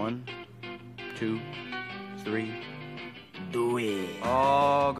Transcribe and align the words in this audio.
One, 0.00 0.24
two, 1.14 1.38
three. 2.24 2.54
Do 3.52 3.76
it. 3.76 4.08
Oh. 4.22 4.96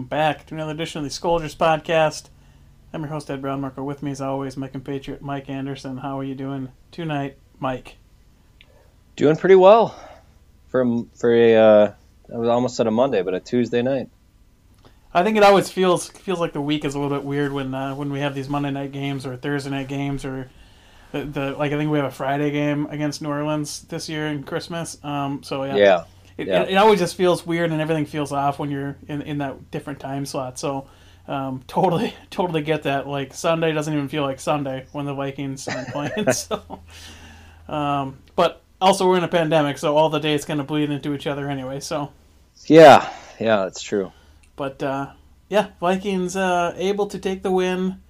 Welcome 0.00 0.08
back 0.08 0.46
to 0.46 0.54
another 0.54 0.72
edition 0.72 1.04
of 1.04 1.04
the 1.04 1.10
Skoldiers 1.10 1.54
Podcast. 1.54 2.30
I'm 2.94 3.02
your 3.02 3.10
host, 3.10 3.30
Ed 3.30 3.42
Brown 3.42 3.60
Marco. 3.60 3.84
With 3.84 4.02
me, 4.02 4.12
as 4.12 4.22
always, 4.22 4.56
my 4.56 4.66
compatriot, 4.66 5.20
Mike 5.20 5.50
Anderson. 5.50 5.98
How 5.98 6.18
are 6.18 6.24
you 6.24 6.34
doing 6.34 6.72
tonight, 6.90 7.36
Mike? 7.58 7.96
Doing 9.16 9.36
pretty 9.36 9.56
well 9.56 9.94
for 10.68 11.04
for 11.14 11.34
a 11.34 11.54
uh, 11.54 11.92
I 12.32 12.38
was 12.38 12.48
almost 12.48 12.80
at 12.80 12.86
a 12.86 12.90
Monday, 12.90 13.20
but 13.20 13.34
a 13.34 13.40
Tuesday 13.40 13.82
night. 13.82 14.08
I 15.12 15.22
think 15.22 15.36
it 15.36 15.42
always 15.42 15.70
feels 15.70 16.08
feels 16.08 16.40
like 16.40 16.54
the 16.54 16.62
week 16.62 16.86
is 16.86 16.94
a 16.94 16.98
little 16.98 17.14
bit 17.14 17.26
weird 17.26 17.52
when 17.52 17.74
uh, 17.74 17.94
when 17.94 18.10
we 18.10 18.20
have 18.20 18.34
these 18.34 18.48
Monday 18.48 18.70
night 18.70 18.92
games 18.92 19.26
or 19.26 19.36
Thursday 19.36 19.68
night 19.68 19.88
games 19.88 20.24
or 20.24 20.50
the, 21.12 21.24
the 21.26 21.50
like. 21.58 21.72
I 21.72 21.76
think 21.76 21.90
we 21.90 21.98
have 21.98 22.06
a 22.06 22.10
Friday 22.10 22.50
game 22.50 22.86
against 22.86 23.20
New 23.20 23.28
Orleans 23.28 23.82
this 23.82 24.08
year 24.08 24.28
in 24.28 24.44
Christmas. 24.44 24.96
Um, 25.04 25.42
so 25.42 25.64
yeah, 25.64 25.76
Yeah, 25.76 26.04
It, 26.36 26.46
Yeah. 26.48 26.62
it, 26.62 26.70
it 26.70 26.74
always 26.76 26.98
just 26.98 27.16
feels 27.16 27.46
weird 27.46 27.70
and 27.72 27.80
everything 27.80 28.06
feels 28.06 28.32
off 28.32 28.58
when 28.58 28.70
you're 28.70 28.96
in, 29.08 29.22
in 29.22 29.38
that 29.38 29.70
different 29.70 30.00
time 30.00 30.24
slot. 30.26 30.58
So 30.58 30.86
um, 31.28 31.62
totally 31.66 32.14
totally 32.30 32.62
get 32.62 32.84
that. 32.84 33.06
Like 33.06 33.34
Sunday 33.34 33.72
doesn't 33.72 33.92
even 33.92 34.08
feel 34.08 34.22
like 34.22 34.40
Sunday 34.40 34.86
when 34.92 35.04
the 35.06 35.14
Vikings 35.14 35.68
aren't 35.68 35.88
playing. 35.88 36.32
so, 36.32 36.80
um, 37.68 38.18
but 38.36 38.62
also 38.80 39.06
we're 39.08 39.18
in 39.18 39.24
a 39.24 39.28
pandemic, 39.28 39.78
so 39.78 39.96
all 39.96 40.08
the 40.10 40.18
days 40.20 40.44
kind 40.44 40.60
of 40.60 40.66
bleed 40.66 40.90
into 40.90 41.14
each 41.14 41.26
other 41.26 41.48
anyway. 41.48 41.80
So, 41.80 42.10
yeah, 42.66 43.08
yeah. 43.38 43.56
That's 43.64 43.82
true. 43.82 44.12
but 44.56 44.82
uh, 44.82 45.12
yeah, 45.48 45.68
Vikings 45.80 46.36
uh, 46.36 46.74
able 46.76 47.06
to 47.08 47.18
take 47.18 47.42
the 47.42 47.50
win. 47.50 48.00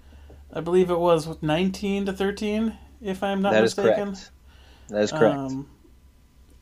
I 0.52 0.60
believe 0.60 0.90
it 0.90 0.98
was 0.98 1.40
19 1.42 2.06
to 2.06 2.12
13, 2.12 2.76
if 3.00 3.22
I'm 3.22 3.40
not 3.40 3.52
That 3.52 3.64
is 3.64 3.76
mistaken. 3.76 4.12
correct. 4.14 4.30
That 4.88 5.02
is 5.02 5.12
correct. 5.12 5.36
Um, 5.36 5.68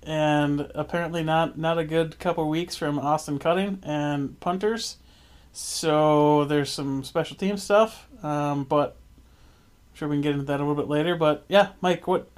and 0.08 0.70
apparently 0.74 1.22
not 1.22 1.58
not 1.58 1.76
a 1.76 1.84
good 1.84 2.18
couple 2.18 2.48
weeks 2.48 2.74
from 2.74 2.98
Austin 2.98 3.38
Cutting 3.38 3.78
and 3.82 4.40
punters. 4.40 4.96
So 5.52 6.44
there's 6.46 6.70
some 6.70 7.04
special 7.04 7.36
team 7.36 7.58
stuff, 7.58 8.08
um, 8.22 8.64
but 8.64 8.96
I'm 8.96 9.96
sure 9.96 10.08
we 10.08 10.14
can 10.16 10.22
get 10.22 10.32
into 10.32 10.46
that 10.46 10.60
a 10.60 10.62
little 10.64 10.74
bit 10.74 10.88
later. 10.88 11.14
But 11.14 11.44
yeah, 11.48 11.70
Mike, 11.82 12.06
what 12.06 12.30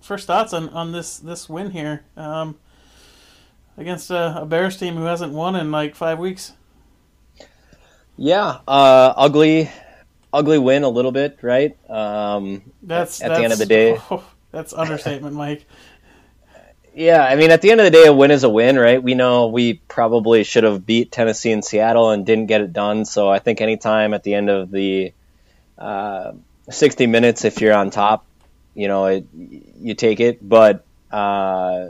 first 0.00 0.26
thoughts 0.26 0.54
on, 0.54 0.70
on 0.70 0.92
this 0.92 1.18
this 1.18 1.46
win 1.46 1.72
here 1.72 2.04
um, 2.16 2.56
against 3.76 4.10
a, 4.10 4.40
a 4.40 4.46
Bears 4.46 4.78
team 4.78 4.96
who 4.96 5.04
hasn't 5.04 5.32
won 5.34 5.56
in 5.56 5.70
like 5.70 5.94
five 5.94 6.18
weeks? 6.18 6.52
yeah, 8.16 8.60
uh, 8.66 9.12
ugly, 9.16 9.70
ugly 10.32 10.58
win 10.58 10.84
a 10.84 10.88
little 10.88 11.12
bit, 11.12 11.38
right? 11.42 11.76
Um, 11.90 12.62
That's 12.82 13.20
At 13.20 13.28
the 13.28 13.42
end 13.42 13.52
of 13.52 13.58
the 13.58 13.66
that's- 13.66 14.08
day. 14.08 14.20
that's 14.52 14.72
understatement, 14.72 15.34
Mike. 15.34 15.66
Yeah, 16.94 17.22
I 17.22 17.36
mean, 17.36 17.50
at 17.50 17.60
the 17.62 17.70
end 17.70 17.80
of 17.80 17.84
the 17.84 17.90
day, 17.90 18.06
a 18.06 18.12
win 18.12 18.30
is 18.30 18.44
a 18.44 18.48
win, 18.48 18.78
right? 18.78 19.02
We 19.02 19.14
know 19.14 19.48
we 19.48 19.74
probably 19.74 20.44
should 20.44 20.64
have 20.64 20.86
beat 20.86 21.10
Tennessee 21.10 21.52
and 21.52 21.64
Seattle 21.64 22.10
and 22.10 22.24
didn't 22.24 22.46
get 22.46 22.60
it 22.60 22.72
done. 22.72 23.04
So 23.04 23.28
I 23.28 23.40
think 23.40 23.60
anytime 23.60 24.14
at 24.14 24.22
the 24.22 24.34
end 24.34 24.48
of 24.48 24.70
the 24.70 25.12
uh, 25.76 26.32
60 26.70 27.06
minutes, 27.06 27.44
if 27.44 27.60
you're 27.60 27.74
on 27.74 27.90
top, 27.90 28.24
you 28.74 28.88
know, 28.88 29.06
it, 29.06 29.26
you 29.32 29.94
take 29.94 30.20
it. 30.20 30.46
But 30.46 30.84
uh, 31.10 31.88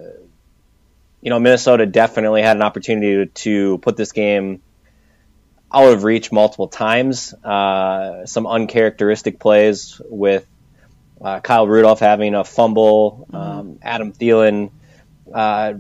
you 1.25 1.31
know, 1.31 1.41
Minnesota 1.41 1.87
definitely 1.87 2.43
had 2.43 2.57
an 2.57 2.63
opportunity 2.63 3.27
to, 3.27 3.79
put 3.79 3.97
this 3.97 4.13
game 4.13 4.61
out 5.73 5.91
of 5.91 6.05
reach 6.05 6.31
multiple 6.31 6.69
times. 6.69 7.33
Uh, 7.33 8.27
some 8.27 8.47
uncharacteristic 8.47 9.41
plays 9.41 10.01
with 10.05 10.47
uh, 11.23 11.41
Kyle 11.41 11.67
Rudolph 11.67 12.01
having 12.01 12.35
a 12.35 12.45
fumble, 12.45 13.27
um, 13.33 13.79
Adam 13.83 14.13
Thielen, 14.13 14.71
uh, 15.35 15.75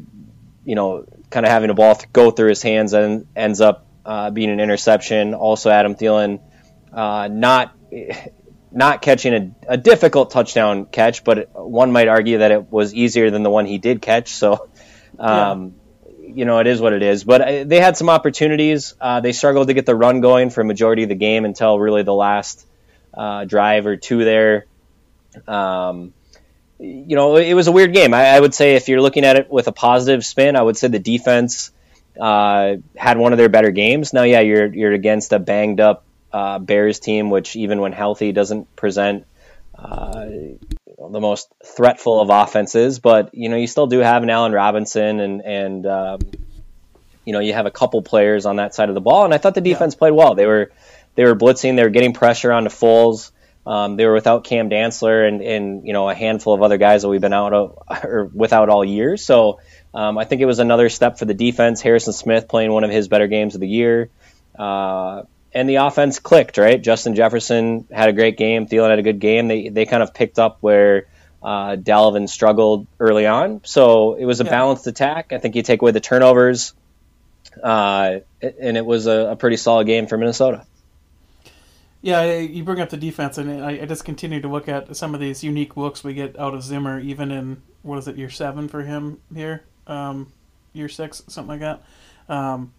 you 0.64 0.74
know, 0.74 1.06
kind 1.30 1.46
of 1.46 1.52
having 1.52 1.70
a 1.70 1.74
ball 1.74 1.94
th- 1.94 2.12
go 2.12 2.30
through 2.30 2.48
his 2.48 2.62
hands 2.62 2.92
and 2.92 3.26
ends 3.34 3.60
up 3.60 3.86
uh, 4.04 4.30
being 4.30 4.50
an 4.50 4.60
interception. 4.60 5.32
Also, 5.32 5.70
Adam 5.70 5.94
Thielen 5.94 6.40
uh, 6.92 7.28
not 7.30 7.74
not 8.72 9.02
catching 9.02 9.34
a, 9.34 9.74
a 9.74 9.76
difficult 9.76 10.32
touchdown 10.32 10.86
catch, 10.86 11.22
but 11.22 11.48
one 11.54 11.92
might 11.92 12.08
argue 12.08 12.38
that 12.38 12.50
it 12.50 12.72
was 12.72 12.92
easier 12.92 13.30
than 13.30 13.44
the 13.44 13.50
one 13.50 13.66
he 13.66 13.78
did 13.78 14.02
catch. 14.02 14.30
So, 14.30 14.68
um, 15.18 15.76
you 16.20 16.44
know, 16.44 16.58
it 16.58 16.66
is 16.66 16.80
what 16.80 16.92
it 16.92 17.02
is. 17.02 17.22
But 17.22 17.40
uh, 17.40 17.64
they 17.64 17.78
had 17.78 17.96
some 17.96 18.10
opportunities. 18.10 18.94
Uh, 19.00 19.20
they 19.20 19.30
struggled 19.30 19.68
to 19.68 19.74
get 19.74 19.86
the 19.86 19.94
run 19.94 20.20
going 20.20 20.50
for 20.50 20.62
a 20.62 20.64
majority 20.64 21.04
of 21.04 21.08
the 21.08 21.14
game 21.14 21.44
until 21.44 21.78
really 21.78 22.02
the 22.02 22.14
last 22.14 22.66
uh, 23.12 23.44
drive 23.44 23.86
or 23.86 23.96
two 23.96 24.24
there. 24.24 24.66
Um, 25.46 26.12
you 26.84 27.16
know, 27.16 27.36
it 27.36 27.54
was 27.54 27.66
a 27.66 27.72
weird 27.72 27.92
game. 27.92 28.14
I, 28.14 28.26
I 28.26 28.40
would 28.40 28.54
say 28.54 28.74
if 28.76 28.88
you're 28.88 29.00
looking 29.00 29.24
at 29.24 29.36
it 29.36 29.50
with 29.50 29.68
a 29.68 29.72
positive 29.72 30.24
spin, 30.24 30.56
I 30.56 30.62
would 30.62 30.76
say 30.76 30.88
the 30.88 30.98
defense 30.98 31.70
uh, 32.20 32.76
had 32.96 33.18
one 33.18 33.32
of 33.32 33.38
their 33.38 33.48
better 33.48 33.70
games. 33.70 34.12
Now, 34.12 34.22
yeah, 34.22 34.40
you're 34.40 34.66
you're 34.66 34.92
against 34.92 35.32
a 35.32 35.38
banged 35.38 35.80
up 35.80 36.04
uh, 36.32 36.58
Bears 36.58 36.98
team, 36.98 37.30
which 37.30 37.56
even 37.56 37.80
when 37.80 37.92
healthy 37.92 38.32
doesn't 38.32 38.74
present 38.76 39.26
uh, 39.76 40.26
the 40.26 41.20
most 41.20 41.52
threatful 41.64 42.20
of 42.20 42.30
offenses. 42.30 42.98
But 42.98 43.34
you 43.34 43.48
know, 43.48 43.56
you 43.56 43.66
still 43.66 43.86
do 43.86 43.98
have 44.00 44.22
an 44.22 44.30
Allen 44.30 44.52
Robinson, 44.52 45.20
and 45.20 45.42
and 45.42 45.86
um, 45.86 46.20
you 47.24 47.32
know, 47.32 47.40
you 47.40 47.52
have 47.54 47.66
a 47.66 47.70
couple 47.70 48.02
players 48.02 48.46
on 48.46 48.56
that 48.56 48.74
side 48.74 48.88
of 48.88 48.94
the 48.94 49.00
ball. 49.00 49.24
And 49.24 49.34
I 49.34 49.38
thought 49.38 49.54
the 49.54 49.60
defense 49.60 49.94
played 49.94 50.12
well. 50.12 50.34
They 50.34 50.46
were 50.46 50.72
they 51.14 51.24
were 51.24 51.34
blitzing, 51.34 51.76
they 51.76 51.82
were 51.82 51.90
getting 51.90 52.12
pressure 52.12 52.52
onto 52.52 52.70
Foles. 52.70 53.30
Um, 53.66 53.96
they 53.96 54.04
were 54.04 54.12
without 54.12 54.44
Cam 54.44 54.68
Dantzler 54.68 55.26
and, 55.26 55.40
and 55.40 55.86
you 55.86 55.92
know 55.94 56.08
a 56.10 56.14
handful 56.14 56.52
of 56.54 56.62
other 56.62 56.76
guys 56.76 57.02
that 57.02 57.08
we've 57.08 57.20
been 57.20 57.32
out 57.32 57.52
of 57.54 57.78
or 58.04 58.30
without 58.34 58.68
all 58.68 58.84
year. 58.84 59.16
So 59.16 59.60
um, 59.94 60.18
I 60.18 60.24
think 60.24 60.42
it 60.42 60.46
was 60.46 60.58
another 60.58 60.88
step 60.90 61.18
for 61.18 61.24
the 61.24 61.32
defense. 61.34 61.80
Harrison 61.80 62.12
Smith 62.12 62.46
playing 62.48 62.72
one 62.72 62.84
of 62.84 62.90
his 62.90 63.08
better 63.08 63.26
games 63.26 63.54
of 63.54 63.60
the 63.62 63.68
year, 63.68 64.10
uh, 64.58 65.22
and 65.54 65.66
the 65.68 65.76
offense 65.76 66.18
clicked. 66.18 66.58
Right, 66.58 66.82
Justin 66.82 67.14
Jefferson 67.14 67.86
had 67.90 68.10
a 68.10 68.12
great 68.12 68.36
game. 68.36 68.66
Thielen 68.66 68.90
had 68.90 68.98
a 68.98 69.02
good 69.02 69.18
game. 69.20 69.48
They 69.48 69.68
they 69.70 69.86
kind 69.86 70.02
of 70.02 70.12
picked 70.12 70.38
up 70.38 70.58
where 70.60 71.06
uh, 71.42 71.76
Dalvin 71.76 72.28
struggled 72.28 72.86
early 73.00 73.26
on. 73.26 73.62
So 73.64 74.14
it 74.14 74.24
was 74.26 74.40
a 74.40 74.44
Yeah. 74.44 74.50
balanced 74.50 74.86
attack. 74.86 75.32
I 75.32 75.38
think 75.38 75.56
you 75.56 75.62
take 75.62 75.80
away 75.80 75.92
the 75.92 76.00
turnovers, 76.00 76.74
uh, 77.62 78.18
and 78.42 78.76
it 78.76 78.84
was 78.84 79.06
a, 79.06 79.30
a 79.32 79.36
pretty 79.36 79.56
solid 79.56 79.86
game 79.86 80.06
for 80.06 80.18
Minnesota. 80.18 80.66
Yeah, 82.04 82.36
you 82.36 82.64
bring 82.64 82.82
up 82.82 82.90
the 82.90 82.98
defense, 82.98 83.38
and 83.38 83.64
I, 83.64 83.80
I 83.80 83.86
just 83.86 84.04
continue 84.04 84.38
to 84.42 84.46
look 84.46 84.68
at 84.68 84.94
some 84.94 85.14
of 85.14 85.20
these 85.20 85.42
unique 85.42 85.74
looks 85.74 86.04
we 86.04 86.12
get 86.12 86.38
out 86.38 86.52
of 86.52 86.62
Zimmer, 86.62 87.00
even 87.00 87.30
in 87.30 87.62
what 87.80 87.98
is 87.98 88.06
it, 88.06 88.18
year 88.18 88.28
seven 88.28 88.68
for 88.68 88.82
him 88.82 89.22
here, 89.34 89.64
um, 89.86 90.30
year 90.74 90.90
six, 90.90 91.22
something 91.28 91.58
like 91.58 91.60
that. 91.60 91.82
Um, 92.28 92.74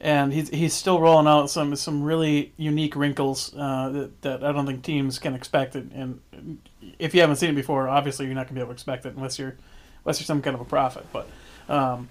and 0.00 0.32
he's 0.32 0.48
he's 0.48 0.74
still 0.74 1.00
rolling 1.00 1.28
out 1.28 1.50
some 1.50 1.76
some 1.76 2.02
really 2.02 2.52
unique 2.56 2.96
wrinkles 2.96 3.54
uh, 3.56 3.90
that, 3.90 4.22
that 4.22 4.44
I 4.44 4.50
don't 4.50 4.66
think 4.66 4.82
teams 4.82 5.20
can 5.20 5.34
expect. 5.34 5.76
It. 5.76 5.92
And 5.92 6.58
if 6.98 7.14
you 7.14 7.20
haven't 7.20 7.36
seen 7.36 7.50
it 7.50 7.54
before, 7.54 7.88
obviously 7.88 8.26
you're 8.26 8.34
not 8.34 8.46
going 8.48 8.48
to 8.48 8.54
be 8.54 8.60
able 8.60 8.70
to 8.70 8.74
expect 8.74 9.06
it 9.06 9.14
unless 9.14 9.38
you're 9.38 9.56
unless 10.04 10.18
you're 10.18 10.26
some 10.26 10.42
kind 10.42 10.54
of 10.54 10.60
a 10.60 10.64
prophet. 10.64 11.06
But 11.12 11.28
um, 11.68 12.08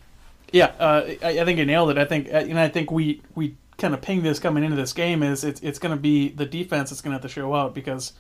yeah, 0.54 0.68
uh, 0.80 1.04
I, 1.22 1.40
I 1.40 1.44
think 1.44 1.60
you 1.60 1.66
nailed 1.66 1.92
it. 1.92 1.98
I 1.98 2.06
think, 2.06 2.30
uh, 2.30 2.38
and 2.38 2.58
I 2.58 2.70
think 2.70 2.90
we 2.90 3.22
we 3.36 3.58
kind 3.82 3.94
of 3.94 4.02
ping 4.02 4.24
this 4.24 4.40
coming 4.40 4.64
into 4.64 4.76
this 4.78 4.94
game 4.94 5.24
is 5.24 5.44
it's 5.44 5.60
it's 5.62 5.80
going 5.80 5.96
to 5.96 6.02
be 6.02 6.30
the 6.30 6.46
defense 6.46 6.90
that's 6.90 7.02
going 7.02 7.12
to 7.12 7.16
have 7.16 7.22
to 7.24 7.28
show 7.28 7.54
out 7.54 7.74
because 7.76 8.14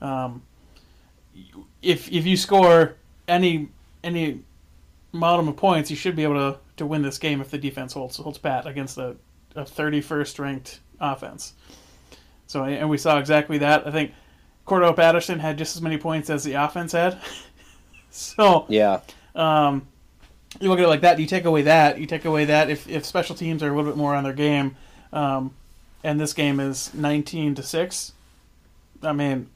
um, 0.00 0.42
if 1.82 2.10
if 2.10 2.26
you 2.26 2.36
score 2.36 2.96
any 3.28 3.68
any 4.02 4.40
amount 5.14 5.46
of 5.46 5.56
points, 5.56 5.90
you 5.90 5.96
should 5.96 6.16
be 6.16 6.22
able 6.22 6.34
to, 6.34 6.58
to 6.78 6.86
win 6.86 7.02
this 7.02 7.18
game 7.18 7.40
if 7.40 7.50
the 7.50 7.58
defense 7.58 7.92
holds 7.92 8.16
holds 8.16 8.38
pat 8.38 8.66
against 8.66 8.98
a, 8.98 9.14
a 9.54 9.62
31st 9.62 10.38
ranked 10.38 10.80
offense. 11.00 11.52
So 12.46 12.64
and 12.64 12.88
we 12.88 12.98
saw 12.98 13.18
exactly 13.18 13.58
that. 13.58 13.86
I 13.86 13.90
think 13.90 14.12
Cordarrelle 14.66 14.96
Patterson 14.96 15.38
had 15.38 15.58
just 15.58 15.76
as 15.76 15.82
many 15.82 15.98
points 15.98 16.30
as 16.30 16.44
the 16.44 16.54
offense 16.54 16.92
had. 16.92 17.18
so 18.10 18.66
Yeah. 18.68 19.00
um, 19.34 19.86
you 20.60 20.68
look 20.68 20.78
at 20.78 20.84
it 20.84 20.88
like 20.88 21.00
that. 21.00 21.18
You 21.18 21.26
take 21.26 21.46
away 21.46 21.62
that. 21.62 21.98
You 21.98 22.06
take 22.06 22.24
away 22.26 22.44
that. 22.46 22.68
If 22.68 22.88
if 22.88 23.04
special 23.06 23.34
teams 23.34 23.62
are 23.62 23.68
a 23.72 23.74
little 23.76 23.90
bit 23.90 23.96
more 23.96 24.14
on 24.14 24.22
their 24.24 24.34
game, 24.34 24.76
um, 25.12 25.54
and 26.04 26.20
this 26.20 26.32
game 26.32 26.60
is 26.60 26.92
nineteen 26.94 27.54
to 27.54 27.62
six, 27.62 28.12
I 29.02 29.12
mean, 29.12 29.48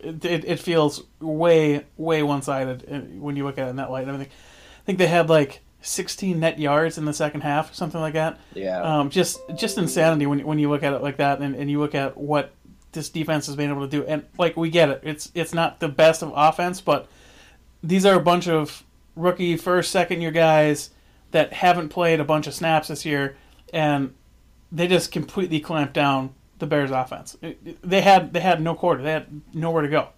it, 0.00 0.24
it, 0.24 0.44
it 0.44 0.60
feels 0.60 1.02
way 1.20 1.84
way 1.96 2.22
one 2.22 2.42
sided 2.42 3.20
when 3.20 3.36
you 3.36 3.44
look 3.44 3.58
at 3.58 3.66
it 3.66 3.70
in 3.70 3.76
that 3.76 3.90
light 3.90 4.02
and 4.02 4.12
everything. 4.12 4.32
I 4.32 4.84
think 4.84 4.98
they 4.98 5.06
had 5.06 5.28
like 5.28 5.60
16 5.82 6.40
net 6.40 6.58
yards 6.58 6.98
in 6.98 7.04
the 7.04 7.12
second 7.12 7.42
half, 7.42 7.74
something 7.74 8.00
like 8.00 8.14
that. 8.14 8.40
Yeah. 8.54 8.80
Um, 8.80 9.10
just 9.10 9.40
just 9.54 9.78
insanity 9.78 10.26
when 10.26 10.44
when 10.44 10.58
you 10.58 10.70
look 10.70 10.82
at 10.82 10.92
it 10.92 11.02
like 11.02 11.18
that, 11.18 11.40
and, 11.40 11.54
and 11.54 11.70
you 11.70 11.78
look 11.78 11.94
at 11.94 12.16
what 12.16 12.52
this 12.92 13.08
defense 13.08 13.46
has 13.46 13.56
been 13.56 13.70
able 13.70 13.82
to 13.82 13.88
do. 13.88 14.04
And 14.04 14.24
like 14.38 14.56
we 14.56 14.70
get 14.70 14.88
it, 14.88 15.00
it's 15.04 15.30
it's 15.34 15.54
not 15.54 15.80
the 15.80 15.88
best 15.88 16.22
of 16.22 16.32
offense, 16.34 16.80
but 16.80 17.06
these 17.82 18.06
are 18.06 18.14
a 18.14 18.22
bunch 18.22 18.48
of 18.48 18.82
rookie 19.14 19.56
first 19.56 19.90
second 19.90 20.22
year 20.22 20.30
guys 20.30 20.90
that 21.30 21.52
haven't 21.52 21.90
played 21.90 22.20
a 22.20 22.24
bunch 22.24 22.46
of 22.46 22.54
snaps 22.54 22.88
this 22.88 23.04
year, 23.04 23.36
and 23.72 24.14
they 24.74 24.88
just 24.88 25.12
completely 25.12 25.60
clamped 25.60 25.94
down 25.94 26.34
the 26.58 26.66
Bears 26.66 26.90
offense. 26.90 27.36
They 27.82 28.00
had 28.00 28.32
they 28.32 28.40
had 28.40 28.60
no 28.60 28.74
quarter. 28.74 29.02
They 29.02 29.12
had 29.12 29.40
nowhere 29.54 29.82
to 29.82 29.88
go. 29.88 30.08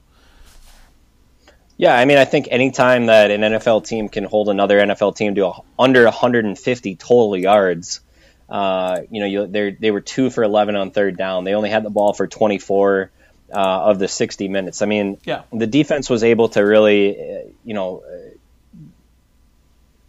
Yeah, 1.79 1.95
I 1.95 2.07
mean, 2.07 2.17
I 2.17 2.25
think 2.25 2.49
anytime 2.51 3.07
that 3.07 3.31
an 3.31 3.43
NFL 3.43 3.87
team 3.87 4.09
can 4.09 4.25
hold 4.25 4.49
another 4.49 4.81
NFL 4.81 5.15
team 5.15 5.35
to 5.35 5.49
a, 5.49 5.61
under 5.79 6.05
150 6.05 6.97
total 6.97 7.37
yards, 7.37 8.01
uh, 8.49 9.03
you 9.11 9.21
know, 9.21 9.27
you, 9.27 9.47
they 9.79 9.91
were 9.91 10.01
two 10.01 10.31
for 10.31 10.43
11 10.43 10.75
on 10.75 10.91
third 10.91 11.19
down. 11.19 11.45
They 11.45 11.55
only 11.55 11.69
had 11.69 11.83
the 11.83 11.91
ball 11.91 12.15
for 12.15 12.27
24 12.27 13.11
uh, 13.53 13.59
of 13.59 13.99
the 13.99 14.09
60 14.09 14.49
minutes. 14.49 14.81
I 14.81 14.87
mean, 14.87 15.19
yeah. 15.25 15.43
the 15.53 15.67
defense 15.67 16.09
was 16.09 16.25
able 16.25 16.49
to 16.51 16.63
really, 16.63 17.21
uh, 17.21 17.41
you 17.63 17.75
know, 17.75 18.03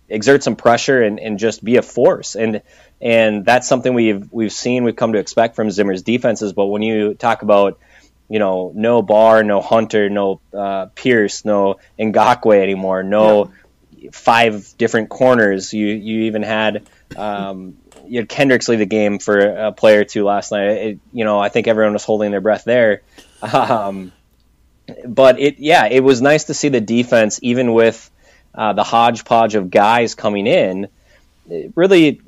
exert 0.09 0.44
some 0.44 0.55
pressure 0.55 1.01
and, 1.03 1.19
and 1.19 1.38
just 1.38 1.63
be 1.63 1.75
a 1.75 1.81
force. 1.81 2.35
And 2.35 2.61
and 3.01 3.45
that's 3.45 3.67
something 3.67 3.94
we've 3.94 4.31
we've 4.31 4.51
seen, 4.51 4.83
we've 4.83 4.95
come 4.95 5.13
to 5.13 5.19
expect 5.19 5.55
from 5.55 5.71
Zimmer's 5.71 6.03
defenses. 6.03 6.53
But 6.53 6.67
when 6.67 6.81
you 6.81 7.13
talk 7.13 7.41
about 7.41 7.79
you 8.29 8.39
know, 8.39 8.71
no 8.75 9.01
Barr, 9.01 9.44
no 9.44 9.61
Hunter, 9.61 10.09
no 10.09 10.41
uh, 10.53 10.88
Pierce, 10.95 11.45
no 11.45 11.79
Ngakoue 11.97 12.61
anymore, 12.61 13.03
no 13.03 13.51
yeah. 13.95 14.09
five 14.11 14.73
different 14.77 15.09
corners. 15.09 15.73
You 15.73 15.88
you 15.88 16.23
even 16.23 16.44
had 16.44 16.88
um, 17.15 17.77
you 18.05 18.19
had 18.19 18.29
Kendricks 18.29 18.67
leave 18.67 18.79
the 18.79 18.85
game 18.85 19.19
for 19.19 19.39
a 19.39 19.71
play 19.71 19.97
or 19.97 20.03
two 20.03 20.25
last 20.25 20.51
night. 20.51 20.69
It, 20.69 20.99
you 21.13 21.23
know, 21.23 21.39
I 21.39 21.49
think 21.49 21.67
everyone 21.67 21.94
was 21.94 22.03
holding 22.03 22.31
their 22.31 22.41
breath 22.41 22.63
there. 22.63 23.01
Um, 23.41 24.11
but 25.05 25.39
it 25.39 25.59
yeah, 25.59 25.85
it 25.85 26.01
was 26.01 26.21
nice 26.21 26.45
to 26.45 26.53
see 26.53 26.69
the 26.69 26.81
defense, 26.81 27.39
even 27.44 27.73
with 27.73 28.09
uh, 28.55 28.73
the 28.73 28.83
hodgepodge 28.83 29.55
of 29.55 29.69
guys 29.69 30.15
coming 30.15 30.47
in, 30.47 30.88
really 31.75 32.21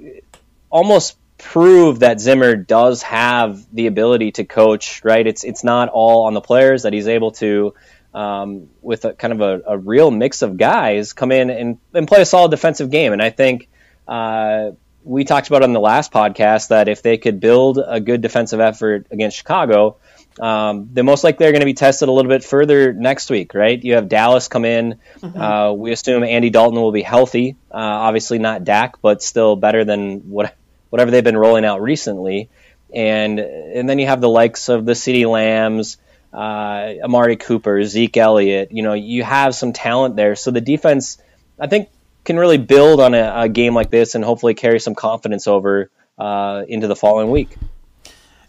almost 0.69 1.17
prove 1.37 1.99
that 1.99 2.19
Zimmer 2.19 2.55
does 2.55 3.01
have 3.03 3.65
the 3.73 3.87
ability 3.87 4.31
to 4.33 4.45
coach. 4.45 5.03
Right? 5.03 5.25
It's 5.25 5.43
it's 5.43 5.63
not 5.63 5.89
all 5.89 6.25
on 6.25 6.33
the 6.33 6.41
players 6.41 6.83
that 6.83 6.93
he's 6.93 7.07
able 7.07 7.31
to. 7.33 7.73
Um, 8.11 8.69
with 8.81 9.05
a 9.05 9.13
kind 9.13 9.33
of 9.33 9.41
a, 9.41 9.61
a, 9.67 9.77
real 9.77 10.09
mix 10.09 10.41
of 10.41 10.57
guys 10.57 11.13
come 11.13 11.31
in 11.31 11.51
and, 11.51 11.77
and 11.93 12.07
play 12.07 12.23
a 12.23 12.25
solid 12.25 12.49
defensive 12.49 12.89
game. 12.89 13.13
And 13.13 13.21
I 13.21 13.29
think 13.29 13.69
uh, 14.07 14.71
we 15.03 15.23
talked 15.23 15.47
about 15.47 15.63
on 15.63 15.73
the 15.73 15.79
last 15.79 16.11
podcast 16.11 16.69
that 16.69 16.87
if 16.87 17.01
they 17.01 17.17
could 17.17 17.39
build 17.39 17.79
a 17.85 17.99
good 17.99 18.21
defensive 18.21 18.59
effort 18.59 19.07
against 19.11 19.37
Chicago, 19.37 19.97
um, 20.39 20.89
then 20.93 21.05
most 21.05 21.23
likely 21.23 21.45
they're 21.45 21.51
going 21.51 21.61
to 21.61 21.65
be 21.65 21.73
tested 21.73 22.07
a 22.07 22.11
little 22.11 22.29
bit 22.29 22.43
further 22.43 22.93
next 22.93 23.29
week, 23.29 23.53
right? 23.53 23.81
You 23.83 23.95
have 23.95 24.07
Dallas 24.07 24.47
come 24.47 24.63
in. 24.63 24.99
Mm-hmm. 25.19 25.39
Uh, 25.39 25.73
we 25.73 25.91
assume 25.91 26.23
Andy 26.23 26.49
Dalton 26.49 26.79
will 26.79 26.91
be 26.91 27.01
healthy. 27.01 27.57
Uh, 27.71 27.77
obviously 27.77 28.39
not 28.39 28.63
Dak, 28.63 29.01
but 29.01 29.21
still 29.21 29.55
better 29.55 29.83
than 29.83 30.29
what 30.29 30.55
whatever 30.89 31.11
they've 31.11 31.23
been 31.23 31.37
rolling 31.37 31.65
out 31.65 31.81
recently. 31.81 32.49
And 32.93 33.39
and 33.39 33.87
then 33.87 33.99
you 33.99 34.07
have 34.07 34.21
the 34.21 34.29
likes 34.29 34.69
of 34.69 34.85
the 34.85 34.93
CeeDee 34.93 35.29
Lambs, 35.29 35.97
uh, 36.33 36.93
Amari 37.03 37.35
Cooper, 37.35 37.83
Zeke 37.83 38.17
Elliott. 38.17 38.71
You 38.71 38.83
know, 38.83 38.93
you 38.93 39.23
have 39.23 39.53
some 39.55 39.73
talent 39.73 40.15
there. 40.15 40.35
So 40.35 40.51
the 40.51 40.61
defense, 40.61 41.17
I 41.59 41.67
think, 41.67 41.89
can 42.23 42.37
really 42.37 42.57
build 42.57 43.01
on 43.01 43.13
a, 43.13 43.41
a 43.41 43.49
game 43.49 43.75
like 43.75 43.89
this 43.89 44.15
and 44.15 44.23
hopefully 44.23 44.53
carry 44.53 44.79
some 44.79 44.95
confidence 44.95 45.47
over 45.47 45.91
uh, 46.17 46.63
into 46.67 46.87
the 46.87 46.95
following 46.95 47.29
week. 47.29 47.57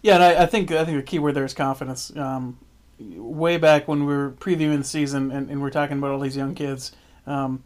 Yeah, 0.02 0.14
and 0.14 0.23
I, 0.23 0.43
I, 0.43 0.47
think 0.47 0.70
I 0.70 0.85
think 0.85 0.97
the 0.97 1.02
key 1.02 1.19
word 1.19 1.35
there 1.35 1.44
is 1.44 1.55
confidence. 1.55 2.14
Um, 2.17 2.58
way 2.99 3.56
back 3.56 3.88
when 3.88 4.06
we 4.06 4.14
were 4.14 4.32
previewing 4.32 4.79
the 4.79 4.85
season 4.85 5.31
and, 5.31 5.50
and 5.50 5.61
we 5.61 5.69
are 5.69 5.73
talking 5.73 5.99
about 5.99 6.11
all 6.11 6.20
these 6.20 6.37
young 6.37 6.55
kids, 6.55 6.93
um, 7.26 7.62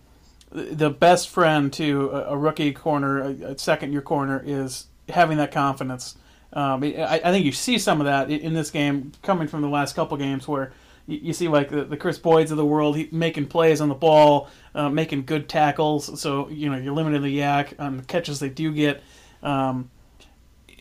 the 0.50 0.90
best 0.90 1.28
friend 1.28 1.72
to 1.72 2.10
a, 2.10 2.34
a 2.34 2.36
rookie 2.36 2.72
corner, 2.72 3.20
a, 3.20 3.30
a, 3.52 3.58
second 3.58 3.92
year 3.92 4.02
corner, 4.02 4.42
is 4.44 4.86
having 5.08 5.38
that 5.38 5.50
confidence. 5.50 6.16
Um, 6.52 6.84
I, 6.84 7.20
I, 7.24 7.32
think 7.32 7.44
you 7.44 7.50
see 7.50 7.78
some 7.78 8.00
of 8.00 8.04
that 8.04 8.30
in 8.30 8.54
this 8.54 8.70
game 8.70 9.10
coming 9.22 9.48
from 9.48 9.62
the 9.62 9.68
last 9.68 9.96
couple 9.96 10.16
games 10.16 10.46
where 10.46 10.72
you, 11.08 11.18
you 11.20 11.32
see 11.32 11.48
like 11.48 11.70
the, 11.70 11.84
the, 11.84 11.96
Kris 11.96 12.18
Boyds 12.18 12.52
of 12.52 12.56
the 12.56 12.64
world 12.64 12.96
he, 12.96 13.08
making 13.10 13.46
plays 13.46 13.80
on 13.80 13.88
the 13.88 13.94
ball, 13.96 14.48
uh, 14.76 14.88
making 14.88 15.24
good 15.24 15.48
tackles. 15.48 16.20
So 16.20 16.48
you 16.48 16.70
know 16.70 16.78
you're 16.78 16.94
limiting 16.94 17.22
the 17.22 17.38
YAC 17.38 17.74
on 17.80 17.96
the 17.96 18.02
catches 18.04 18.38
they 18.38 18.48
do 18.48 18.72
get. 18.72 19.02
Um, 19.42 19.90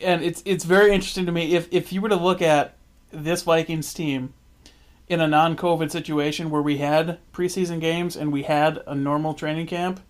and 0.02 0.22
it's 0.22 0.42
it's 0.44 0.64
very 0.64 0.92
interesting 0.92 1.26
to 1.26 1.32
me 1.32 1.54
if 1.54 1.68
if 1.70 1.92
you 1.92 2.00
were 2.00 2.08
to 2.08 2.16
look 2.16 2.42
at 2.42 2.76
this 3.10 3.42
Vikings 3.42 3.92
team 3.94 4.34
in 5.08 5.20
a 5.20 5.26
non-COVID 5.26 5.90
situation 5.90 6.50
where 6.50 6.62
we 6.62 6.78
had 6.78 7.18
preseason 7.32 7.80
games 7.80 8.16
and 8.16 8.32
we 8.32 8.42
had 8.42 8.80
a 8.86 8.94
normal 8.94 9.34
training 9.34 9.66
camp, 9.66 10.00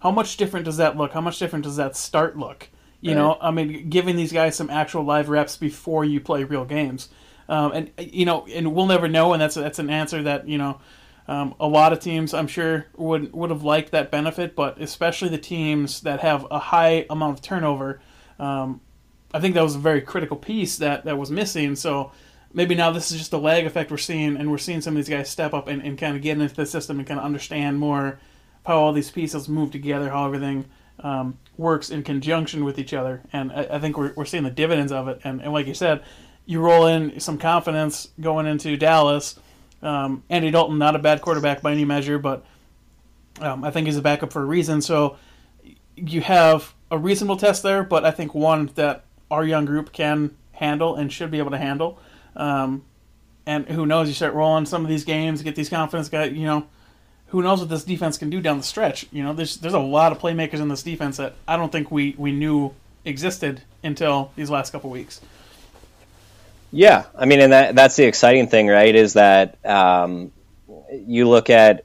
how 0.00 0.10
much 0.10 0.36
different 0.36 0.64
does 0.64 0.78
that 0.78 0.96
look? 0.96 1.12
How 1.12 1.20
much 1.20 1.38
different 1.38 1.64
does 1.64 1.76
that 1.76 1.96
start 1.96 2.38
look? 2.38 2.68
You 3.00 3.10
right. 3.10 3.18
know, 3.18 3.38
I 3.40 3.50
mean, 3.50 3.88
giving 3.88 4.16
these 4.16 4.32
guys 4.32 4.56
some 4.56 4.70
actual 4.70 5.04
live 5.04 5.28
reps 5.28 5.56
before 5.56 6.04
you 6.04 6.20
play 6.20 6.44
real 6.44 6.64
games, 6.64 7.08
um, 7.48 7.72
and 7.72 7.90
you 7.98 8.24
know, 8.24 8.46
and 8.46 8.74
we'll 8.74 8.86
never 8.86 9.08
know. 9.08 9.32
And 9.32 9.40
that's 9.40 9.54
that's 9.54 9.78
an 9.78 9.88
answer 9.90 10.22
that 10.22 10.48
you 10.48 10.58
know, 10.58 10.80
um, 11.28 11.54
a 11.58 11.66
lot 11.66 11.92
of 11.92 12.00
teams 12.00 12.34
I'm 12.34 12.46
sure 12.46 12.86
would 12.96 13.32
would 13.32 13.50
have 13.50 13.62
liked 13.62 13.92
that 13.92 14.10
benefit, 14.10 14.54
but 14.54 14.80
especially 14.80 15.30
the 15.30 15.38
teams 15.38 16.02
that 16.02 16.20
have 16.20 16.46
a 16.50 16.58
high 16.58 17.06
amount 17.08 17.38
of 17.38 17.42
turnover. 17.42 18.00
Um, 18.38 18.80
I 19.32 19.40
think 19.40 19.54
that 19.54 19.62
was 19.62 19.76
a 19.76 19.78
very 19.80 20.00
critical 20.00 20.36
piece 20.36 20.78
that 20.78 21.04
that 21.04 21.18
was 21.18 21.30
missing. 21.30 21.76
So 21.76 22.12
maybe 22.52 22.74
now 22.74 22.90
this 22.90 23.12
is 23.12 23.18
just 23.18 23.32
a 23.32 23.38
lag 23.38 23.64
effect 23.64 23.90
we're 23.90 23.96
seeing, 23.98 24.36
and 24.36 24.50
we're 24.50 24.58
seeing 24.58 24.80
some 24.80 24.96
of 24.96 24.96
these 24.96 25.08
guys 25.08 25.28
step 25.28 25.54
up 25.54 25.68
and, 25.68 25.82
and 25.82 25.98
kind 25.98 26.16
of 26.16 26.22
get 26.22 26.38
into 26.38 26.54
the 26.54 26.66
system 26.66 26.98
and 26.98 27.06
kind 27.06 27.20
of 27.20 27.26
understand 27.26 27.78
more 27.78 28.18
how 28.66 28.78
all 28.78 28.92
these 28.92 29.10
pieces 29.10 29.48
move 29.48 29.70
together, 29.70 30.10
how 30.10 30.26
everything 30.26 30.66
um, 31.00 31.38
works 31.56 31.90
in 31.90 32.02
conjunction 32.02 32.64
with 32.64 32.78
each 32.78 32.92
other. 32.92 33.22
And 33.32 33.52
I, 33.52 33.68
I 33.72 33.78
think 33.78 33.96
we're, 33.96 34.12
we're 34.14 34.24
seeing 34.24 34.44
the 34.44 34.50
dividends 34.50 34.92
of 34.92 35.08
it. 35.08 35.20
And, 35.24 35.40
and, 35.40 35.52
like 35.52 35.66
you 35.66 35.74
said, 35.74 36.02
you 36.44 36.60
roll 36.60 36.86
in 36.86 37.20
some 37.20 37.38
confidence 37.38 38.08
going 38.20 38.46
into 38.46 38.76
Dallas. 38.76 39.38
Um, 39.82 40.24
Andy 40.28 40.50
Dalton, 40.50 40.78
not 40.78 40.94
a 40.94 40.98
bad 40.98 41.22
quarterback 41.22 41.62
by 41.62 41.72
any 41.72 41.84
measure, 41.84 42.18
but 42.18 42.44
um, 43.40 43.64
I 43.64 43.70
think 43.70 43.86
he's 43.86 43.96
a 43.96 44.02
backup 44.02 44.32
for 44.32 44.42
a 44.42 44.44
reason. 44.44 44.82
So 44.82 45.16
you 45.96 46.20
have 46.20 46.74
a 46.90 46.98
reasonable 46.98 47.36
test 47.36 47.62
there, 47.62 47.82
but 47.82 48.04
I 48.04 48.10
think 48.10 48.34
one 48.34 48.70
that 48.74 49.04
our 49.30 49.44
young 49.44 49.64
group 49.64 49.92
can 49.92 50.36
handle 50.52 50.96
and 50.96 51.12
should 51.12 51.30
be 51.30 51.38
able 51.38 51.50
to 51.50 51.58
handle. 51.58 51.98
Um, 52.36 52.84
and 53.46 53.66
who 53.66 53.86
knows? 53.86 54.08
You 54.08 54.14
start 54.14 54.34
rolling 54.34 54.66
some 54.66 54.82
of 54.82 54.88
these 54.88 55.04
games, 55.04 55.42
get 55.42 55.56
these 55.56 55.68
confidence 55.68 56.08
guys. 56.08 56.32
You 56.32 56.44
know, 56.46 56.66
who 57.28 57.42
knows 57.42 57.60
what 57.60 57.68
this 57.68 57.84
defense 57.84 58.18
can 58.18 58.30
do 58.30 58.40
down 58.40 58.58
the 58.58 58.62
stretch? 58.62 59.06
You 59.10 59.22
know, 59.22 59.32
there's 59.32 59.56
there's 59.56 59.74
a 59.74 59.78
lot 59.78 60.12
of 60.12 60.18
playmakers 60.18 60.60
in 60.60 60.68
this 60.68 60.82
defense 60.82 61.16
that 61.16 61.34
I 61.48 61.56
don't 61.56 61.72
think 61.72 61.90
we 61.90 62.14
we 62.18 62.32
knew 62.32 62.74
existed 63.04 63.62
until 63.82 64.30
these 64.36 64.50
last 64.50 64.70
couple 64.72 64.90
weeks. 64.90 65.20
Yeah, 66.72 67.06
I 67.16 67.24
mean, 67.26 67.40
and 67.40 67.52
that 67.52 67.74
that's 67.74 67.96
the 67.96 68.04
exciting 68.04 68.48
thing, 68.48 68.68
right? 68.68 68.94
Is 68.94 69.14
that 69.14 69.64
um, 69.64 70.30
you 71.06 71.28
look 71.28 71.50
at 71.50 71.84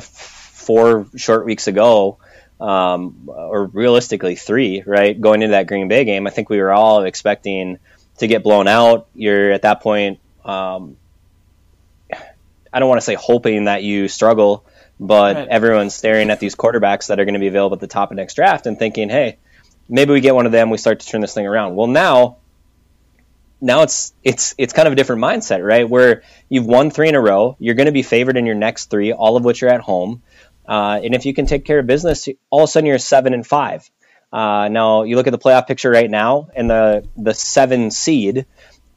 four 0.00 1.06
short 1.16 1.44
weeks 1.44 1.66
ago, 1.66 2.18
um, 2.62 3.24
or 3.26 3.66
realistically 3.66 4.36
three, 4.36 4.84
right? 4.86 5.20
Going 5.20 5.42
into 5.42 5.52
that 5.52 5.66
Green 5.66 5.88
Bay 5.88 6.04
game, 6.04 6.28
I 6.28 6.30
think 6.30 6.48
we 6.48 6.60
were 6.60 6.70
all 6.70 7.02
expecting 7.02 7.78
to 8.18 8.26
get 8.28 8.44
blown 8.44 8.68
out. 8.68 9.08
You're 9.14 9.50
at 9.50 9.62
that 9.62 9.82
point. 9.82 10.20
Um, 10.44 10.96
I 12.72 12.78
don't 12.78 12.88
want 12.88 13.00
to 13.00 13.04
say 13.04 13.14
hoping 13.14 13.64
that 13.64 13.82
you 13.82 14.06
struggle, 14.06 14.64
but 15.00 15.34
right. 15.34 15.48
everyone's 15.48 15.94
staring 15.94 16.30
at 16.30 16.38
these 16.38 16.54
quarterbacks 16.54 17.08
that 17.08 17.18
are 17.18 17.24
going 17.24 17.34
to 17.34 17.40
be 17.40 17.48
available 17.48 17.74
at 17.74 17.80
the 17.80 17.88
top 17.88 18.12
of 18.12 18.16
next 18.16 18.34
draft 18.34 18.66
and 18.66 18.78
thinking, 18.78 19.08
hey, 19.08 19.38
maybe 19.88 20.12
we 20.12 20.20
get 20.20 20.34
one 20.34 20.46
of 20.46 20.52
them. 20.52 20.70
We 20.70 20.78
start 20.78 21.00
to 21.00 21.06
turn 21.06 21.20
this 21.20 21.34
thing 21.34 21.46
around. 21.46 21.74
Well, 21.74 21.88
now, 21.88 22.36
now 23.60 23.82
it's 23.82 24.12
it's 24.22 24.54
it's 24.56 24.72
kind 24.72 24.86
of 24.86 24.92
a 24.92 24.96
different 24.96 25.20
mindset, 25.20 25.66
right? 25.66 25.88
Where 25.88 26.22
you've 26.48 26.66
won 26.66 26.92
three 26.92 27.08
in 27.08 27.16
a 27.16 27.20
row, 27.20 27.56
you're 27.58 27.74
going 27.74 27.86
to 27.86 27.92
be 27.92 28.02
favored 28.02 28.36
in 28.36 28.46
your 28.46 28.54
next 28.54 28.88
three, 28.88 29.12
all 29.12 29.36
of 29.36 29.44
which 29.44 29.64
are 29.64 29.68
at 29.68 29.80
home. 29.80 30.22
Uh, 30.66 31.00
and 31.02 31.14
if 31.14 31.26
you 31.26 31.34
can 31.34 31.46
take 31.46 31.64
care 31.64 31.78
of 31.78 31.86
business, 31.86 32.28
all 32.50 32.60
of 32.60 32.68
a 32.68 32.72
sudden 32.72 32.86
you're 32.86 32.98
seven 32.98 33.34
and 33.34 33.46
five. 33.46 33.88
Uh, 34.32 34.68
now 34.68 35.02
you 35.02 35.16
look 35.16 35.26
at 35.26 35.30
the 35.30 35.38
playoff 35.38 35.66
picture 35.66 35.90
right 35.90 36.10
now, 36.10 36.48
and 36.54 36.70
the 36.70 37.06
the 37.16 37.34
seven 37.34 37.90
seed 37.90 38.46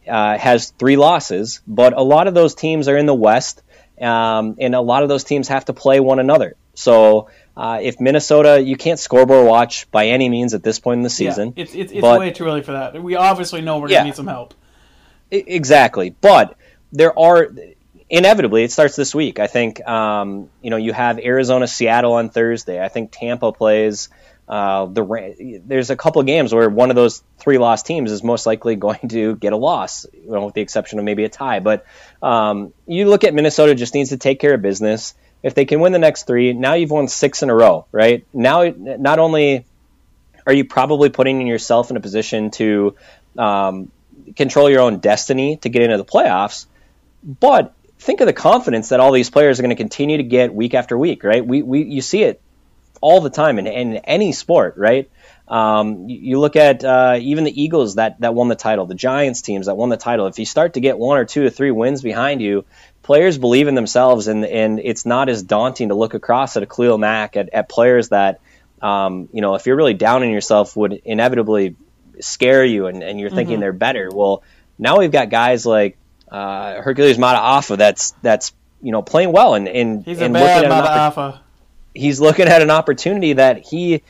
uh, 0.08 0.38
has 0.38 0.70
three 0.72 0.96
losses, 0.96 1.62
but 1.68 1.94
a 1.94 2.02
lot 2.02 2.28
of 2.28 2.34
those 2.34 2.56
teams 2.56 2.88
are 2.88 2.96
in 2.96 3.06
the 3.06 3.14
West, 3.14 3.62
um, 4.00 4.56
and 4.60 4.74
a 4.76 4.82
lot 4.82 5.04
of 5.04 5.10
those 5.10 5.24
teams 5.24 5.50
have 5.50 5.66
to 5.66 5.74
play 5.74 6.00
one 6.00 6.20
another. 6.20 6.56
So 6.74 7.30
uh, 7.58 7.80
if 7.82 8.00
Minnesota, 8.00 8.62
you 8.62 8.78
can't 8.78 9.00
scoreboard 9.00 9.46
watch 9.46 9.90
by 9.92 10.08
any 10.08 10.30
means 10.30 10.54
at 10.54 10.64
this 10.64 10.80
point 10.80 11.00
in 11.00 11.04
the 11.04 11.10
season. 11.10 11.54
Yeah, 11.56 11.64
it's 11.64 11.76
it's, 11.76 11.92
it's 11.92 12.02
but, 12.02 12.20
way 12.20 12.32
too 12.32 12.46
early 12.46 12.62
for 12.62 12.74
that. 12.74 13.02
We 13.02 13.16
obviously 13.16 13.62
know 13.62 13.80
we're 13.80 13.90
gonna 13.90 14.06
need 14.06 14.16
some 14.16 14.28
help. 14.28 14.54
Exactly, 15.32 16.12
but 16.12 16.58
there 16.92 17.18
are 17.18 17.52
inevitably 18.10 18.64
it 18.64 18.72
starts 18.72 18.96
this 18.96 19.16
week. 19.16 19.40
I 19.40 19.48
think 19.48 19.86
um, 19.88 20.50
you 20.62 20.70
know 20.70 20.78
you 20.78 20.94
have 20.94 21.20
Arizona, 21.20 21.68
Seattle 21.68 22.14
on 22.14 22.30
Thursday. 22.30 22.84
I 22.84 22.90
think 22.90 23.12
Tampa 23.12 23.52
plays. 23.52 24.10
Uh, 24.48 24.86
the 24.86 25.62
there's 25.66 25.90
a 25.90 25.96
couple 25.96 26.22
games 26.22 26.54
where 26.54 26.70
one 26.70 26.92
of 26.92 26.96
those 26.96 27.24
three 27.40 27.58
lost 27.58 27.88
teams 27.88 28.12
is 28.12 28.24
most 28.24 28.46
likely 28.46 28.76
going 28.88 29.08
to 29.10 29.36
get 29.36 29.54
a 29.54 29.58
loss, 29.58 30.06
you 30.14 30.32
know, 30.32 30.46
with 30.46 30.54
the 30.54 30.62
exception 30.62 31.00
of 31.00 31.06
maybe 31.06 31.24
a 31.24 31.30
tie. 31.30 31.60
But 31.60 31.86
um, 32.22 32.74
you 32.86 33.10
look 33.10 33.24
at 33.24 33.34
Minnesota 33.34 33.74
just 33.74 33.94
needs 33.94 34.10
to 34.10 34.18
take 34.18 34.40
care 34.40 34.54
of 34.54 34.62
business. 34.62 35.16
If 35.42 35.54
they 35.54 35.66
can 35.66 35.80
win 35.80 35.94
the 35.94 36.00
next 36.00 36.26
three, 36.26 36.54
now 36.54 36.74
you've 36.74 36.90
won 36.90 37.08
six 37.08 37.44
in 37.44 37.52
a 37.52 37.56
row, 37.56 37.86
right? 37.92 38.26
Now, 38.34 38.74
not 38.76 39.20
only 39.20 39.66
are 40.48 40.54
you 40.54 40.66
probably 40.66 41.10
putting 41.10 41.46
yourself 41.46 41.92
in 41.92 41.98
a 41.98 42.00
position 42.00 42.50
to 42.52 42.96
um, 43.38 43.92
control 44.36 44.70
your 44.72 44.82
own 44.82 45.00
destiny 45.00 45.58
to 45.58 45.70
get 45.70 45.84
into 45.84 45.98
the 45.98 46.06
playoffs, 46.06 46.66
but 47.24 47.75
think 48.00 48.22
of 48.22 48.28
the 48.28 48.34
confidence 48.34 48.90
that 48.90 49.00
all 49.00 49.12
these 49.12 49.30
players 49.30 49.60
are 49.60 49.64
going 49.64 49.76
to 49.76 49.82
continue 49.82 50.18
to 50.18 50.24
get 50.24 50.54
week 50.54 50.74
after 50.74 50.98
week, 50.98 51.24
right? 51.24 51.46
We, 51.46 51.62
we 51.62 51.84
you 51.84 52.02
see 52.02 52.24
it 52.24 52.42
all 53.02 53.22
the 53.22 53.30
time 53.30 53.60
in, 53.60 53.68
in 53.68 53.98
any 53.98 54.32
sport, 54.32 54.76
right? 54.78 55.10
Um, 55.48 56.10
you, 56.10 56.18
you, 56.18 56.40
look 56.40 56.56
at 56.56 56.84
uh, 56.84 57.18
even 57.22 57.44
the 57.44 57.62
Eagles 57.62 57.96
that, 57.96 58.20
that 58.22 58.34
won 58.34 58.48
the 58.48 58.56
title, 58.56 58.88
the 58.88 58.96
Giants 58.96 59.42
teams 59.44 59.68
that 59.68 59.76
won 59.76 59.90
the 59.90 59.98
title. 59.98 60.26
If 60.26 60.40
you 60.40 60.46
start 60.46 60.74
to 60.74 60.80
get 60.80 60.98
one 60.98 61.20
or 61.20 61.26
two 61.26 61.46
or 61.46 61.52
three 61.52 61.70
wins 61.70 62.02
behind 62.02 62.42
you, 62.42 62.66
players 63.04 63.38
believe 63.38 63.68
in 63.68 63.76
themselves, 63.76 64.28
and, 64.28 64.44
and 64.44 64.80
it's 64.80 65.06
not 65.06 65.30
as 65.30 65.44
daunting 65.44 65.90
to 65.90 65.96
look 65.96 66.16
across 66.16 66.58
at 66.58 66.64
a 66.64 66.66
Khalil 66.66 66.98
Mack, 66.98 67.38
at, 67.38 67.50
at 67.54 67.70
players 67.70 68.10
that, 68.10 68.42
um, 68.82 69.30
you 69.34 69.42
know, 69.42 69.54
if 69.54 69.68
you're 69.68 69.76
really 69.76 69.94
down 69.94 70.24
on 70.24 70.32
yourself, 70.32 70.76
would 70.76 70.94
inevitably 71.06 71.76
scare 72.20 72.66
you, 72.66 72.88
and, 72.88 73.04
and 73.04 73.20
you're 73.20 73.30
thinking 73.30 73.56
mm-hmm. 73.56 73.62
they're 73.62 73.74
better. 73.74 74.10
Well, 74.12 74.42
now 74.80 74.98
we've 74.98 75.12
got 75.12 75.30
guys 75.30 75.66
like 75.66 75.98
uh, 76.30 76.82
Hercules 76.82 77.18
Mata'afa 77.18 77.78
that's 77.78 78.12
that's 78.22 78.54
you 78.82 78.92
know 78.92 79.02
playing 79.02 79.32
well 79.32 79.54
and 79.56 79.68
and, 79.68 80.04
He's 80.04 80.22
and 80.22 80.36
a 80.36 80.40
bad 80.40 80.66
Mata'afa 80.66 81.40
he's 81.96 82.20
looking 82.20 82.48
at 82.48 82.62
an 82.62 82.70
opportunity 82.70 83.34
that 83.34 83.66
he 83.66 84.04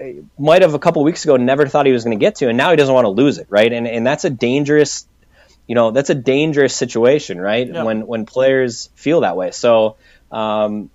uh, 0.00 0.04
might 0.38 0.62
have 0.62 0.72
a 0.74 0.78
couple 0.78 1.02
weeks 1.02 1.24
ago 1.24 1.36
never 1.36 1.66
thought 1.66 1.84
he 1.84 1.92
was 1.92 2.04
going 2.04 2.18
to 2.18 2.24
get 2.24 2.36
to, 2.36 2.48
and 2.48 2.56
now 2.56 2.70
he 2.70 2.76
doesn't 2.76 2.94
want 2.94 3.04
to 3.04 3.10
lose 3.10 3.38
it, 3.38 3.48
right? 3.50 3.70
And 3.70 3.86
and 3.86 4.06
that's 4.06 4.24
a 4.24 4.30
dangerous, 4.30 5.06
you 5.66 5.74
know, 5.74 5.90
that's 5.90 6.10
a 6.10 6.14
dangerous 6.14 6.74
situation, 6.74 7.40
right? 7.40 7.68
Yeah. 7.68 7.82
When 7.82 8.06
when 8.06 8.24
players 8.24 8.88
feel 8.94 9.20
that 9.20 9.36
way. 9.36 9.50
So 9.50 9.96
um, 10.32 10.90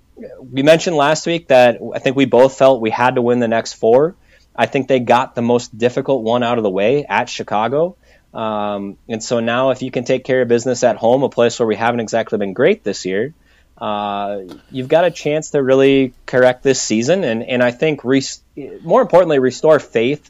we 0.52 0.64
mentioned 0.64 0.96
last 0.96 1.28
week 1.28 1.50
that 1.50 1.80
I 1.94 2.00
think 2.00 2.16
we 2.16 2.26
both 2.26 2.58
felt 2.58 2.82
we 2.82 2.90
had 2.90 3.16
to 3.16 3.22
win 3.22 3.40
the 3.40 3.48
next 3.48 3.74
four. 3.74 4.16
I 4.56 4.66
think 4.66 4.88
they 4.88 5.00
got 5.00 5.36
the 5.36 5.42
most 5.42 5.78
difficult 5.78 6.24
one 6.24 6.44
out 6.44 6.58
of 6.58 6.64
the 6.64 6.70
way 6.70 7.06
at 7.06 7.30
Chicago. 7.30 7.96
Um, 8.34 8.98
and 9.08 9.24
so 9.24 9.40
now, 9.40 9.72
if 9.72 9.82
you 9.82 9.92
can 9.92 10.04
take 10.04 10.24
care 10.24 10.42
of 10.42 10.48
business 10.48 10.84
at 10.84 10.98
home, 10.98 11.24
a 11.24 11.30
place 11.30 11.60
where 11.60 11.68
we 11.68 11.76
haven't 11.76 12.00
exactly 12.00 12.38
been 12.38 12.54
great 12.54 12.84
this 12.84 13.06
year, 13.06 13.34
uh, 13.80 14.42
you've 14.72 14.90
got 14.90 15.06
a 15.06 15.12
chance 15.12 15.52
to 15.52 15.64
really 15.64 16.14
correct 16.26 16.64
this 16.64 16.82
season, 16.82 17.24
and 17.24 17.44
and 17.44 17.64
I 17.64 17.72
think 17.72 18.04
more 18.04 19.02
importantly, 19.02 19.40
restore 19.40 19.80
faith 19.80 20.30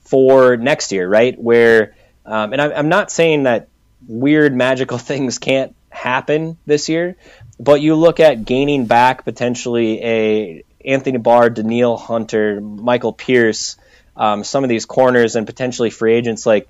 for 0.00 0.56
next 0.56 0.92
year, 0.92 1.08
right? 1.08 1.38
Where 1.40 1.94
um, 2.26 2.52
and 2.52 2.60
I, 2.60 2.72
I'm 2.72 2.88
not 2.88 3.10
saying 3.10 3.44
that 3.44 3.68
weird 4.06 4.54
magical 4.54 4.98
things 5.10 5.38
can't 5.38 5.74
happen 5.90 6.58
this 6.66 6.88
year, 6.88 7.16
but 7.60 7.80
you 7.80 7.94
look 7.94 8.20
at 8.20 8.44
gaining 8.44 8.86
back 8.86 9.24
potentially 9.24 10.02
a 10.02 10.64
Anthony 10.84 11.18
Barr, 11.18 11.50
Danielle 11.50 11.96
Hunter, 11.96 12.60
Michael 12.60 13.12
Pierce, 13.12 13.76
um, 14.16 14.44
some 14.44 14.64
of 14.64 14.68
these 14.68 14.84
corners, 14.84 15.36
and 15.36 15.46
potentially 15.46 15.90
free 15.90 16.14
agents 16.14 16.44
like. 16.44 16.68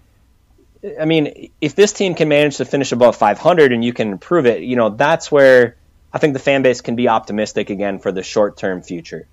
I 1.01 1.05
mean, 1.05 1.51
if 1.61 1.75
this 1.75 1.93
team 1.93 2.15
can 2.15 2.29
manage 2.29 2.59
to 2.59 2.65
finish 2.65 2.93
above 2.93 3.17
500 3.17 3.73
and 3.73 3.85
you 3.85 3.93
can 3.93 4.13
improve 4.13 4.47
it, 4.47 4.63
you 4.63 4.77
know, 4.77 4.91
that's 4.91 5.33
where 5.33 5.77
I 6.13 6.19
think 6.19 6.35
the 6.35 6.41
fan 6.41 6.63
base 6.63 6.81
can 6.81 6.95
be 6.95 7.09
optimistic 7.09 7.71
again 7.71 7.99
for 7.99 8.13
the 8.13 8.23
short 8.23 8.57
term 8.57 8.83
future. 8.83 9.27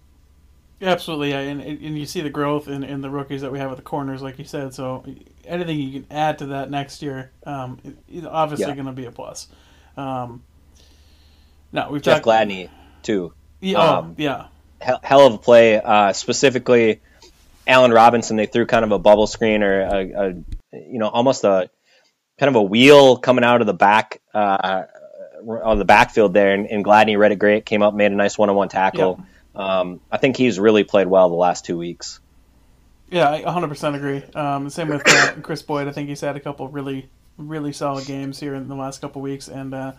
Absolutely, 0.82 1.30
yeah, 1.30 1.40
and, 1.42 1.62
and 1.62 2.00
you 2.00 2.08
see 2.08 2.22
the 2.22 2.30
growth 2.32 2.68
in, 2.68 2.84
in 2.84 3.02
the 3.02 3.10
rookies 3.10 3.42
that 3.42 3.52
we 3.52 3.60
have 3.60 3.70
at 3.70 3.78
the 3.78 3.84
corners, 3.84 4.24
like 4.24 4.40
you 4.40 4.46
said. 4.46 4.74
So 4.74 5.06
anything 5.46 5.78
you 5.78 6.02
can 6.02 6.08
add 6.10 6.40
to 6.40 6.48
that 6.48 6.72
next 6.72 7.04
year, 7.04 7.32
um, 7.46 7.78
is 8.10 8.26
obviously 8.26 8.66
yeah. 8.66 8.74
going 8.74 8.88
to 8.88 8.92
be 8.92 9.06
a 9.06 9.12
plus. 9.12 9.48
Um, 9.96 10.42
no, 11.72 11.92
we've 11.92 12.02
Jeff 12.02 12.24
talked, 12.24 12.26
Gladney 12.26 12.70
too. 13.04 13.32
Yeah, 13.60 13.78
oh, 13.78 14.00
um, 14.00 14.16
yeah, 14.18 14.48
hell, 14.80 15.00
hell, 15.04 15.28
of 15.28 15.36
a 15.36 15.38
play. 15.38 15.80
Uh, 15.80 16.14
specifically, 16.14 17.02
Allen 17.68 17.92
Robinson. 17.92 18.36
They 18.36 18.48
threw 18.48 18.66
kind 18.66 18.84
of 18.84 18.92
a 18.92 18.98
bubble 18.98 19.28
screen 19.28 19.62
or 19.62 19.82
a, 19.82 20.30
a, 20.30 20.34
you 20.74 21.00
know 21.00 21.08
almost 21.08 21.44
a 21.44 21.70
kind 22.40 22.50
of 22.50 22.56
a 22.56 22.64
wheel 22.64 23.18
coming 23.18 23.44
out 23.44 23.62
of 23.62 23.68
the 23.68 23.74
back 23.74 24.22
uh, 24.34 24.84
on 25.48 25.80
the 25.80 25.86
backfield 25.86 26.34
there, 26.34 26.54
and, 26.54 26.68
and 26.68 26.84
Gladney 26.84 27.18
read 27.18 27.32
it 27.32 27.38
great, 27.38 27.66
came 27.66 27.82
up, 27.82 27.94
made 27.94 28.12
a 28.12 28.16
nice 28.16 28.38
one-on-one 28.38 28.70
tackle. 28.70 29.24
Um, 29.56 30.00
I 30.12 30.18
think 30.18 30.38
he's 30.38 30.60
really 30.60 30.84
played 30.84 31.08
well 31.08 31.30
the 31.30 31.36
last 31.36 31.66
two 31.66 31.78
weeks. 31.78 32.20
Yeah, 33.10 33.30
I 33.30 33.42
100% 33.42 33.96
agree. 33.96 34.24
Um, 34.34 34.70
same 34.70 34.88
with 34.88 35.04
uh, 35.06 35.34
Kris 35.42 35.62
Boyd. 35.62 35.88
I 35.88 35.92
think 35.92 36.08
he's 36.08 36.22
had 36.22 36.38
a 36.38 36.40
couple 36.40 36.68
really, 36.70 37.10
really 37.38 37.74
solid 37.74 38.06
games 38.06 38.40
here 38.40 38.56
in 38.56 38.70
the 38.70 38.76
last 38.76 39.02
couple 39.02 39.22
weeks, 39.22 39.50
and 39.50 39.74
uh, 39.74 39.92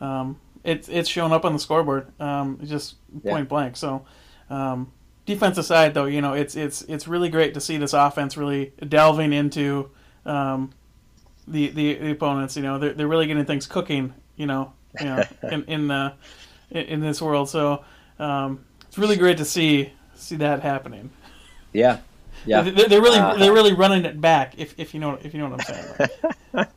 um, 0.00 0.40
it's 0.64 0.88
it's 0.88 1.08
shown 1.08 1.32
up 1.32 1.44
on 1.44 1.52
the 1.52 1.58
scoreboard, 1.58 2.10
um, 2.20 2.58
just 2.64 2.96
point 3.22 3.24
yeah. 3.24 3.42
blank. 3.42 3.76
So, 3.76 4.06
um, 4.48 4.90
defensive 5.26 5.66
side 5.66 5.92
though, 5.92 6.06
you 6.06 6.22
know, 6.22 6.32
it's 6.32 6.56
it's 6.56 6.82
it's 6.82 7.06
really 7.06 7.28
great 7.28 7.54
to 7.54 7.60
see 7.60 7.76
this 7.76 7.92
offense 7.92 8.36
really 8.36 8.72
delving 8.88 9.32
into 9.34 9.90
um, 10.26 10.72
the, 11.48 11.68
the, 11.68 11.94
the 11.94 12.10
opponents. 12.10 12.56
You 12.56 12.62
know, 12.62 12.78
they're 12.78 12.92
they're 12.92 13.08
really 13.08 13.26
getting 13.26 13.44
things 13.44 13.66
cooking. 13.66 14.14
You 14.36 14.46
know, 14.46 14.72
you 15.00 15.06
know, 15.06 15.24
in 15.50 15.64
in, 15.64 15.90
uh, 15.90 16.14
in 16.70 17.00
this 17.00 17.22
world. 17.22 17.48
So 17.48 17.84
um, 18.18 18.64
it's 18.86 18.98
really 18.98 19.16
great 19.16 19.38
to 19.38 19.44
see 19.44 19.92
see 20.14 20.36
that 20.36 20.60
happening. 20.60 21.10
Yeah, 21.72 21.98
yeah. 22.44 22.62
They're, 22.62 23.02
really 23.02 23.18
uh, 23.18 23.36
they're 23.36 23.52
really 23.52 23.74
running 23.74 24.04
it 24.04 24.20
back. 24.20 24.54
If 24.58 24.78
if 24.78 24.94
you 24.94 25.00
know 25.00 25.18
if 25.22 25.32
you 25.34 25.40
know 25.40 25.50
what 25.50 25.68
I'm 25.68 25.74
saying. 25.74 26.68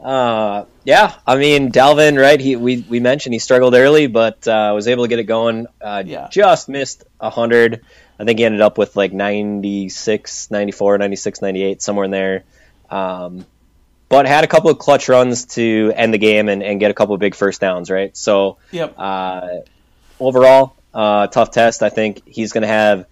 uh, 0.00 0.64
yeah, 0.84 1.14
I 1.26 1.36
mean 1.36 1.72
Dalvin, 1.72 2.20
right? 2.20 2.40
He 2.40 2.56
we 2.56 2.84
we 2.88 3.00
mentioned 3.00 3.32
he 3.32 3.38
struggled 3.38 3.74
early, 3.74 4.06
but 4.06 4.46
uh, 4.46 4.72
was 4.74 4.88
able 4.88 5.04
to 5.04 5.08
get 5.08 5.18
it 5.18 5.24
going. 5.24 5.66
Uh, 5.80 6.02
yeah. 6.06 6.28
Just 6.30 6.68
missed 6.68 7.04
hundred. 7.20 7.84
I 8.18 8.24
think 8.24 8.38
he 8.38 8.44
ended 8.44 8.60
up 8.60 8.78
with 8.78 8.96
like 8.96 9.12
96, 9.12 10.50
94, 10.50 10.98
96, 10.98 11.40
98, 11.40 11.82
somewhere 11.82 12.04
in 12.04 12.10
there. 12.10 12.44
Um, 12.90 13.46
but 14.08 14.26
had 14.26 14.44
a 14.44 14.46
couple 14.46 14.70
of 14.70 14.78
clutch 14.78 15.08
runs 15.08 15.44
to 15.46 15.92
end 15.94 16.14
the 16.14 16.18
game 16.18 16.48
and, 16.48 16.62
and 16.62 16.80
get 16.80 16.90
a 16.90 16.94
couple 16.94 17.14
of 17.14 17.20
big 17.20 17.34
first 17.34 17.60
downs, 17.60 17.90
right? 17.90 18.16
So, 18.16 18.56
yep. 18.70 18.94
Uh, 18.96 19.58
overall, 20.18 20.74
uh, 20.94 21.26
tough 21.26 21.50
test. 21.50 21.82
I 21.82 21.90
think 21.90 22.26
he's 22.26 22.52
going 22.52 22.62
to 22.62 22.68
have 22.68 23.06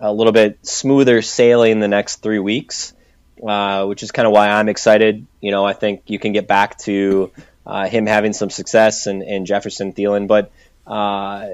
a 0.00 0.12
little 0.12 0.32
bit 0.32 0.58
smoother 0.66 1.22
sailing 1.22 1.78
the 1.78 1.88
next 1.88 2.16
three 2.16 2.38
weeks, 2.38 2.94
uh, 3.46 3.86
which 3.86 4.02
is 4.02 4.10
kind 4.10 4.26
of 4.26 4.32
why 4.32 4.48
I'm 4.48 4.68
excited. 4.68 5.26
You 5.40 5.52
know, 5.52 5.64
I 5.64 5.72
think 5.72 6.02
you 6.06 6.18
can 6.18 6.32
get 6.32 6.48
back 6.48 6.78
to 6.80 7.30
uh, 7.66 7.86
him 7.86 8.06
having 8.06 8.32
some 8.32 8.50
success 8.50 9.06
and, 9.06 9.22
and 9.22 9.46
Jefferson 9.46 9.92
Thielen, 9.92 10.26
but 10.26 10.50
uh, 10.86 11.46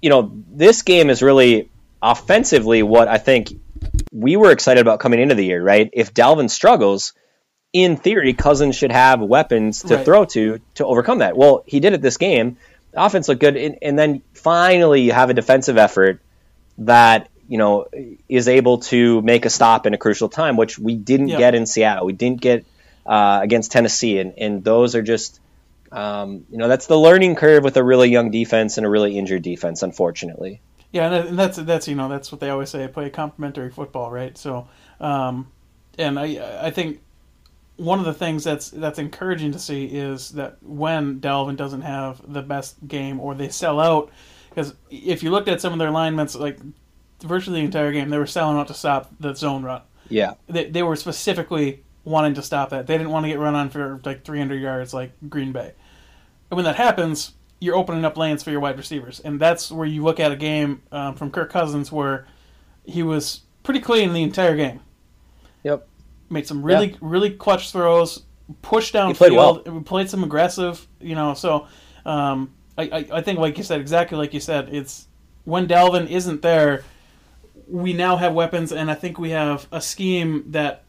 you 0.00 0.10
know, 0.10 0.32
this 0.50 0.82
game 0.82 1.10
is 1.10 1.22
really 1.22 1.68
offensively 2.02 2.82
what 2.82 3.08
I 3.08 3.18
think 3.18 3.52
we 4.14 4.36
were 4.36 4.52
excited 4.52 4.80
about 4.80 5.00
coming 5.00 5.20
into 5.20 5.34
the 5.34 5.44
year, 5.44 5.62
right? 5.62 5.90
If 5.92 6.14
Dalvin 6.14 6.48
struggles 6.48 7.12
in 7.72 7.96
theory, 7.96 8.32
Cousins 8.32 8.76
should 8.76 8.92
have 8.92 9.20
weapons 9.20 9.82
to 9.82 9.96
right. 9.96 10.04
throw 10.04 10.24
to 10.26 10.60
to 10.76 10.86
overcome 10.86 11.18
that. 11.18 11.36
Well, 11.36 11.64
he 11.66 11.80
did 11.80 11.92
it 11.92 12.00
this 12.00 12.16
game. 12.16 12.56
The 12.92 13.04
offense 13.04 13.26
looked 13.26 13.40
good, 13.40 13.56
and, 13.56 13.76
and, 13.82 13.98
then 13.98 14.22
finally 14.32 15.02
you 15.02 15.12
have 15.12 15.30
a 15.30 15.34
defensive 15.34 15.76
effort 15.76 16.20
that 16.78 17.28
you 17.48 17.58
know 17.58 17.86
is 18.28 18.46
able 18.46 18.78
to 18.78 19.20
make 19.22 19.44
a 19.44 19.50
stop 19.50 19.84
in 19.86 19.94
a 19.94 19.98
crucial 19.98 20.28
time, 20.28 20.56
which 20.56 20.78
we 20.78 20.94
didn't 20.94 21.28
yep. 21.28 21.38
get 21.40 21.54
in 21.56 21.66
Seattle. 21.66 22.06
We 22.06 22.12
didn't 22.12 22.40
get 22.40 22.64
uh, 23.04 23.40
against 23.42 23.72
Tennessee, 23.72 24.20
and 24.20 24.34
and 24.38 24.62
those 24.62 24.94
are 24.94 25.02
just 25.02 25.40
um, 25.90 26.46
you 26.50 26.58
know 26.58 26.68
that's 26.68 26.86
the 26.86 26.98
learning 26.98 27.34
curve 27.34 27.64
with 27.64 27.76
a 27.76 27.82
really 27.82 28.10
young 28.10 28.30
defense 28.30 28.76
and 28.76 28.86
a 28.86 28.88
really 28.88 29.18
injured 29.18 29.42
defense, 29.42 29.82
unfortunately. 29.82 30.60
Yeah, 30.94 31.12
and 31.12 31.36
that's 31.36 31.56
that's 31.56 31.88
you 31.88 31.96
know 31.96 32.08
that's 32.08 32.30
what 32.30 32.40
they 32.40 32.50
always 32.50 32.70
say. 32.70 32.86
Play 32.86 33.10
complementary 33.10 33.68
football, 33.68 34.12
right? 34.12 34.38
So, 34.38 34.68
um, 35.00 35.50
and 35.98 36.16
I 36.20 36.66
I 36.66 36.70
think 36.70 37.00
one 37.74 37.98
of 37.98 38.04
the 38.04 38.14
things 38.14 38.44
that's 38.44 38.70
that's 38.70 39.00
encouraging 39.00 39.50
to 39.50 39.58
see 39.58 39.86
is 39.86 40.30
that 40.30 40.58
when 40.62 41.18
Dalvin 41.18 41.56
doesn't 41.56 41.80
have 41.80 42.20
the 42.32 42.42
best 42.42 42.76
game 42.86 43.18
or 43.18 43.34
they 43.34 43.48
sell 43.48 43.80
out, 43.80 44.12
because 44.48 44.74
if 44.88 45.24
you 45.24 45.32
looked 45.32 45.48
at 45.48 45.60
some 45.60 45.72
of 45.72 45.80
their 45.80 45.88
alignments, 45.88 46.36
like 46.36 46.60
virtually 47.20 47.58
the 47.58 47.64
entire 47.64 47.90
game, 47.90 48.08
they 48.08 48.18
were 48.18 48.24
selling 48.24 48.56
out 48.56 48.68
to 48.68 48.74
stop 48.74 49.10
the 49.18 49.34
zone 49.34 49.64
run. 49.64 49.82
Yeah, 50.08 50.34
they 50.46 50.66
they 50.66 50.84
were 50.84 50.94
specifically 50.94 51.82
wanting 52.04 52.34
to 52.34 52.42
stop 52.42 52.70
that. 52.70 52.86
They 52.86 52.96
didn't 52.96 53.10
want 53.10 53.24
to 53.24 53.30
get 53.30 53.40
run 53.40 53.56
on 53.56 53.68
for 53.68 54.00
like 54.04 54.22
300 54.22 54.62
yards 54.62 54.94
like 54.94 55.10
Green 55.28 55.50
Bay. 55.50 55.72
And 56.52 56.56
when 56.56 56.64
that 56.66 56.76
happens, 56.76 57.32
you're 57.60 57.76
opening 57.76 58.04
up 58.04 58.16
lanes 58.16 58.42
for 58.42 58.50
your 58.50 58.60
wide 58.60 58.76
receivers, 58.76 59.20
and 59.20 59.40
that's 59.40 59.70
where 59.70 59.86
you 59.86 60.02
look 60.02 60.20
at 60.20 60.32
a 60.32 60.36
game 60.36 60.82
um, 60.92 61.14
from 61.14 61.30
Kirk 61.30 61.50
Cousins 61.50 61.90
where 61.90 62.26
he 62.84 63.02
was 63.02 63.40
pretty 63.62 63.80
clean 63.80 64.12
the 64.12 64.22
entire 64.22 64.56
game 64.56 64.80
Yep 65.62 65.88
made 66.30 66.46
some 66.46 66.62
really 66.62 66.90
yeah. 66.90 66.98
really 67.00 67.30
clutch 67.30 67.72
throws 67.72 68.24
pushed 68.62 68.92
down 68.92 69.14
played 69.14 69.30
field. 69.30 69.66
We 69.66 69.80
played 69.82 70.10
some 70.10 70.22
aggressive, 70.22 70.86
you 71.00 71.14
know. 71.14 71.34
So 71.34 71.66
um, 72.04 72.52
I, 72.76 72.82
I, 72.82 73.06
I 73.12 73.20
think, 73.22 73.38
like 73.38 73.56
you 73.56 73.64
said, 73.64 73.80
exactly 73.80 74.18
like 74.18 74.34
you 74.34 74.40
said, 74.40 74.68
it's 74.72 75.08
when 75.44 75.66
Dalvin 75.66 76.08
isn't 76.10 76.42
there, 76.42 76.84
we 77.66 77.92
now 77.92 78.16
have 78.16 78.34
weapons, 78.34 78.72
and 78.72 78.90
I 78.90 78.94
think 78.94 79.18
we 79.18 79.30
have 79.30 79.66
a 79.72 79.80
scheme 79.80 80.44
that. 80.48 80.82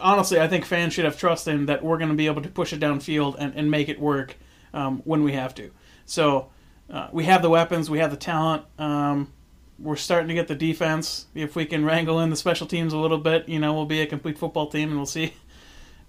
Honestly, 0.00 0.38
I 0.38 0.46
think 0.46 0.64
fans 0.64 0.92
should 0.92 1.04
have 1.04 1.18
trust 1.18 1.48
in 1.48 1.66
that 1.66 1.82
we're 1.82 1.98
going 1.98 2.08
to 2.08 2.14
be 2.14 2.26
able 2.26 2.42
to 2.42 2.48
push 2.48 2.72
it 2.72 2.78
downfield 2.78 3.34
and, 3.40 3.52
and 3.56 3.68
make 3.68 3.88
it 3.88 3.98
work 3.98 4.36
um, 4.74 5.00
when 5.04 5.22
we 5.22 5.32
have 5.32 5.54
to. 5.54 5.70
So 6.04 6.50
uh, 6.90 7.08
we 7.12 7.24
have 7.24 7.40
the 7.40 7.48
weapons, 7.48 7.88
we 7.88 8.00
have 8.00 8.10
the 8.10 8.16
talent. 8.16 8.64
Um, 8.78 9.32
we're 9.78 9.96
starting 9.96 10.28
to 10.28 10.34
get 10.34 10.48
the 10.48 10.54
defense. 10.54 11.26
If 11.34 11.56
we 11.56 11.64
can 11.64 11.84
wrangle 11.84 12.20
in 12.20 12.30
the 12.30 12.36
special 12.36 12.66
teams 12.66 12.92
a 12.92 12.98
little 12.98 13.18
bit, 13.18 13.48
you 13.48 13.58
know, 13.58 13.72
we'll 13.72 13.86
be 13.86 14.00
a 14.00 14.06
complete 14.06 14.38
football 14.38 14.68
team, 14.68 14.90
and 14.90 14.98
we'll 14.98 15.06
see. 15.06 15.32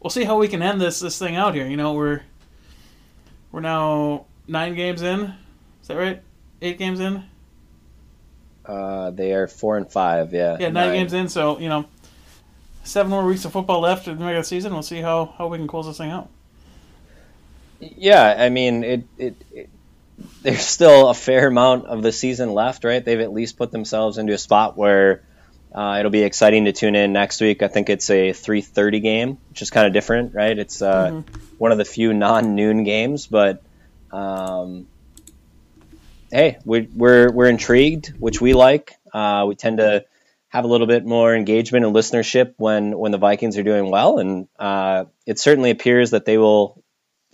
We'll 0.02 0.12
see 0.12 0.24
how 0.24 0.38
we 0.38 0.48
can 0.48 0.62
end 0.62 0.80
this 0.80 1.00
this 1.00 1.18
thing 1.18 1.36
out 1.36 1.56
here. 1.56 1.66
You 1.66 1.78
know, 1.78 1.94
we're 1.94 2.22
we're 3.52 3.62
now 3.62 4.28
nine 4.48 4.76
games 4.76 5.02
in. 5.02 5.34
Is 5.82 5.88
that 5.88 5.98
right? 5.98 6.22
Eight 6.62 6.78
games 6.78 7.00
in. 7.00 7.24
Uh, 8.64 9.10
they 9.10 9.34
are 9.34 9.48
four 9.48 9.78
and 9.78 9.92
five. 9.92 10.32
Yeah. 10.32 10.58
Yeah, 10.60 10.70
nine, 10.70 10.90
nine, 10.90 10.94
games 10.94 11.14
in. 11.14 11.28
So 11.28 11.58
you 11.58 11.70
know, 11.70 11.86
seven 12.84 13.10
more 13.10 13.26
weeks 13.26 13.46
of 13.46 13.54
football 13.54 13.80
left 13.80 14.08
in 14.08 14.20
the 14.20 14.26
regular 14.26 14.44
season. 14.44 14.74
We'll 14.74 14.84
see 14.84 15.02
how 15.02 15.34
how 15.40 15.48
we 15.48 15.58
can 15.58 15.66
close 15.66 15.88
this 15.88 15.98
thing 15.98 16.12
out. 16.12 16.30
Yeah, 17.80 18.36
I 18.38 18.50
mean 18.50 18.84
it, 18.84 19.04
it, 19.18 19.36
it 19.52 19.70
there's 20.42 20.66
still 20.66 21.10
a 21.10 21.14
fair 21.14 21.48
amount 21.48 21.88
of 21.88 22.02
the 22.02 22.12
season 22.12 22.54
left, 22.54 22.84
right? 22.84 23.04
They've 23.04 23.20
at 23.20 23.34
least 23.34 23.58
put 23.58 23.72
themselves 23.72 24.18
into 24.18 24.34
a 24.34 24.38
spot 24.38 24.78
where 24.78 25.24
uh, 25.74 25.98
it'll 26.00 26.12
be 26.12 26.24
exciting 26.24 26.66
to 26.66 26.72
tune 26.72 26.96
in 26.96 27.12
next 27.12 27.42
week. 27.42 27.62
I 27.62 27.68
think 27.68 27.90
it's 27.90 28.10
a 28.10 28.32
3:30 28.32 29.02
game, 29.02 29.38
which 29.50 29.62
is 29.62 29.70
kind 29.70 29.88
of 29.88 29.94
different, 29.94 30.34
right? 30.34 30.58
It's 30.58 30.82
uh, 30.82 31.10
mm-hmm. 31.10 31.56
one 31.58 31.72
of 31.72 31.78
the 31.78 31.86
few 31.86 32.14
non-noon 32.14 32.84
games, 32.84 33.28
but 33.28 33.62
um, 34.12 34.88
hey, 36.32 36.60
we, 36.64 36.88
we're 36.96 37.30
we're 37.32 37.50
intrigued, 37.50 38.14
which 38.20 38.40
we 38.40 38.54
like. 38.54 38.94
Uh, 39.14 39.46
we 39.48 39.56
tend 39.56 39.78
to 39.78 40.06
have 40.48 40.64
a 40.64 40.68
little 40.68 40.88
bit 40.88 41.06
more 41.06 41.36
engagement 41.36 41.86
and 41.86 41.94
listenership 41.94 42.54
when 42.56 42.98
when 42.98 43.12
the 43.12 43.18
Vikings 43.18 43.58
are 43.58 43.64
doing 43.64 43.92
well, 43.92 44.20
and 44.20 44.48
uh, 44.58 45.06
it 45.26 45.40
certainly 45.40 45.72
appears 45.72 46.12
that 46.12 46.24
they 46.24 46.38
will 46.38 46.82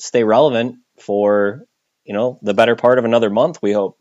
stay 0.02 0.24
relevant 0.24 0.78
for 1.00 1.66
you 2.04 2.14
know 2.14 2.40
the 2.42 2.54
better 2.54 2.76
part 2.76 3.00
of 3.00 3.06
another 3.06 3.30
month. 3.30 3.62
We 3.62 3.72
hope. 3.72 3.98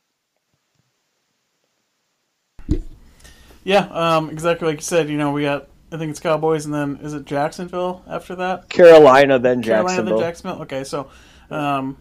Yeah, 3.62 3.86
um, 3.90 4.30
exactly 4.30 4.66
like 4.66 4.78
you 4.78 4.82
said. 4.82 5.08
You 5.08 5.18
know, 5.18 5.32
we 5.32 5.42
got 5.42 5.68
I 5.92 5.98
think 5.98 6.10
it's 6.10 6.20
Cowboys, 6.20 6.64
and 6.64 6.74
then 6.74 6.98
is 7.02 7.14
it 7.14 7.24
Jacksonville 7.24 8.02
after 8.06 8.34
that? 8.36 8.68
Carolina, 8.68 9.38
then 9.38 9.62
Carolina, 9.62 9.88
Jacksonville. 9.88 10.18
then 10.18 10.26
Jacksonville. 10.26 10.62
Okay, 10.62 10.84
so 10.84 11.10
um, 11.50 11.98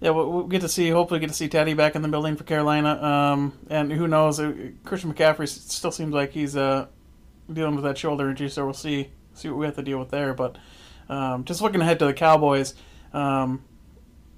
yeah, 0.00 0.10
we'll, 0.10 0.30
we'll, 0.30 0.46
get 0.46 0.60
to 0.60 0.68
see. 0.68 0.90
Hopefully, 0.90 1.18
get 1.18 1.28
to 1.28 1.34
see 1.34 1.48
Teddy 1.48 1.74
back 1.74 1.96
in 1.96 2.02
the 2.02 2.08
building 2.08 2.36
for 2.36 2.44
Carolina. 2.44 3.02
Um, 3.02 3.58
and 3.70 3.90
who 3.90 4.06
knows? 4.06 4.38
Uh, 4.38 4.52
Christian 4.84 5.12
McCaffrey 5.12 5.48
still 5.48 5.90
seems 5.90 6.12
like 6.12 6.30
he's 6.32 6.56
uh, 6.56 6.86
dealing 7.50 7.74
with 7.74 7.84
that 7.84 7.96
shoulder 7.96 8.28
injury, 8.28 8.50
so 8.50 8.64
we'll 8.64 8.74
see 8.74 9.08
see 9.34 9.48
what 9.48 9.58
we 9.58 9.66
have 9.66 9.76
to 9.76 9.82
deal 9.82 9.98
with 9.98 10.10
there. 10.10 10.34
But 10.34 10.56
um, 11.08 11.44
just 11.44 11.60
looking 11.60 11.80
ahead 11.80 11.98
to 12.00 12.06
the 12.06 12.14
Cowboys. 12.14 12.74
Um, 13.12 13.62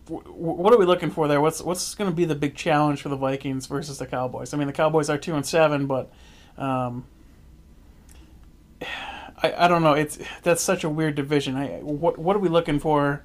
what 0.08 0.72
are 0.72 0.78
we 0.78 0.86
looking 0.86 1.10
for 1.10 1.28
there? 1.28 1.40
What's 1.40 1.60
what's 1.60 1.94
going 1.94 2.10
to 2.10 2.16
be 2.16 2.24
the 2.24 2.34
big 2.34 2.54
challenge 2.54 3.02
for 3.02 3.08
the 3.08 3.16
Vikings 3.16 3.66
versus 3.66 3.98
the 3.98 4.06
Cowboys? 4.06 4.54
I 4.54 4.56
mean, 4.56 4.66
the 4.66 4.72
Cowboys 4.72 5.10
are 5.10 5.18
two 5.18 5.34
and 5.34 5.44
seven, 5.44 5.86
but 5.86 6.10
um, 6.56 7.04
I, 9.40 9.54
I 9.56 9.68
don't 9.68 9.82
know. 9.82 9.92
It's 9.92 10.18
that's 10.42 10.62
such 10.62 10.84
a 10.84 10.88
weird 10.88 11.14
division. 11.14 11.56
I, 11.56 11.66
what 11.80 12.18
what 12.18 12.36
are 12.36 12.40
we 12.40 12.48
looking 12.48 12.78
for? 12.78 13.22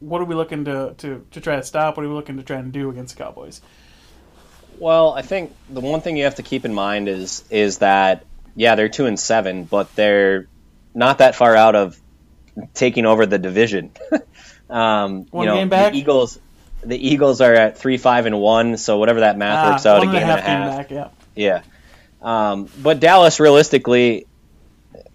What 0.00 0.20
are 0.20 0.24
we 0.24 0.36
looking 0.36 0.64
to, 0.66 0.94
to, 0.98 1.26
to 1.32 1.40
try 1.40 1.56
to 1.56 1.62
stop? 1.64 1.96
What 1.96 2.06
are 2.06 2.08
we 2.08 2.14
looking 2.14 2.36
to 2.36 2.44
try 2.44 2.58
and 2.58 2.72
do 2.72 2.88
against 2.88 3.16
the 3.16 3.24
Cowboys? 3.24 3.60
Well, 4.78 5.12
I 5.12 5.22
think 5.22 5.52
the 5.68 5.80
one 5.80 6.02
thing 6.02 6.16
you 6.16 6.22
have 6.22 6.36
to 6.36 6.44
keep 6.44 6.64
in 6.64 6.72
mind 6.72 7.08
is 7.08 7.44
is 7.50 7.78
that 7.78 8.24
yeah, 8.54 8.74
they're 8.74 8.88
two 8.88 9.06
and 9.06 9.18
seven, 9.18 9.64
but 9.64 9.94
they're 9.94 10.46
not 10.94 11.18
that 11.18 11.34
far 11.34 11.54
out 11.54 11.74
of 11.74 12.00
taking 12.74 13.06
over 13.06 13.26
the 13.26 13.38
division. 13.38 13.92
Um, 14.70 15.24
one 15.30 15.44
you 15.44 15.50
know, 15.50 15.56
game 15.56 15.68
back. 15.68 15.92
The 15.92 15.98
Eagles, 15.98 16.38
the 16.84 17.08
Eagles 17.08 17.40
are 17.40 17.54
at 17.54 17.78
three, 17.78 17.96
five, 17.96 18.26
and 18.26 18.38
one. 18.38 18.76
So 18.76 18.98
whatever 18.98 19.20
that 19.20 19.38
math 19.38 19.66
ah, 19.66 19.70
works 19.70 19.86
out, 19.86 20.02
a 20.02 20.06
game 20.06 20.16
and 20.16 20.24
a 20.24 20.26
half. 20.26 20.38
And 20.40 20.62
a 20.62 20.66
half. 20.66 20.76
Back, 20.76 20.90
yeah. 20.90 21.08
Yeah. 21.34 21.62
Um, 22.20 22.68
but 22.82 23.00
Dallas, 23.00 23.40
realistically, 23.40 24.26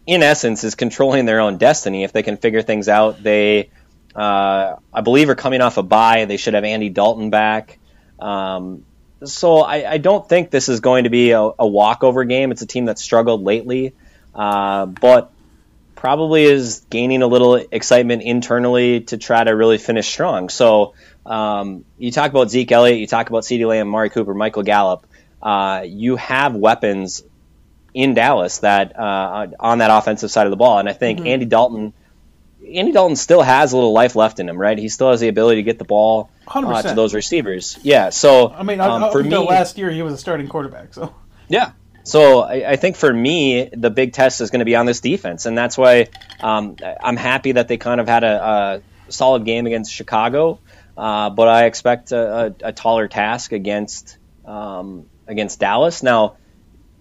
in 0.08 0.24
essence, 0.24 0.64
is 0.64 0.76
controlling 0.76 1.26
their 1.26 1.40
own 1.40 1.58
destiny. 1.58 2.04
If 2.04 2.14
they 2.14 2.24
can 2.24 2.38
figure 2.38 2.62
things 2.62 2.88
out, 2.88 3.22
they, 3.22 3.70
uh, 4.16 4.78
I 4.94 5.02
believe, 5.02 5.30
are 5.30 5.36
coming 5.36 5.62
off 5.62 5.78
a 5.78 5.84
bye. 5.84 6.26
They 6.26 6.38
should 6.38 6.54
have 6.54 6.64
Andy 6.64 6.90
Dalton 6.90 7.30
back. 7.30 7.78
Um, 8.20 8.86
so 9.24 9.60
I, 9.60 9.92
I, 9.92 9.98
don't 9.98 10.28
think 10.28 10.50
this 10.50 10.70
is 10.70 10.80
going 10.80 11.06
to 11.06 11.10
be 11.10 11.32
a, 11.32 11.42
a, 11.42 11.68
walkover 11.68 12.24
game. 12.24 12.52
It's 12.52 12.62
a 12.62 12.66
team 12.66 12.86
that's 12.86 13.02
struggled 13.02 13.44
lately, 13.44 13.94
uh, 14.34 14.86
but 14.86 15.33
probably 16.04 16.44
is 16.44 16.86
gaining 16.90 17.22
a 17.22 17.28
little 17.28 17.56
excitement 17.56 18.22
internally 18.24 19.00
to 19.00 19.18
try 19.18 19.42
to 19.42 19.52
really 19.52 19.78
finish 19.78 20.06
strong. 20.06 20.50
So 20.50 20.96
um, 21.26 21.86
you 21.98 22.12
talk 22.12 22.30
about 22.30 22.52
Zeke 22.52 22.74
Elliott, 22.74 23.00
you 23.00 23.08
talk 23.08 23.30
about 23.30 23.44
CeeDee 23.44 23.66
Lamb, 23.66 23.88
Mari 23.88 24.10
Cooper, 24.10 24.34
Michael 24.34 24.64
Gallup. 24.64 25.08
Uh, 25.42 25.84
you 25.86 26.18
have 26.18 26.56
weapons 26.56 27.24
in 27.94 28.16
Dallas 28.16 28.58
that 28.58 29.00
uh, 29.00 29.48
on 29.58 29.78
that 29.78 29.92
offensive 29.98 30.30
side 30.30 30.46
of 30.46 30.52
the 30.52 30.58
ball, 30.58 30.80
and 30.80 30.90
I 30.90 30.94
think 30.94 31.20
mm-hmm. 31.20 31.28
Andy 31.28 31.46
Dalton. 31.46 31.94
Andy 32.62 32.92
Dalton 32.92 33.16
still 33.16 33.42
has 33.42 33.72
a 33.72 33.78
little 33.78 33.94
life 33.94 34.18
left 34.18 34.42
in 34.42 34.50
him, 34.50 34.58
right? 34.58 34.78
He 34.78 34.90
still 34.90 35.12
has 35.12 35.22
the 35.22 35.30
ability 35.30 35.58
to 35.58 35.64
get 35.64 35.80
the 35.80 35.86
ball 35.86 36.30
uh, 36.48 36.82
to 36.82 36.96
those 36.96 37.14
receivers. 37.14 37.78
Yeah. 37.82 38.10
So 38.10 38.52
I 38.52 38.64
mean, 38.64 38.82
um, 38.82 39.10
for 39.12 39.24
me, 39.24 39.38
last 39.38 39.78
year 39.78 39.90
he 39.90 40.02
was 40.02 40.14
a 40.14 40.18
starting 40.18 40.50
quarterback. 40.50 40.94
So 40.94 41.14
yeah, 41.48 41.72
so 42.04 42.42
I, 42.42 42.72
I, 42.72 42.76
think 42.76 42.98
for 42.98 43.12
me, 43.12 43.70
the 43.72 43.90
big 43.90 44.14
test 44.14 44.42
is 44.42 44.52
going 44.52 44.60
to 44.60 44.66
be 44.66 44.76
on 44.76 44.86
this 44.86 45.00
defense, 45.00 45.46
and 45.46 45.58
that's 45.58 45.78
why 45.78 46.08
um, 46.42 46.76
I'm 47.02 47.18
happy 47.18 47.54
that 47.54 47.68
they 47.70 47.78
kind 47.78 48.02
of 48.02 48.08
had 48.08 48.24
a, 48.24 48.82
a 49.08 49.12
solid 49.12 49.46
game 49.46 49.66
against 49.66 49.92
Chicago, 49.92 50.60
uh, 50.98 51.30
but 51.30 51.48
I 51.48 51.66
expect 51.66 52.12
a, 52.12 52.48
a, 52.48 52.56
a 52.68 52.74
taller 52.74 53.08
task 53.08 53.54
against 53.54 54.18
um, 54.46 55.06
against 55.28 55.60
Dallas. 55.62 56.04
Now, 56.04 56.36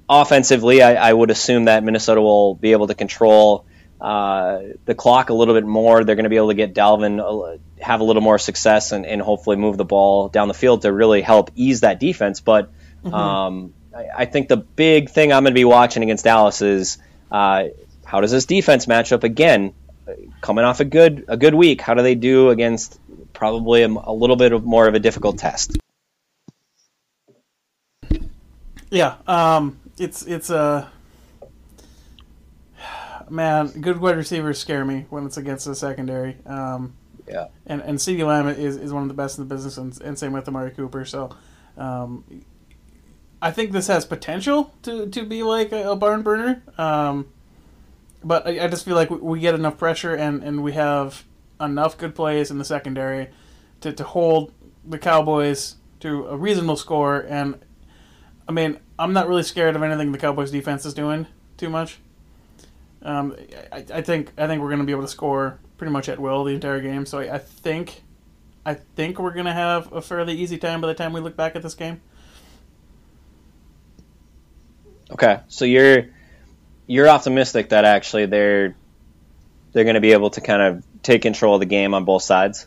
offensively, 0.08 0.82
I, 0.82 1.08
I, 1.08 1.12
would 1.12 1.30
assume 1.30 1.64
that 1.64 1.82
Minnesota 1.82 2.22
will 2.22 2.54
be 2.54 2.70
able 2.70 2.86
to 2.86 2.94
control 2.94 3.66
uh, 4.00 4.60
the 4.84 4.94
clock 4.94 5.30
a 5.30 5.34
little 5.34 5.54
bit 5.54 5.66
more. 5.66 6.04
They're 6.04 6.14
going 6.14 6.24
to 6.24 6.30
be 6.30 6.36
able 6.36 6.48
to 6.48 6.54
get 6.54 6.74
Dalvin 6.74 7.20
uh, 7.20 7.58
have 7.80 8.00
a 8.00 8.04
little 8.04 8.22
more 8.22 8.38
success 8.38 8.92
and, 8.92 9.04
and, 9.04 9.20
hopefully 9.20 9.56
move 9.56 9.76
the 9.76 9.84
ball 9.84 10.28
down 10.28 10.46
the 10.46 10.54
field 10.54 10.82
to 10.82 10.92
really 10.92 11.20
help 11.20 11.50
ease 11.56 11.80
that 11.80 11.98
defense, 11.98 12.40
but. 12.40 12.70
Mm-hmm. 13.04 13.14
Um, 13.14 13.74
I 13.94 14.24
think 14.24 14.48
the 14.48 14.56
big 14.56 15.10
thing 15.10 15.32
I'm 15.32 15.42
going 15.44 15.52
to 15.52 15.58
be 15.58 15.64
watching 15.64 16.02
against 16.02 16.24
Dallas 16.24 16.62
is 16.62 16.98
uh, 17.30 17.64
how 18.04 18.20
does 18.20 18.30
this 18.30 18.46
defense 18.46 18.86
match 18.86 19.12
up 19.12 19.24
again? 19.24 19.74
Coming 20.40 20.64
off 20.64 20.80
a 20.80 20.84
good 20.84 21.24
a 21.28 21.36
good 21.36 21.54
week, 21.54 21.80
how 21.80 21.94
do 21.94 22.02
they 22.02 22.14
do 22.14 22.50
against 22.50 22.98
probably 23.32 23.82
a, 23.82 23.88
a 23.88 24.12
little 24.12 24.36
bit 24.36 24.52
of 24.52 24.64
more 24.64 24.88
of 24.88 24.94
a 24.94 24.98
difficult 24.98 25.38
test? 25.38 25.78
Yeah, 28.90 29.16
um, 29.26 29.80
it's 29.98 30.26
it's 30.26 30.50
a 30.50 30.90
uh, 32.80 33.24
man. 33.30 33.68
Good 33.68 34.00
wide 34.00 34.16
receivers 34.16 34.58
scare 34.58 34.84
me 34.84 35.06
when 35.08 35.24
it's 35.24 35.36
against 35.36 35.66
the 35.66 35.74
secondary. 35.74 36.36
Um, 36.44 36.94
yeah, 37.26 37.46
and 37.66 37.80
and 37.80 37.98
CeeDee 37.98 38.26
Lamb 38.26 38.48
is, 38.48 38.76
is 38.76 38.92
one 38.92 39.02
of 39.02 39.08
the 39.08 39.14
best 39.14 39.38
in 39.38 39.48
the 39.48 39.54
business, 39.54 39.78
and, 39.78 39.98
and 40.02 40.18
same 40.18 40.32
with 40.32 40.48
Amari 40.48 40.72
Cooper. 40.72 41.04
So 41.04 41.34
um, 41.78 42.24
I 43.42 43.50
think 43.50 43.72
this 43.72 43.88
has 43.88 44.04
potential 44.04 44.72
to, 44.84 45.08
to 45.08 45.24
be 45.24 45.42
like 45.42 45.72
a, 45.72 45.90
a 45.90 45.96
barn 45.96 46.22
burner. 46.22 46.62
Um, 46.78 47.28
but 48.22 48.46
I, 48.46 48.64
I, 48.64 48.68
just 48.68 48.84
feel 48.84 48.94
like 48.94 49.10
we, 49.10 49.16
we, 49.16 49.40
get 49.40 49.56
enough 49.56 49.78
pressure 49.78 50.14
and, 50.14 50.44
and 50.44 50.62
we 50.62 50.72
have 50.72 51.24
enough 51.60 51.98
good 51.98 52.14
plays 52.14 52.52
in 52.52 52.58
the 52.58 52.64
secondary 52.64 53.30
to, 53.80 53.92
to 53.92 54.04
hold 54.04 54.52
the 54.84 54.96
Cowboys 54.96 55.74
to 56.00 56.26
a 56.28 56.36
reasonable 56.36 56.76
score. 56.76 57.26
And 57.28 57.58
I 58.48 58.52
mean, 58.52 58.78
I'm 58.96 59.12
not 59.12 59.26
really 59.26 59.42
scared 59.42 59.74
of 59.74 59.82
anything 59.82 60.12
the 60.12 60.18
Cowboys 60.18 60.52
defense 60.52 60.86
is 60.86 60.94
doing 60.94 61.26
too 61.56 61.68
much. 61.68 61.98
Um, 63.02 63.34
I, 63.72 63.84
I, 63.92 64.02
think 64.02 64.30
I 64.38 64.46
think 64.46 64.62
we're 64.62 64.68
going 64.68 64.78
to 64.78 64.86
be 64.86 64.92
able 64.92 65.02
to 65.02 65.08
score 65.08 65.58
pretty 65.78 65.90
much 65.90 66.08
at 66.08 66.20
will 66.20 66.44
the 66.44 66.54
entire 66.54 66.80
game. 66.80 67.04
So 67.06 67.18
I, 67.18 67.34
I 67.34 67.38
think 67.38 68.04
I 68.64 68.74
think 68.74 69.18
we're 69.18 69.32
going 69.32 69.46
to 69.46 69.52
have 69.52 69.92
a 69.92 70.00
fairly 70.00 70.34
easy 70.34 70.58
time 70.58 70.80
by 70.80 70.86
the 70.86 70.94
time 70.94 71.12
we 71.12 71.20
look 71.20 71.36
back 71.36 71.56
at 71.56 71.62
this 71.62 71.74
game. 71.74 72.00
Okay, 75.12 75.40
so 75.48 75.64
you're 75.64 76.06
you're 76.86 77.08
optimistic 77.08 77.68
that 77.68 77.84
actually 77.84 78.26
they're 78.26 78.74
they're 79.72 79.84
going 79.84 79.94
to 79.94 80.00
be 80.00 80.12
able 80.12 80.30
to 80.30 80.40
kind 80.40 80.62
of 80.62 80.84
take 81.02 81.22
control 81.22 81.54
of 81.54 81.60
the 81.60 81.66
game 81.66 81.94
on 81.94 82.04
both 82.04 82.22
sides. 82.22 82.66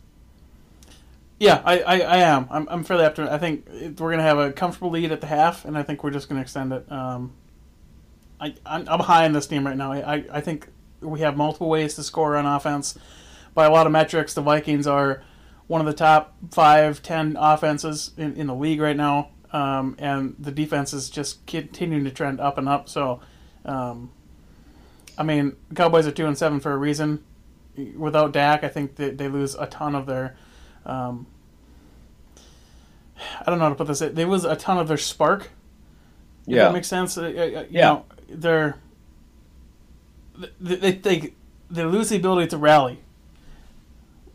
Yeah, 1.37 1.61
I, 1.65 1.79
I, 1.79 1.99
I 1.99 2.17
am. 2.17 2.47
I'm, 2.49 2.67
I'm 2.69 2.83
fairly 2.83 3.03
optimistic. 3.03 3.33
I 3.33 3.37
think 3.37 3.67
we're 3.99 4.11
going 4.11 4.19
to 4.19 4.23
have 4.23 4.37
a 4.37 4.53
comfortable 4.53 4.91
lead 4.91 5.11
at 5.11 5.21
the 5.21 5.27
half, 5.27 5.65
and 5.65 5.77
I 5.77 5.83
think 5.83 6.03
we're 6.03 6.11
just 6.11 6.29
going 6.29 6.37
to 6.37 6.41
extend 6.41 6.71
it. 6.71 6.89
Um, 6.89 7.33
I, 8.39 8.55
I'm, 8.65 8.87
I'm 8.87 8.99
high 9.01 9.25
on 9.25 9.33
this 9.33 9.45
team 9.45 9.65
right 9.67 9.75
now. 9.75 9.91
I, 9.91 10.15
I, 10.15 10.25
I 10.33 10.41
think 10.41 10.69
we 11.01 11.19
have 11.19 11.35
multiple 11.35 11.67
ways 11.67 11.95
to 11.95 12.03
score 12.03 12.37
on 12.37 12.45
offense. 12.45 12.97
By 13.53 13.65
a 13.65 13.71
lot 13.71 13.85
of 13.85 13.91
metrics, 13.91 14.33
the 14.33 14.41
Vikings 14.41 14.87
are 14.87 15.23
one 15.67 15.81
of 15.81 15.87
the 15.87 15.93
top 15.93 16.35
five, 16.51 17.01
ten 17.01 17.35
offenses 17.39 18.11
in, 18.17 18.35
in 18.35 18.47
the 18.47 18.55
league 18.55 18.79
right 18.79 18.95
now, 18.95 19.29
um, 19.55 19.95
and 19.99 20.35
the 20.37 20.51
defense 20.51 20.93
is 20.93 21.09
just 21.09 21.45
continuing 21.45 22.03
to 22.03 22.11
trend 22.11 22.39
up 22.41 22.57
and 22.57 22.67
up. 22.67 22.89
So, 22.89 23.21
um, 23.63 24.11
I 25.17 25.23
mean, 25.23 25.55
Cowboys 25.73 26.05
are 26.07 26.11
two 26.11 26.25
and 26.25 26.37
seven 26.37 26.59
for 26.59 26.71
a 26.73 26.77
reason. 26.77 27.23
Without 27.97 28.31
Dak, 28.33 28.63
I 28.63 28.67
think 28.67 28.95
they, 28.95 29.11
they 29.11 29.27
lose 29.27 29.55
a 29.55 29.65
ton 29.65 29.95
of 29.95 30.05
their. 30.05 30.35
Um, 30.85 31.27
I 33.41 33.45
don't 33.49 33.59
know 33.59 33.65
how 33.65 33.69
to 33.69 33.75
put 33.75 33.87
this. 33.87 33.99
They 33.99 34.25
lose 34.25 34.43
a 34.43 34.55
ton 34.55 34.77
of 34.77 34.87
their 34.87 34.97
spark. 34.97 35.49
Yeah. 36.45 36.65
that 36.65 36.73
makes 36.73 36.87
sense. 36.87 37.17
Uh, 37.17 37.23
uh, 37.23 37.27
you 37.27 37.65
Yeah. 37.71 37.85
know, 37.85 38.05
they're 38.29 38.75
they, 40.59 40.75
they 40.75 40.91
they 40.91 41.33
they 41.71 41.83
lose 41.85 42.09
the 42.09 42.17
ability 42.17 42.47
to 42.49 42.57
rally. 42.57 42.99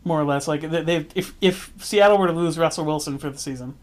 More 0.03 0.19
or 0.19 0.23
less, 0.25 0.47
like 0.47 0.61
they, 0.61 0.81
they 0.81 1.05
if 1.13 1.35
if 1.41 1.71
Seattle 1.77 2.17
were 2.17 2.25
to 2.27 2.33
lose 2.33 2.57
Russell 2.57 2.85
Wilson 2.85 3.19
for 3.19 3.29
the 3.29 3.37
season, 3.37 3.77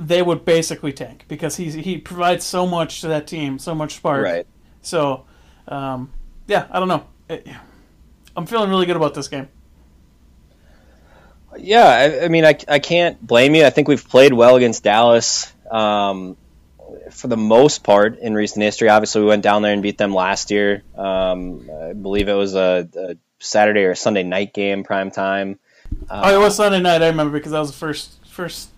they 0.00 0.22
would 0.22 0.44
basically 0.46 0.92
tank 0.92 1.26
because 1.28 1.56
he's 1.56 1.74
he 1.74 1.98
provides 1.98 2.44
so 2.44 2.66
much 2.66 3.02
to 3.02 3.08
that 3.08 3.26
team, 3.26 3.58
so 3.58 3.74
much 3.74 3.96
spark. 3.96 4.24
Right. 4.24 4.46
So, 4.82 5.26
um, 5.68 6.10
yeah, 6.48 6.66
I 6.70 6.78
don't 6.80 6.88
know. 6.88 7.04
It- 7.28 7.46
I'm 8.36 8.46
feeling 8.46 8.70
really 8.70 8.86
good 8.86 8.96
about 8.96 9.12
this 9.14 9.28
game. 9.28 9.48
Yeah, 11.58 11.84
I, 11.84 12.24
I 12.24 12.28
mean, 12.28 12.44
I, 12.44 12.56
I 12.68 12.78
can't 12.78 13.20
blame 13.24 13.54
you. 13.56 13.66
I 13.66 13.70
think 13.70 13.88
we've 13.88 14.08
played 14.08 14.32
well 14.32 14.54
against 14.56 14.84
Dallas 14.84 15.52
um, 15.70 16.36
for 17.10 17.26
the 17.26 17.36
most 17.36 17.82
part 17.82 18.18
in 18.20 18.34
recent 18.34 18.62
history. 18.62 18.88
Obviously, 18.88 19.20
we 19.22 19.26
went 19.26 19.42
down 19.42 19.62
there 19.62 19.72
and 19.72 19.82
beat 19.82 19.98
them 19.98 20.14
last 20.14 20.52
year. 20.52 20.84
Um, 20.96 21.68
I 21.82 21.92
believe 21.92 22.28
it 22.28 22.34
was 22.34 22.54
a, 22.54 22.88
a 22.96 23.16
Saturday 23.40 23.82
or 23.82 23.96
Sunday 23.96 24.22
night 24.22 24.54
game, 24.54 24.84
prime 24.84 25.10
time. 25.10 25.58
oh, 26.08 26.34
it 26.34 26.38
was 26.38 26.54
Sunday 26.54 26.80
night. 26.80 27.02
I 27.02 27.08
remember 27.08 27.36
because 27.36 27.50
that 27.52 27.58
was 27.58 27.72
the 27.72 27.76
first 27.76 28.24
first, 28.28 28.70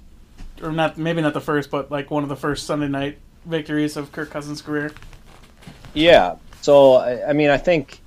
or 0.62 0.72
not 0.72 0.98
maybe 0.98 1.20
not 1.20 1.34
the 1.34 1.40
first, 1.40 1.70
but 1.70 1.90
like 1.90 2.10
one 2.10 2.22
of 2.22 2.28
the 2.28 2.36
first 2.36 2.66
Sunday 2.66 2.88
night 2.88 3.18
victories 3.44 3.96
of 3.96 4.12
Kirk 4.12 4.30
Cousins' 4.30 4.62
career. 4.62 4.92
Yeah. 5.94 6.36
So, 6.60 6.98
I, 6.98 7.32
mean, 7.32 7.50
I 7.50 7.58
think 7.58 8.00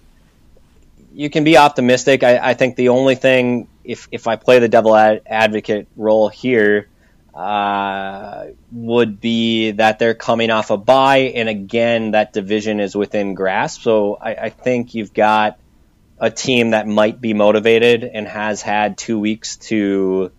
you 1.13 1.29
can 1.29 1.43
be 1.43 1.57
optimistic. 1.57 2.23
I, 2.23 2.37
I 2.51 2.53
think 2.53 2.77
the 2.77 2.89
only 2.89 3.15
thing, 3.15 3.67
if, 3.83 4.07
if 4.11 4.27
I 4.27 4.37
play 4.37 4.59
the 4.59 4.69
devil 4.69 4.95
ad- 4.95 5.23
advocate 5.25 5.87
role 5.95 6.29
here, 6.29 6.87
uh, 7.33 8.45
would 8.71 9.19
be 9.19 9.71
that 9.71 9.99
they're 9.99 10.13
coming 10.13 10.49
off 10.49 10.69
a 10.69 10.77
bye, 10.77 11.33
and 11.35 11.49
again, 11.49 12.11
that 12.11 12.31
division 12.31 12.79
is 12.79 12.95
within 12.95 13.33
grasp. 13.33 13.81
So 13.81 14.15
I, 14.15 14.35
I 14.35 14.49
think 14.49 14.95
you've 14.95 15.13
got 15.13 15.59
a 16.17 16.31
team 16.31 16.69
that 16.69 16.87
might 16.87 17.19
be 17.19 17.33
motivated 17.33 18.05
and 18.05 18.25
has 18.25 18.61
had 18.61 18.97
two 18.97 19.19
weeks 19.19 19.57
to, 19.57 20.31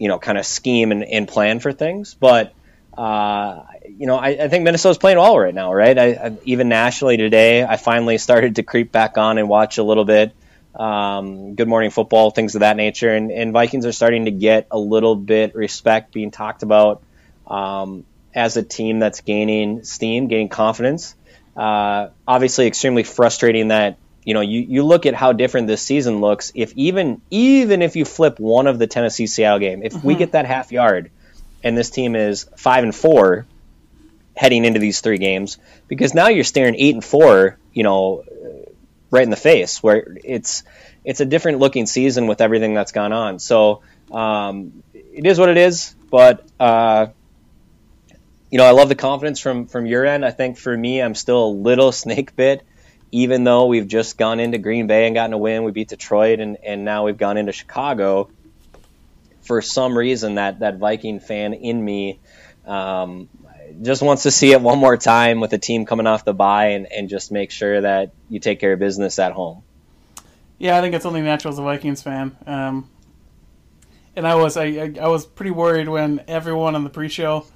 you 0.00 0.08
know, 0.08 0.18
kind 0.18 0.38
of 0.38 0.46
scheme 0.46 0.90
and, 0.90 1.04
and 1.04 1.28
plan 1.28 1.60
for 1.60 1.72
things. 1.72 2.14
But 2.14 2.54
uh, 2.96 3.64
you 3.84 4.06
know, 4.06 4.16
I, 4.16 4.28
I 4.30 4.48
think 4.48 4.64
Minnesota's 4.64 4.98
playing 4.98 5.18
well 5.18 5.38
right 5.38 5.54
now, 5.54 5.72
right? 5.72 5.96
I, 5.96 6.06
I, 6.12 6.36
even 6.44 6.68
nationally 6.68 7.18
today, 7.18 7.62
I 7.62 7.76
finally 7.76 8.18
started 8.26 8.56
to 8.56 8.62
creep 8.62 8.90
back 8.90 9.18
on 9.18 9.38
and 9.38 9.48
watch 9.48 9.78
a 9.78 9.82
little 9.84 10.06
bit. 10.06 10.34
Um, 10.74 11.54
good 11.54 11.68
morning 11.68 11.90
football, 11.90 12.30
things 12.30 12.54
of 12.54 12.60
that 12.60 12.76
nature, 12.76 13.14
and, 13.14 13.30
and 13.30 13.52
Vikings 13.52 13.84
are 13.84 13.92
starting 13.92 14.24
to 14.24 14.30
get 14.30 14.68
a 14.70 14.78
little 14.78 15.16
bit 15.16 15.54
respect 15.54 16.12
being 16.12 16.30
talked 16.30 16.62
about 16.62 17.02
um, 17.46 18.04
as 18.34 18.56
a 18.56 18.62
team 18.62 19.00
that's 19.00 19.20
gaining 19.20 19.84
steam, 19.84 20.28
gaining 20.28 20.48
confidence. 20.48 21.14
Uh, 21.56 22.08
obviously, 22.26 22.66
extremely 22.66 23.02
frustrating 23.02 23.68
that 23.68 23.98
you 24.24 24.34
know 24.34 24.40
you, 24.40 24.60
you 24.60 24.82
look 24.82 25.06
at 25.06 25.14
how 25.14 25.32
different 25.32 25.66
this 25.66 25.82
season 25.82 26.20
looks. 26.20 26.52
If 26.54 26.72
even 26.74 27.20
even 27.30 27.82
if 27.82 27.96
you 27.96 28.04
flip 28.04 28.38
one 28.38 28.66
of 28.66 28.78
the 28.78 28.86
Tennessee 28.86 29.26
Seattle 29.26 29.58
game, 29.58 29.82
if 29.82 30.04
we 30.04 30.14
get 30.14 30.32
that 30.32 30.46
half 30.46 30.72
yard, 30.72 31.10
and 31.62 31.76
this 31.76 31.90
team 31.90 32.16
is 32.16 32.46
five 32.56 32.84
and 32.84 32.94
four 32.94 33.46
heading 34.36 34.64
into 34.64 34.80
these 34.80 35.00
three 35.00 35.18
games, 35.18 35.58
because 35.88 36.14
now 36.14 36.28
you're 36.28 36.44
staring 36.44 36.74
eight 36.76 36.94
and 36.94 37.04
four, 37.04 37.58
you 37.72 37.82
know, 37.82 38.24
right 39.10 39.24
in 39.24 39.30
the 39.30 39.36
face, 39.36 39.82
where 39.82 40.16
it's 40.24 40.62
it's 41.04 41.20
a 41.20 41.26
different 41.26 41.58
looking 41.58 41.86
season 41.86 42.26
with 42.26 42.40
everything 42.40 42.74
that's 42.74 42.92
gone 42.92 43.12
on. 43.12 43.38
So 43.38 43.82
um, 44.10 44.82
it 44.94 45.26
is 45.26 45.38
what 45.38 45.48
it 45.48 45.56
is, 45.56 45.94
but. 46.10 46.46
Uh, 46.58 47.08
you 48.50 48.58
know, 48.58 48.64
I 48.64 48.72
love 48.72 48.88
the 48.88 48.96
confidence 48.96 49.38
from 49.38 49.66
from 49.66 49.86
your 49.86 50.04
end. 50.04 50.24
I 50.24 50.32
think 50.32 50.58
for 50.58 50.76
me, 50.76 51.00
I'm 51.00 51.14
still 51.14 51.44
a 51.44 51.52
little 51.52 51.92
snake 52.02 52.34
bit, 52.34 52.62
even 53.12 53.44
though 53.44 53.66
we've 53.66 53.88
just 53.88 54.16
gone 54.18 54.40
into 54.40 54.58
Green 54.58 54.86
Bay 54.86 55.06
and 55.06 55.14
gotten 55.14 55.32
a 55.32 55.38
win. 55.38 55.64
We 55.64 55.72
beat 55.72 55.88
Detroit, 55.88 56.40
and 56.40 56.56
and 56.64 56.84
now 56.84 57.04
we've 57.04 57.18
gone 57.18 57.36
into 57.36 57.52
Chicago. 57.52 58.30
For 59.42 59.62
some 59.62 59.96
reason, 59.96 60.36
that 60.36 60.60
that 60.60 60.78
Viking 60.78 61.20
fan 61.20 61.54
in 61.54 61.84
me 61.84 62.20
um, 62.66 63.28
just 63.82 64.02
wants 64.02 64.24
to 64.24 64.30
see 64.30 64.52
it 64.52 64.60
one 64.60 64.78
more 64.78 64.96
time 64.96 65.40
with 65.40 65.50
the 65.50 65.58
team 65.58 65.86
coming 65.86 66.06
off 66.06 66.24
the 66.24 66.34
bye, 66.34 66.68
and 66.68 66.90
and 66.92 67.08
just 67.08 67.32
make 67.32 67.50
sure 67.50 67.80
that 67.80 68.12
you 68.28 68.38
take 68.38 68.60
care 68.60 68.72
of 68.72 68.78
business 68.78 69.18
at 69.18 69.32
home. 69.32 69.62
Yeah, 70.58 70.78
I 70.78 70.82
think 70.82 70.94
it's 70.94 71.06
only 71.06 71.22
natural 71.22 71.52
as 71.52 71.58
a 71.58 71.62
Vikings 71.62 72.02
fan. 72.02 72.36
Um, 72.46 72.90
and 74.14 74.26
I 74.26 74.34
was 74.34 74.56
I, 74.56 74.64
I 74.64 74.94
I 75.02 75.08
was 75.08 75.26
pretty 75.26 75.52
worried 75.52 75.88
when 75.88 76.22
everyone 76.28 76.74
on 76.74 76.84
the 76.84 76.90
pre-show 76.90 77.46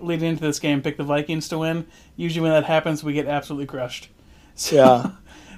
leading 0.00 0.30
into 0.30 0.42
this 0.42 0.58
game 0.58 0.82
picked 0.82 0.98
the 0.98 1.04
Vikings 1.04 1.48
to 1.48 1.58
win. 1.58 1.86
Usually 2.16 2.42
when 2.42 2.52
that 2.52 2.64
happens, 2.64 3.04
we 3.04 3.12
get 3.12 3.26
absolutely 3.26 3.66
crushed. 3.66 4.08
So, 4.54 4.76
Yeah. 4.76 5.10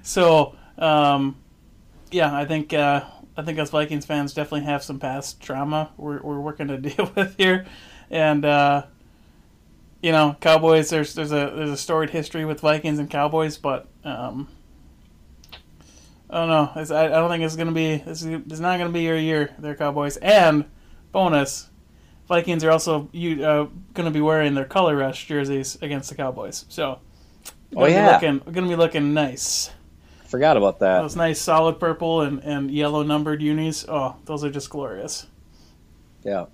So, 0.03 0.57
um, 0.79 1.37
yeah, 2.11 2.35
I 2.35 2.45
think 2.45 2.73
uh, 2.73 3.05
I 3.37 3.43
think 3.43 3.59
us 3.59 3.71
Vikings 3.71 4.07
fans 4.07 4.33
definitely 4.33 4.67
have 4.67 4.83
some 4.83 4.99
past 4.99 5.41
trauma 5.41 5.91
we're 5.97 6.21
we're 6.23 6.41
working 6.41 6.69
to 6.69 6.79
deal 6.79 7.11
with 7.15 7.37
here, 7.37 7.67
and 8.11 8.45
uh, 8.45 8.87
you 10.03 10.13
know, 10.13 10.37
Cowboys. 10.41 10.91
There's 10.91 11.15
there's 11.15 11.33
a 11.33 11.53
there's 11.55 11.71
a 11.71 11.77
storied 11.77 12.11
history 12.11 12.45
with 12.45 12.61
Vikings 12.61 12.99
and 12.99 13.11
Cowboys, 13.11 13.57
but 13.57 13.89
um, 14.05 14.49
I 16.31 16.39
don't 16.39 16.49
know. 16.49 16.73
It's, 16.77 16.91
I, 16.91 17.07
I 17.07 17.09
don't 17.09 17.31
think 17.31 17.45
it's 17.45 17.57
gonna 17.57 17.73
be. 17.73 18.03
It's, 18.07 18.23
it's 18.23 18.61
not 18.61 18.79
gonna 18.79 18.91
be 18.91 19.03
your 19.03 19.17
year, 19.17 19.55
there, 19.59 19.75
Cowboys. 19.75 20.17
And 20.19 20.65
bonus, 21.13 21.69
Vikings 22.29 22.65
are 22.65 22.71
also 22.71 23.09
uh, 23.15 23.67
gonna 23.95 24.11
be 24.11 24.21
wearing 24.21 24.55
their 24.55 24.65
color 24.65 24.97
rush 24.97 25.27
jerseys 25.27 25.79
against 25.83 26.09
the 26.09 26.15
Cowboys. 26.15 26.65
So, 26.69 27.01
Oh, 27.75 27.87
yeah. 27.87 28.13
looking, 28.13 28.43
we're 28.45 28.53
gonna 28.53 28.69
be 28.69 28.77
looking 28.77 29.15
nice. 29.15 29.71
Forgot 30.27 30.57
about 30.57 30.81
that. 30.81 31.03
Those 31.03 31.17
nice 31.17 31.41
solid 31.41 31.79
purple 31.79 32.23
and, 32.23 32.43
and 32.43 32.71
yellow 32.71 33.03
numbered 33.03 33.41
unis. 33.41 33.85
Oh, 33.89 34.17
those 34.25 34.45
are 34.45 34.51
just 34.51 34.71
glorious. 34.71 35.27
Yeah. 36.25 36.47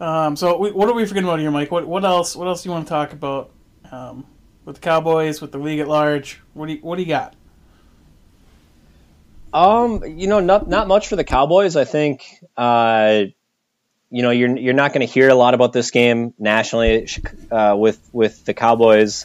Um, 0.00 0.34
so 0.34 0.58
we, 0.58 0.72
what 0.72 0.88
are 0.88 0.94
we 0.94 1.06
forgetting 1.06 1.28
about 1.28 1.38
here, 1.38 1.52
Mike? 1.52 1.70
What 1.70 1.86
what 1.86 2.04
else? 2.04 2.34
What 2.34 2.48
else 2.48 2.64
do 2.64 2.68
you 2.68 2.72
want 2.72 2.86
to 2.86 2.90
talk 2.90 3.12
about 3.12 3.52
um, 3.92 4.26
with 4.64 4.76
the 4.76 4.80
Cowboys, 4.80 5.40
with 5.40 5.52
the 5.52 5.58
league 5.58 5.78
at 5.78 5.86
large? 5.86 6.40
What 6.54 6.66
do 6.66 6.72
you, 6.72 6.80
what 6.80 6.96
do 6.96 7.02
you 7.02 7.08
got? 7.08 7.36
Um, 9.52 10.02
you 10.04 10.26
know, 10.26 10.40
not 10.40 10.68
not 10.68 10.88
much 10.88 11.06
for 11.06 11.14
the 11.14 11.24
Cowboys. 11.24 11.76
I 11.76 11.84
think, 11.84 12.42
uh, 12.56 13.26
you 14.10 14.22
know, 14.22 14.30
you're 14.30 14.56
you're 14.56 14.74
not 14.74 14.92
going 14.92 15.06
to 15.06 15.12
hear 15.12 15.28
a 15.28 15.36
lot 15.36 15.54
about 15.54 15.72
this 15.72 15.92
game 15.92 16.34
nationally 16.36 17.06
uh, 17.52 17.76
with 17.78 18.00
with 18.12 18.44
the 18.44 18.54
Cowboys 18.54 19.24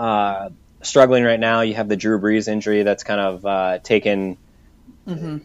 uh, 0.00 0.48
struggling 0.82 1.24
right 1.24 1.38
now. 1.40 1.60
You 1.60 1.74
have 1.74 1.88
the 1.88 1.96
Drew 1.96 2.18
Brees 2.18 2.48
injury 2.48 2.82
that's 2.82 3.04
kind 3.04 3.20
of 3.20 3.46
uh, 3.46 3.78
taken 3.80 4.38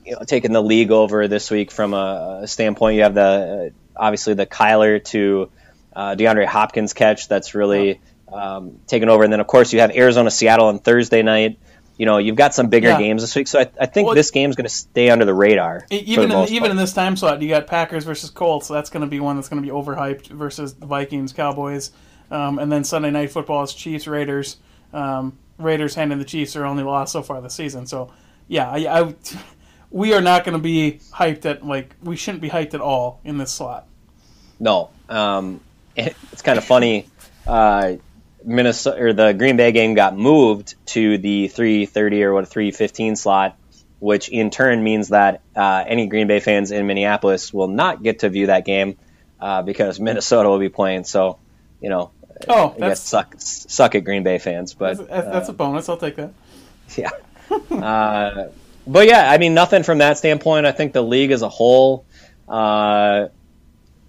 you 0.06 0.14
know 0.14 0.24
taken 0.26 0.52
the 0.54 0.62
league 0.62 0.92
over 0.92 1.28
this 1.28 1.50
week 1.52 1.72
from 1.72 1.94
a, 1.94 2.42
a 2.44 2.48
standpoint. 2.48 2.96
You 2.98 3.04
have 3.04 3.16
the 3.16 3.74
uh, 3.74 4.02
obviously 4.02 4.34
the 4.34 4.46
Kyler 4.46 5.04
to 5.06 5.50
uh, 5.96 6.16
DeAndre 6.16 6.46
Hopkins 6.46 6.94
catch 6.94 7.28
that's 7.28 7.56
really 7.56 8.00
um, 8.32 8.80
taken 8.88 9.10
over, 9.10 9.24
and 9.24 9.34
then 9.34 9.40
of 9.40 9.48
course 9.48 9.74
you 9.74 9.80
have 9.82 9.92
Arizona 9.96 10.32
Seattle 10.32 10.68
on 10.68 10.80
Thursday 10.80 11.22
night. 11.22 11.60
You 11.98 12.06
know, 12.06 12.18
you've 12.18 12.36
got 12.36 12.54
some 12.54 12.68
bigger 12.68 12.90
Yeah. 12.90 12.98
games 13.00 13.22
this 13.24 13.34
week, 13.36 13.48
so 13.48 13.60
I, 13.60 13.70
I 13.80 13.86
think 13.86 14.08
Well, 14.08 14.16
this 14.16 14.32
game's 14.32 14.58
going 14.58 14.66
to 14.66 14.74
stay 14.74 15.10
under 15.10 15.24
the 15.24 15.34
radar. 15.34 15.86
Even 15.90 16.28
the 16.28 16.44
in, 16.44 16.50
even 16.50 16.60
part. 16.60 16.72
in 16.72 16.78
this 16.78 16.92
time 16.92 17.16
slot, 17.16 17.42
you 17.42 17.48
got 17.48 17.68
Packers 17.68 18.04
versus 18.04 18.30
Colts. 18.30 18.68
So 18.68 18.74
that's 18.74 18.90
going 18.90 19.02
to 19.02 19.08
be 19.10 19.22
one 19.22 19.38
that's 19.38 19.48
going 19.48 19.64
to 19.64 19.66
be 19.66 19.74
overhyped 19.74 20.28
versus 20.28 20.74
the 20.76 20.86
Vikings, 20.86 21.32
Cowboys, 21.32 21.92
um, 22.32 22.60
and 22.60 22.72
then 22.72 22.84
Sunday 22.84 23.12
night 23.12 23.32
football 23.32 23.64
is 23.64 23.74
Chiefs 23.74 24.08
Raiders. 24.08 24.58
Um, 24.94 25.38
Raiders 25.58 25.96
handing 25.96 26.20
the 26.20 26.26
Chiefs 26.26 26.54
their 26.54 26.66
only 26.66 26.84
loss 26.84 27.12
so 27.12 27.22
far 27.22 27.42
this 27.42 27.54
season. 27.54 27.86
So 27.86 28.12
yeah, 28.48 28.70
I, 28.70 29.02
I 29.02 29.16
we 29.92 30.14
are 30.14 30.22
not 30.22 30.44
going 30.44 30.58
to 30.58 30.62
be 30.62 31.00
hyped 31.14 31.46
at 31.46 31.66
like 31.66 31.96
we 32.04 32.16
shouldn't 32.16 32.42
be 32.42 32.50
hyped 32.50 32.74
at 32.74 32.82
all 32.82 33.20
in 33.24 33.38
this 33.38 33.52
slot. 33.52 33.88
No, 34.60 34.90
um, 35.10 35.60
it's 35.96 36.42
kind 36.42 36.58
of 36.58 36.66
funny. 36.66 37.08
Uh, 37.46 37.96
Minnesota 38.44 39.02
or 39.02 39.14
the 39.14 39.34
Green 39.34 39.58
Bay 39.58 39.72
game 39.72 39.96
got 39.96 40.16
moved 40.16 40.76
to 40.88 41.18
the 41.18 41.48
3:30 41.48 42.22
or 42.24 42.34
what 42.34 42.46
3:15 42.46 43.18
slot, 43.18 43.58
which 44.00 44.30
in 44.30 44.50
turn 44.50 44.84
means 44.84 45.10
that 45.10 45.42
uh, 45.56 45.84
any 45.88 46.08
Green 46.08 46.28
Bay 46.28 46.40
fans 46.40 46.72
in 46.72 46.86
Minneapolis 46.86 47.54
will 47.54 47.68
not 47.68 48.04
get 48.04 48.20
to 48.20 48.30
view 48.30 48.48
that 48.48 48.66
game 48.66 48.98
uh, 49.40 49.62
because 49.64 50.00
Minnesota 50.00 50.50
will 50.50 50.60
be 50.60 50.70
playing. 50.70 51.06
So, 51.06 51.40
you 51.82 51.90
know, 51.90 52.12
Oh, 52.48 52.74
I 52.76 52.80
guess 52.80 53.02
suck 53.02 53.36
suck 53.38 53.96
at 53.96 54.04
Green 54.04 54.24
Bay 54.24 54.38
fans, 54.38 54.74
but 54.74 54.98
that's, 54.98 55.10
that's, 55.10 55.28
that's 55.28 55.50
a 55.50 55.54
bonus. 55.54 55.90
I'll 55.90 55.98
take 55.98 56.16
that. 56.16 56.34
Yeah. 56.96 57.10
uh, 57.72 58.50
but 58.86 59.08
yeah, 59.08 59.32
I 59.32 59.40
mean, 59.40 59.56
nothing 59.56 59.82
from 59.82 59.98
that 59.98 60.20
standpoint. 60.20 60.68
I 60.68 60.72
think 60.72 60.94
the 60.94 61.02
league 61.02 61.32
as 61.32 61.42
a 61.42 61.50
whole, 61.50 62.06
uh, 62.48 63.30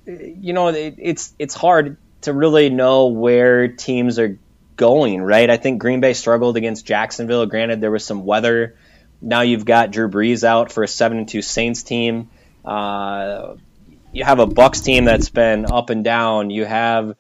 you 0.05 0.53
know, 0.53 0.69
it, 0.69 0.97
it's 0.99 1.33
it's 1.39 1.55
hard 1.55 1.97
to 2.23 2.35
really 2.35 2.69
know 2.69 3.07
where 3.07 3.69
teams 3.69 4.19
are 4.19 4.39
going, 4.77 5.23
right? 5.23 5.49
I 5.49 5.57
think 5.57 5.81
Green 5.81 6.01
Bay 6.01 6.13
struggled 6.13 6.59
against 6.59 6.85
Jacksonville. 6.85 7.47
Granted, 7.47 7.81
there 7.81 7.91
was 7.91 8.05
some 8.05 8.27
weather. 8.27 8.77
Now 9.23 9.41
you've 9.41 9.65
got 9.65 9.91
Drew 9.91 10.11
Brees 10.11 10.45
out 10.45 10.71
for 10.71 10.83
a 10.83 10.89
seven 10.89 11.17
and 11.17 11.29
two 11.29 11.41
Saints 11.41 11.83
team. 11.83 12.29
Uh, 12.63 13.55
you 14.13 14.25
have 14.25 14.39
a 14.39 14.47
Bucs 14.47 14.85
team 14.85 15.07
that's 15.07 15.31
been 15.31 15.65
up 15.65 15.89
and 15.89 16.05
down. 16.05 16.51
You 16.51 16.67
have 16.67 17.17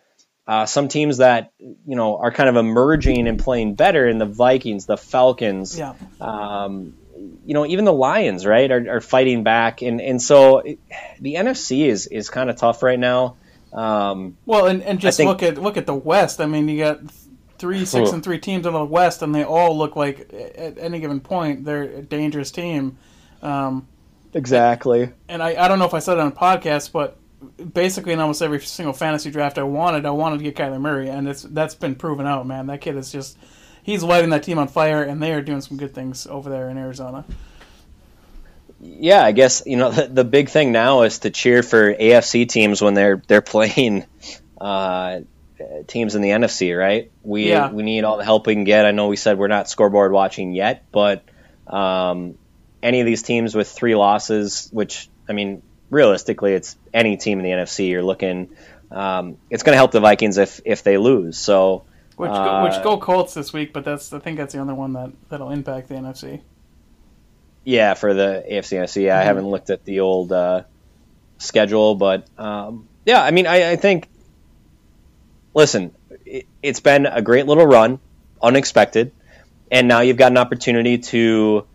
uh, 0.46 0.66
some 0.66 0.88
teams 0.88 1.18
that 1.18 1.52
you 1.58 1.96
know 1.96 2.18
are 2.18 2.30
kind 2.30 2.48
of 2.48 2.56
emerging 2.56 3.26
and 3.26 3.38
playing 3.38 3.74
better 3.74 4.08
in 4.08 4.18
the 4.18 4.26
Vikings, 4.26 4.86
the 4.86 4.96
Falcons. 4.96 5.78
Yeah. 5.78 5.94
Um, 6.20 6.94
you 7.44 7.54
know, 7.54 7.64
even 7.66 7.84
the 7.84 7.92
Lions, 7.92 8.44
right, 8.44 8.70
are, 8.70 8.96
are 8.96 9.00
fighting 9.00 9.42
back, 9.42 9.82
and 9.82 10.00
and 10.00 10.20
so 10.20 10.58
it, 10.58 10.78
the 11.20 11.34
NFC 11.34 11.86
is 11.86 12.06
is 12.06 12.30
kind 12.30 12.50
of 12.50 12.56
tough 12.56 12.82
right 12.82 12.98
now. 12.98 13.36
Um, 13.72 14.36
Well, 14.46 14.66
and, 14.66 14.82
and 14.82 15.00
just 15.00 15.16
think- 15.16 15.28
look 15.28 15.42
at 15.42 15.58
look 15.58 15.76
at 15.76 15.86
the 15.86 15.94
West. 15.94 16.40
I 16.40 16.46
mean, 16.46 16.68
you 16.68 16.78
got 16.78 17.00
three, 17.58 17.84
six, 17.84 18.12
and 18.12 18.22
three 18.22 18.38
teams 18.38 18.66
in 18.66 18.72
the 18.72 18.84
West, 18.84 19.22
and 19.22 19.34
they 19.34 19.44
all 19.44 19.76
look 19.76 19.96
like 19.96 20.32
at 20.32 20.78
any 20.78 21.00
given 21.00 21.20
point 21.20 21.64
they're 21.64 21.82
a 21.82 22.02
dangerous 22.02 22.50
team. 22.50 22.98
Um, 23.42 23.86
exactly. 24.34 25.10
and 25.28 25.42
I, 25.42 25.64
I 25.64 25.68
don't 25.68 25.78
know 25.78 25.84
if 25.86 25.94
I 25.94 25.98
said 25.98 26.18
it 26.18 26.20
on 26.20 26.28
a 26.28 26.32
podcast, 26.32 26.92
but 26.92 27.16
basically 27.72 28.12
in 28.12 28.20
almost 28.20 28.42
every 28.42 28.60
single 28.60 28.92
fantasy 28.92 29.30
draft 29.30 29.58
I 29.58 29.62
wanted, 29.62 30.06
I 30.06 30.10
wanted 30.10 30.38
to 30.38 30.44
get 30.44 30.56
Kyler 30.56 30.80
Murray, 30.80 31.08
and 31.08 31.28
it's 31.28 31.42
that's 31.42 31.74
been 31.74 31.94
proven 31.94 32.26
out, 32.26 32.46
man. 32.46 32.66
That 32.66 32.80
kid 32.80 32.96
is 32.96 33.12
just 33.12 33.36
he's 33.82 34.02
lighting 34.02 34.30
that 34.30 34.42
team 34.42 34.58
on 34.58 34.68
fire, 34.68 35.02
and 35.02 35.22
they 35.22 35.32
are 35.32 35.42
doing 35.42 35.60
some 35.60 35.76
good 35.76 35.94
things 35.94 36.26
over 36.26 36.50
there 36.50 36.68
in 36.68 36.78
Arizona. 36.78 37.24
Yeah, 38.80 39.22
I 39.24 39.32
guess 39.32 39.62
you 39.66 39.76
know 39.76 39.90
the, 39.92 40.06
the 40.06 40.24
big 40.24 40.48
thing 40.48 40.72
now 40.72 41.02
is 41.02 41.20
to 41.20 41.30
cheer 41.30 41.62
for 41.62 41.94
AFC 41.94 42.48
teams 42.48 42.82
when 42.82 42.94
they're 42.94 43.22
they're 43.26 43.42
playing 43.42 44.04
uh, 44.60 45.20
teams 45.86 46.14
in 46.14 46.22
the 46.22 46.30
NFC, 46.30 46.78
right? 46.78 47.10
We 47.22 47.48
Yeah. 47.48 47.70
we 47.70 47.82
need 47.82 48.04
all 48.04 48.16
the 48.18 48.24
help 48.24 48.46
we 48.46 48.54
can 48.54 48.64
get. 48.64 48.86
I 48.86 48.90
know 48.90 49.08
we 49.08 49.16
said 49.16 49.38
we're 49.38 49.48
not 49.48 49.68
scoreboard 49.68 50.12
watching 50.12 50.52
yet, 50.52 50.84
but 50.92 51.24
um, 51.66 52.36
any 52.82 53.00
of 53.00 53.06
these 53.06 53.22
teams 53.22 53.54
with 53.54 53.68
three 53.68 53.94
losses, 53.94 54.68
which 54.72 55.08
I 55.28 55.32
mean, 55.32 55.62
realistically, 55.90 56.54
it's 56.54 56.76
any 56.92 57.16
team 57.16 57.38
in 57.40 57.44
the 57.44 57.50
NFC. 57.50 57.88
You're 57.90 58.02
looking, 58.02 58.50
um, 58.90 59.36
it's 59.50 59.62
going 59.62 59.72
to 59.74 59.76
help 59.78 59.92
the 59.92 60.00
Vikings 60.00 60.38
if 60.38 60.60
if 60.64 60.82
they 60.82 60.98
lose. 60.98 61.38
So 61.38 61.84
Which 62.16 62.30
Uh, 62.30 62.44
go, 62.44 62.64
which 62.64 62.82
go 62.82 62.98
Colts 62.98 63.34
this 63.34 63.52
week, 63.52 63.72
but 63.72 63.84
that's 63.84 64.12
I 64.12 64.18
think 64.18 64.36
that's 64.38 64.52
the 64.54 64.60
only 64.60 64.74
one 64.74 64.92
that 64.94 65.10
that'll 65.28 65.50
impact 65.50 65.88
the 65.88 65.94
NFC. 65.94 66.40
Yeah, 67.64 67.94
for 67.94 68.14
the 68.14 68.44
AFC 68.48 68.78
NFC. 68.78 69.02
Yeah, 69.04 69.16
I 69.16 69.20
Mm-hmm. 69.20 69.26
haven't 69.26 69.48
looked 69.48 69.70
at 69.70 69.84
the 69.84 70.00
old 70.00 70.32
uh, 70.32 70.62
schedule, 71.38 71.94
but 71.96 72.24
um, 72.38 72.86
yeah, 73.04 73.22
I 73.22 73.30
mean, 73.32 73.46
I, 73.46 73.72
I 73.72 73.76
think. 73.76 74.08
Listen, 75.54 75.92
it, 76.26 76.46
it's 76.62 76.80
been 76.80 77.06
a 77.06 77.22
great 77.22 77.46
little 77.46 77.66
run, 77.66 77.98
unexpected, 78.42 79.12
and 79.70 79.88
now 79.88 80.00
you've 80.00 80.18
got 80.18 80.30
an 80.30 80.36
opportunity 80.36 80.98
to 80.98 81.66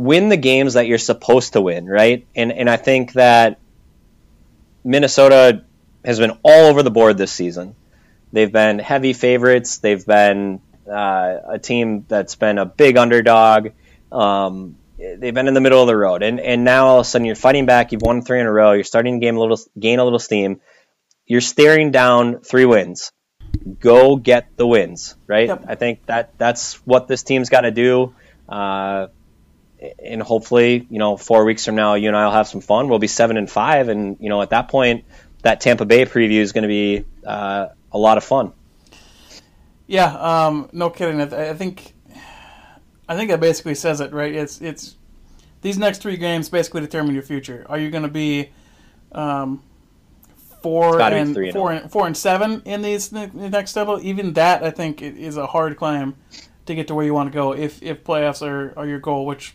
win 0.00 0.30
the 0.30 0.36
games 0.36 0.74
that 0.74 0.86
you're 0.86 0.98
supposed 0.98 1.52
to 1.52 1.60
win, 1.60 1.86
right? 1.86 2.26
And 2.34 2.52
and 2.52 2.70
I 2.70 2.76
think 2.76 3.12
that 3.12 3.58
Minnesota 4.82 5.64
has 6.04 6.18
been 6.18 6.38
all 6.42 6.66
over 6.66 6.82
the 6.82 6.90
board 6.90 7.18
this 7.18 7.30
season. 7.30 7.76
They've 8.32 8.50
been 8.50 8.78
heavy 8.78 9.12
favorites. 9.12 9.78
They've 9.78 10.04
been 10.04 10.60
uh, 10.88 11.38
a 11.50 11.58
team 11.58 12.06
that's 12.08 12.34
been 12.34 12.58
a 12.58 12.64
big 12.64 12.96
underdog. 12.96 13.70
Um, 14.10 14.76
they've 14.98 15.34
been 15.34 15.48
in 15.48 15.54
the 15.54 15.60
middle 15.60 15.82
of 15.82 15.86
the 15.86 15.96
road, 15.96 16.22
and 16.22 16.40
and 16.40 16.64
now 16.64 16.86
all 16.86 17.00
of 17.00 17.06
a 17.06 17.08
sudden 17.08 17.26
you're 17.26 17.36
fighting 17.36 17.66
back. 17.66 17.92
You've 17.92 18.02
won 18.02 18.22
three 18.22 18.40
in 18.40 18.46
a 18.46 18.52
row. 18.52 18.72
You're 18.72 18.84
starting 18.84 19.20
to 19.20 19.24
gain 19.24 19.34
a 19.34 19.40
little 19.40 19.60
gain 19.78 19.98
a 19.98 20.04
little 20.04 20.18
steam. 20.18 20.60
You're 21.26 21.42
staring 21.42 21.90
down 21.90 22.40
three 22.40 22.64
wins. 22.64 23.12
Go 23.78 24.16
get 24.16 24.56
the 24.56 24.66
wins, 24.66 25.16
right? 25.26 25.48
Yep. 25.48 25.64
I 25.68 25.74
think 25.74 26.06
that 26.06 26.38
that's 26.38 26.74
what 26.86 27.06
this 27.06 27.22
team's 27.22 27.50
got 27.50 27.62
to 27.62 27.70
do. 27.70 28.14
Uh, 28.48 29.08
and 29.98 30.22
hopefully, 30.22 30.86
you 30.90 30.98
know, 30.98 31.16
four 31.16 31.44
weeks 31.44 31.64
from 31.64 31.74
now, 31.74 31.94
you 31.94 32.08
and 32.08 32.16
I 32.16 32.24
will 32.26 32.32
have 32.32 32.48
some 32.48 32.60
fun. 32.60 32.88
We'll 32.88 32.98
be 32.98 33.06
seven 33.06 33.36
and 33.36 33.50
five, 33.50 33.88
and 33.88 34.16
you 34.20 34.28
know, 34.28 34.42
at 34.42 34.50
that 34.50 34.68
point, 34.68 35.04
that 35.42 35.60
Tampa 35.60 35.84
Bay 35.84 36.04
preview 36.04 36.40
is 36.40 36.52
going 36.52 36.62
to 36.62 36.68
be 36.68 37.04
uh, 37.26 37.68
a 37.92 37.98
lot 37.98 38.18
of 38.18 38.24
fun. 38.24 38.52
Yeah, 39.86 40.14
um, 40.14 40.68
no 40.72 40.90
kidding. 40.90 41.20
I, 41.20 41.50
I 41.50 41.54
think 41.54 41.94
I 43.08 43.16
think 43.16 43.30
that 43.30 43.40
basically 43.40 43.74
says 43.74 44.00
it, 44.00 44.12
right? 44.12 44.32
It's 44.32 44.60
it's 44.60 44.96
these 45.62 45.78
next 45.78 45.98
three 46.02 46.16
games 46.16 46.48
basically 46.48 46.80
determine 46.82 47.14
your 47.14 47.22
future. 47.22 47.66
Are 47.68 47.78
you 47.78 47.90
going 47.90 48.04
to 48.04 48.08
be 48.08 48.50
um, 49.12 49.62
four 50.62 50.96
gotta 50.98 51.16
be 51.16 51.20
and 51.20 51.34
three 51.34 51.48
and 51.48 51.54
four 51.54 51.72
oh. 51.72 51.76
and 51.76 51.90
four 51.90 52.06
and 52.06 52.16
seven 52.16 52.62
in 52.64 52.82
these 52.82 53.08
the 53.08 53.28
next 53.34 53.74
level? 53.76 53.98
Even 54.02 54.34
that, 54.34 54.62
I 54.62 54.70
think, 54.70 55.02
is 55.02 55.36
a 55.36 55.46
hard 55.46 55.76
climb 55.76 56.16
to 56.66 56.74
get 56.74 56.86
to 56.88 56.94
where 56.94 57.04
you 57.04 57.14
want 57.14 57.32
to 57.32 57.34
go. 57.34 57.52
If 57.52 57.82
if 57.82 58.04
playoffs 58.04 58.46
are, 58.46 58.78
are 58.78 58.86
your 58.86 59.00
goal, 59.00 59.26
which 59.26 59.54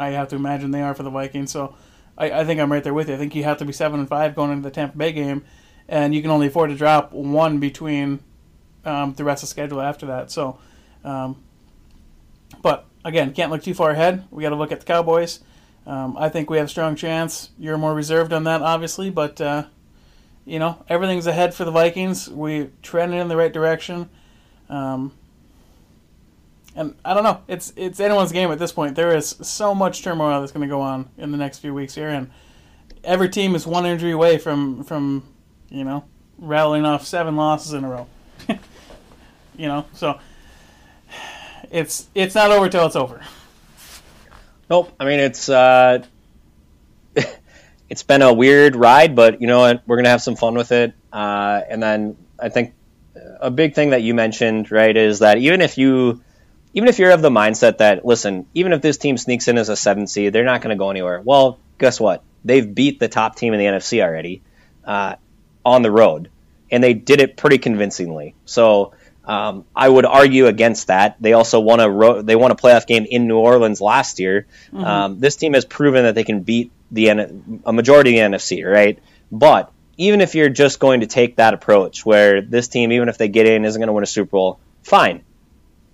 I 0.00 0.10
have 0.10 0.28
to 0.28 0.36
imagine 0.36 0.70
they 0.70 0.80
are 0.80 0.94
for 0.94 1.02
the 1.02 1.10
Vikings. 1.10 1.52
So 1.52 1.74
I, 2.16 2.40
I 2.40 2.44
think 2.44 2.58
I'm 2.58 2.72
right 2.72 2.82
there 2.82 2.94
with 2.94 3.08
you. 3.08 3.14
I 3.14 3.18
think 3.18 3.34
you 3.34 3.44
have 3.44 3.58
to 3.58 3.66
be 3.66 3.72
seven 3.72 4.00
and 4.00 4.08
five 4.08 4.34
going 4.34 4.50
into 4.50 4.62
the 4.62 4.70
Tampa 4.70 4.96
Bay 4.96 5.12
game, 5.12 5.44
and 5.88 6.14
you 6.14 6.22
can 6.22 6.30
only 6.30 6.46
afford 6.46 6.70
to 6.70 6.76
drop 6.76 7.12
one 7.12 7.58
between 7.58 8.20
um, 8.84 9.12
the 9.12 9.24
rest 9.24 9.42
of 9.42 9.48
the 9.48 9.50
schedule 9.50 9.80
after 9.80 10.06
that. 10.06 10.30
So, 10.30 10.58
um, 11.04 11.42
but 12.62 12.86
again, 13.04 13.34
can't 13.34 13.52
look 13.52 13.62
too 13.62 13.74
far 13.74 13.90
ahead. 13.90 14.24
We 14.30 14.42
got 14.42 14.50
to 14.50 14.56
look 14.56 14.72
at 14.72 14.80
the 14.80 14.86
Cowboys. 14.86 15.40
Um, 15.86 16.16
I 16.16 16.30
think 16.30 16.48
we 16.48 16.56
have 16.56 16.66
a 16.66 16.70
strong 16.70 16.96
chance. 16.96 17.50
You're 17.58 17.78
more 17.78 17.94
reserved 17.94 18.32
on 18.32 18.44
that, 18.44 18.62
obviously, 18.62 19.10
but 19.10 19.38
uh, 19.40 19.64
you 20.46 20.58
know 20.58 20.82
everything's 20.88 21.26
ahead 21.26 21.52
for 21.52 21.66
the 21.66 21.70
Vikings. 21.70 22.28
We 22.28 22.70
trending 22.82 23.20
in 23.20 23.28
the 23.28 23.36
right 23.36 23.52
direction. 23.52 24.08
Um, 24.70 25.12
and 26.74 26.94
I 27.04 27.14
don't 27.14 27.24
know. 27.24 27.42
It's 27.48 27.72
it's 27.76 28.00
anyone's 28.00 28.32
game 28.32 28.50
at 28.50 28.58
this 28.58 28.72
point. 28.72 28.94
There 28.94 29.14
is 29.16 29.36
so 29.42 29.74
much 29.74 30.02
turmoil 30.02 30.40
that's 30.40 30.52
going 30.52 30.66
to 30.66 30.72
go 30.72 30.80
on 30.80 31.08
in 31.18 31.32
the 31.32 31.38
next 31.38 31.58
few 31.58 31.74
weeks 31.74 31.94
here, 31.94 32.08
and 32.08 32.30
every 33.02 33.28
team 33.28 33.54
is 33.54 33.66
one 33.66 33.86
injury 33.86 34.12
away 34.12 34.38
from 34.38 34.84
from 34.84 35.24
you 35.68 35.84
know 35.84 36.04
rattling 36.38 36.84
off 36.84 37.04
seven 37.04 37.36
losses 37.36 37.72
in 37.72 37.84
a 37.84 37.88
row. 37.88 38.06
you 39.56 39.66
know, 39.66 39.84
so 39.94 40.20
it's 41.70 42.08
it's 42.14 42.34
not 42.34 42.50
over 42.50 42.68
till 42.68 42.86
it's 42.86 42.96
over. 42.96 43.20
Nope. 44.68 44.92
I 45.00 45.04
mean, 45.04 45.18
it's 45.18 45.48
uh, 45.48 46.04
it's 47.88 48.04
been 48.04 48.22
a 48.22 48.32
weird 48.32 48.76
ride, 48.76 49.16
but 49.16 49.40
you 49.40 49.48
know 49.48 49.60
what? 49.60 49.82
We're 49.86 49.96
gonna 49.96 50.10
have 50.10 50.22
some 50.22 50.36
fun 50.36 50.54
with 50.54 50.70
it. 50.70 50.94
Uh, 51.12 51.62
and 51.68 51.82
then 51.82 52.16
I 52.38 52.48
think 52.48 52.74
a 53.40 53.50
big 53.50 53.74
thing 53.74 53.90
that 53.90 54.02
you 54.02 54.14
mentioned, 54.14 54.70
right, 54.70 54.96
is 54.96 55.18
that 55.18 55.38
even 55.38 55.60
if 55.60 55.76
you 55.76 56.22
even 56.72 56.88
if 56.88 56.98
you're 56.98 57.10
of 57.10 57.22
the 57.22 57.30
mindset 57.30 57.78
that 57.78 58.04
listen, 58.04 58.46
even 58.54 58.72
if 58.72 58.80
this 58.82 58.98
team 58.98 59.16
sneaks 59.16 59.48
in 59.48 59.58
as 59.58 59.68
a 59.68 59.76
seven 59.76 60.06
seed, 60.06 60.32
they're 60.32 60.44
not 60.44 60.60
going 60.62 60.76
to 60.76 60.78
go 60.78 60.90
anywhere. 60.90 61.20
Well, 61.24 61.58
guess 61.78 61.98
what? 61.98 62.22
They've 62.44 62.74
beat 62.74 63.00
the 63.00 63.08
top 63.08 63.36
team 63.36 63.52
in 63.52 63.58
the 63.58 63.66
NFC 63.66 64.02
already 64.02 64.42
uh, 64.84 65.16
on 65.64 65.82
the 65.82 65.90
road, 65.90 66.30
and 66.70 66.82
they 66.82 66.94
did 66.94 67.20
it 67.20 67.36
pretty 67.36 67.58
convincingly. 67.58 68.34
So 68.44 68.92
um, 69.24 69.64
I 69.74 69.88
would 69.88 70.06
argue 70.06 70.46
against 70.46 70.86
that. 70.86 71.16
They 71.20 71.32
also 71.32 71.60
won 71.60 71.80
a 71.80 71.90
ro- 71.90 72.22
they 72.22 72.36
won 72.36 72.50
a 72.50 72.56
playoff 72.56 72.86
game 72.86 73.06
in 73.08 73.26
New 73.26 73.38
Orleans 73.38 73.80
last 73.80 74.18
year. 74.20 74.46
Um, 74.84 75.20
this 75.20 75.36
team 75.36 75.54
has 75.54 75.64
proven 75.64 76.04
that 76.04 76.14
they 76.14 76.24
can 76.24 76.40
beat 76.40 76.70
the 76.90 77.10
N- 77.10 77.62
a 77.66 77.72
majority 77.72 78.18
of 78.18 78.30
the 78.30 78.36
NFC, 78.36 78.64
right? 78.64 78.98
But 79.30 79.72
even 79.96 80.20
if 80.20 80.34
you're 80.34 80.48
just 80.48 80.78
going 80.80 81.00
to 81.00 81.06
take 81.06 81.36
that 81.36 81.52
approach, 81.52 82.06
where 82.06 82.40
this 82.40 82.68
team, 82.68 82.90
even 82.90 83.08
if 83.08 83.18
they 83.18 83.28
get 83.28 83.46
in, 83.46 83.64
isn't 83.64 83.78
going 83.78 83.88
to 83.88 83.92
win 83.92 84.02
a 84.02 84.06
Super 84.06 84.30
Bowl, 84.30 84.58
fine. 84.82 85.22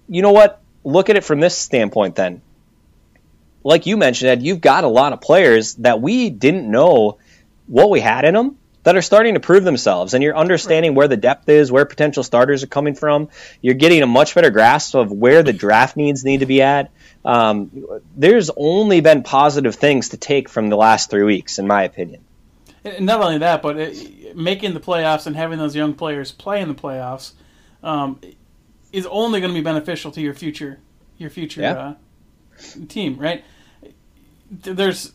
You 0.09 0.23
know 0.23 0.33
what? 0.33 0.63
Look 0.87 1.11
at 1.11 1.17
it 1.17 1.25
from 1.25 1.41
this 1.41 1.59
standpoint 1.59 2.15
then. 2.15 2.43
Like 3.65 3.87
you 3.87 3.97
mentioned, 3.97 4.31
Ed, 4.31 4.43
you've 4.45 4.61
got 4.61 4.85
a 4.85 4.89
lot 4.89 5.13
of 5.13 5.21
players 5.21 5.75
that 5.77 6.01
we 6.01 6.31
didn't 6.31 6.71
know 6.71 7.19
what 7.67 7.91
we 7.91 7.99
had 7.99 8.25
in 8.25 8.35
them 8.35 8.57
that 8.85 8.95
are 8.95 9.03
starting 9.03 9.35
to 9.35 9.41
prove 9.41 9.65
themselves, 9.65 10.15
and 10.15 10.23
you're 10.23 10.37
understanding 10.37 10.95
where 10.95 11.09
the 11.09 11.17
depth 11.17 11.49
is, 11.49 11.73
where 11.73 11.85
potential 11.85 12.23
starters 12.23 12.63
are 12.63 12.69
coming 12.69 12.95
from. 12.95 13.31
You're 13.61 13.75
getting 13.75 14.05
a 14.05 14.07
much 14.07 14.37
better 14.37 14.51
grasp 14.51 14.95
of 14.95 15.11
where 15.11 15.43
the 15.43 15.53
draft 15.53 15.97
needs 15.97 16.25
need 16.25 16.39
to 16.39 16.47
be 16.47 16.63
at. 16.63 16.93
Um, 17.25 17.85
there's 18.17 18.49
only 18.57 19.01
been 19.01 19.25
positive 19.25 19.75
things 19.75 20.11
to 20.11 20.17
take 20.17 20.49
from 20.49 20.69
the 20.69 20.77
last 20.77 21.11
three 21.11 21.25
weeks, 21.25 21.59
in 21.59 21.67
my 21.67 21.83
opinion. 21.83 22.23
And 22.85 23.07
not 23.07 23.21
only 23.21 23.39
that, 23.39 23.61
but 23.61 23.77
it, 23.77 24.37
making 24.37 24.75
the 24.75 24.81
playoffs 24.81 25.27
and 25.27 25.35
having 25.35 25.59
those 25.59 25.75
young 25.75 25.95
players 25.95 26.31
play 26.31 26.61
in 26.61 26.69
the 26.69 26.77
playoffs 26.77 27.33
um, 27.83 28.21
is 28.97 29.07
only 29.07 29.41
going 29.41 29.53
to 29.53 29.59
be 29.59 29.63
beneficial 29.63 30.11
to 30.11 30.21
your 30.23 30.33
future, 30.33 30.79
your 31.19 31.29
future 31.29 31.61
Yeah. 31.61 31.73
uh, 31.73 31.95
team, 32.89 33.19
right? 33.19 33.45
There's, 34.51 35.13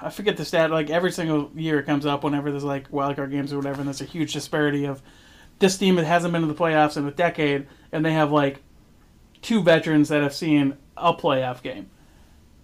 I 0.00 0.08
forget 0.08 0.36
the 0.38 0.44
stat. 0.44 0.70
Like 0.70 0.88
every 0.88 1.12
single 1.12 1.50
year 1.54 1.78
it 1.78 1.84
comes 1.84 2.06
up 2.06 2.24
whenever 2.24 2.50
there's 2.50 2.64
like 2.64 2.90
wild 2.90 3.16
card 3.16 3.30
games 3.30 3.52
or 3.52 3.56
whatever, 3.56 3.80
and 3.80 3.86
there's 3.86 4.00
a 4.00 4.04
huge 4.06 4.32
disparity 4.32 4.86
of 4.86 5.02
this 5.58 5.76
team 5.76 5.96
that 5.96 6.06
hasn't 6.06 6.32
been 6.32 6.42
to 6.42 6.48
the 6.48 6.54
playoffs 6.54 6.96
in 6.96 7.06
a 7.06 7.10
decade, 7.10 7.66
and 7.92 8.04
they 8.04 8.12
have 8.12 8.32
like 8.32 8.62
two 9.42 9.62
veterans 9.62 10.08
that 10.08 10.22
have 10.22 10.34
seen 10.34 10.76
a 10.96 11.12
playoff 11.12 11.62
game. 11.62 11.90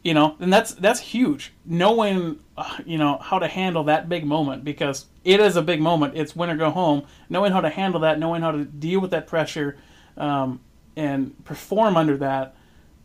You 0.03 0.14
know, 0.14 0.37
and 0.38 0.53
that's 0.53 0.72
that's 0.74 1.00
huge. 1.00 1.53
Knowing, 1.64 2.38
uh, 2.57 2.77
you 2.87 2.98
know, 2.98 3.18
how 3.18 3.38
to 3.38 3.48
handle 3.48 3.85
that 3.85 4.09
big 4.09 4.24
moment 4.24 4.62
because 4.62 5.07
it 5.24 5.40
is 5.40 5.57
a 5.57 5.62
big 5.62 5.81
moment. 5.81 6.16
It's 6.16 6.37
win 6.37 6.50
or 6.50 6.57
go 6.57 6.70
home. 6.70 7.05
Knowing 7.29 7.53
how 7.53 7.61
to 7.62 7.70
handle 7.70 8.00
that, 8.00 8.18
knowing 8.18 8.42
how 8.42 8.50
to 8.53 8.64
deal 8.64 9.00
with 9.00 9.11
that 9.12 9.27
pressure, 9.27 9.77
um, 10.16 10.61
and 10.96 11.44
perform 11.44 11.96
under 11.96 12.16
that 12.18 12.55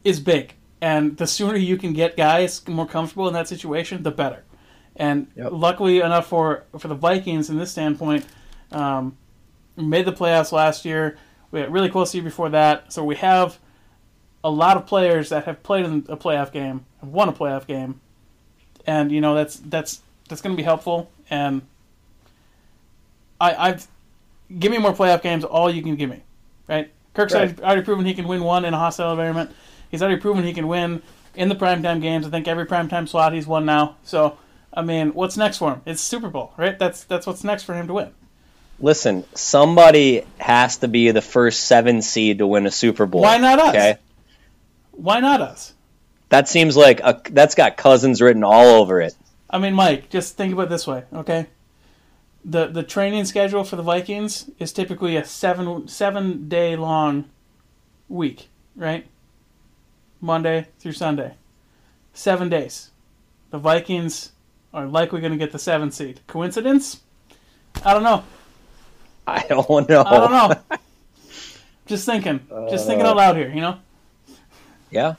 is 0.04 0.19
big. 0.19 0.54
And 0.82 1.17
the 1.17 1.28
sooner 1.28 1.58
you 1.58 1.78
can 1.78 1.93
get 1.93 2.15
guys 2.15 2.65
more 2.67 2.86
comfortable 2.88 3.28
in 3.28 3.34
that 3.34 3.48
situation, 3.48 4.04
the 4.04 4.12
better. 4.12 4.43
And 4.95 5.28
Yep. 5.36 5.50
luckily 5.52 6.00
enough 6.00 6.28
for 6.28 6.63
for 6.78 6.88
the 6.88 6.95
Vikings 6.95 7.50
in 7.50 7.58
this 7.58 7.72
standpoint, 7.72 8.26
um, 8.72 9.17
we 9.76 9.84
made 9.86 10.06
the 10.06 10.13
playoffs 10.13 10.52
last 10.52 10.86
year. 10.86 11.17
We 11.52 11.62
got 11.62 11.72
really 11.72 11.89
close 11.89 12.12
the 12.12 12.17
year 12.17 12.26
before 12.26 12.50
that, 12.50 12.93
so 12.93 13.04
we 13.04 13.15
have 13.15 13.60
a 14.43 14.50
lot 14.52 14.78
of 14.78 14.86
players 14.86 15.30
that 15.30 15.45
have 15.45 15.63
played 15.63 15.86
in 15.86 16.06
a 16.10 16.15
playoff 16.17 16.52
game, 16.52 16.86
have 17.02 17.10
won 17.10 17.28
a 17.30 17.34
playoff 17.34 17.65
game, 17.67 18.00
and 18.86 19.12
you 19.12 19.19
know 19.22 19.36
that's 19.36 19.56
that's 19.58 20.02
that's 20.28 20.41
going 20.41 20.56
to 20.56 20.58
be 20.58 20.63
helpful. 20.63 21.10
And 21.30 21.62
I, 23.41 23.69
I've 23.69 23.88
give 24.60 24.72
me 24.72 24.78
more 24.78 24.93
playoff 24.93 25.22
games, 25.22 25.43
all 25.43 25.69
you 25.69 25.82
can 25.82 25.95
give 25.95 26.10
me, 26.10 26.24
right? 26.67 26.91
Kirk's 27.19 27.34
Right. 27.34 27.39
already, 27.41 27.63
already 27.63 27.82
proven 27.82 28.05
he 28.05 28.13
can 28.13 28.27
win 28.27 28.43
one 28.43 28.65
in 28.65 28.73
a 28.73 28.77
hostile 28.77 29.12
environment. 29.12 29.51
He's 29.91 30.01
already 30.01 30.19
proven 30.19 30.43
he 30.43 30.53
can 30.53 30.67
win 30.67 31.01
in 31.36 31.49
the 31.49 31.55
primetime 31.55 32.01
games. 32.01 32.25
I 32.25 32.29
think 32.29 32.47
every 32.47 32.65
primetime 32.65 33.08
slot 33.10 33.34
he's 33.34 33.45
won 33.47 33.65
now. 33.65 33.95
So 34.03 34.38
I 34.73 34.82
mean, 34.84 35.10
what's 35.13 35.36
next 35.36 35.58
for 35.58 35.73
him? 35.73 35.82
It's 35.86 36.01
Super 36.01 36.29
Bowl, 36.29 36.53
right? 36.58 36.77
That's 36.77 37.03
that's 37.03 37.25
what's 37.27 37.43
next 37.43 37.63
for 37.63 37.73
him 37.73 37.88
to 37.88 37.93
win. 37.93 38.12
Listen, 38.82 39.25
somebody 39.36 40.23
has 40.39 40.77
to 40.77 40.88
be 40.88 41.12
the 41.12 41.21
first 41.21 41.62
seven 41.65 42.01
seed 42.01 42.38
to 42.38 42.47
win 42.47 42.65
a 42.65 42.71
Super 42.71 43.05
Bowl. 43.05 43.21
Why 43.21 43.38
not 43.38 43.60
us? 43.60 43.69
Okay, 43.69 43.97
Why 44.91 45.19
not 45.19 45.41
us? 45.41 45.73
that 46.29 46.47
seems 46.47 46.77
like 46.77 46.99
a, 47.01 47.21
that's 47.32 47.55
got 47.55 47.75
cousins 47.75 48.21
written 48.21 48.43
all 48.45 48.79
over 48.82 49.01
it. 49.01 49.15
I 49.49 49.58
mean, 49.58 49.73
Mike, 49.73 50.10
just 50.10 50.38
think 50.38 50.53
about 50.53 50.67
it 50.67 50.69
this 50.69 50.86
way, 50.88 51.03
okay? 51.13 51.47
The 52.43 52.67
the 52.67 52.84
training 52.84 53.25
schedule 53.25 53.63
for 53.63 53.75
the 53.75 53.84
Vikings 53.84 54.49
is 54.60 54.71
typically 54.71 55.17
a 55.17 55.25
seven 55.25 55.88
seven 55.88 56.47
day 56.47 56.75
long 56.75 57.25
week, 58.08 58.47
right? 58.75 59.06
Monday 60.21 60.67
through 60.80 60.93
Sunday. 60.93 61.36
Seven 62.13 62.49
days. 62.49 62.91
The 63.52 63.58
Vikings 63.58 64.32
are 64.73 64.86
likely 64.86 65.19
going 65.21 65.32
to 65.32 65.38
get 65.38 65.52
the 65.52 65.60
seven 65.60 65.91
seed. 65.91 66.21
Coincidence? 66.28 67.02
I 67.84 67.93
don't 67.93 68.04
know. 68.04 68.23
I 69.28 69.45
don't 69.47 69.89
know. 69.89 70.04
I 70.04 70.17
don't 70.17 70.32
know. 70.32 70.78
just 71.88 72.06
thinking. 72.06 72.39
Just 72.69 72.88
thinking 72.88 73.06
out 73.06 73.15
loud 73.17 73.36
here, 73.38 73.49
you 73.49 73.62
know? 73.62 73.80
Yeah. 74.91 75.15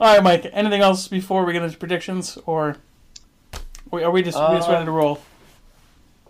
All 0.00 0.14
right, 0.14 0.22
Mike. 0.22 0.50
Anything 0.52 0.80
else 0.80 1.08
before 1.08 1.44
we 1.44 1.52
get 1.52 1.62
into 1.62 1.76
predictions, 1.76 2.38
or 2.46 2.76
are 3.92 4.10
we 4.10 4.22
just, 4.22 4.38
we 4.38 4.56
just 4.56 4.68
Uh, 4.68 4.72
ready 4.72 4.84
to 4.86 4.90
roll? 4.90 5.20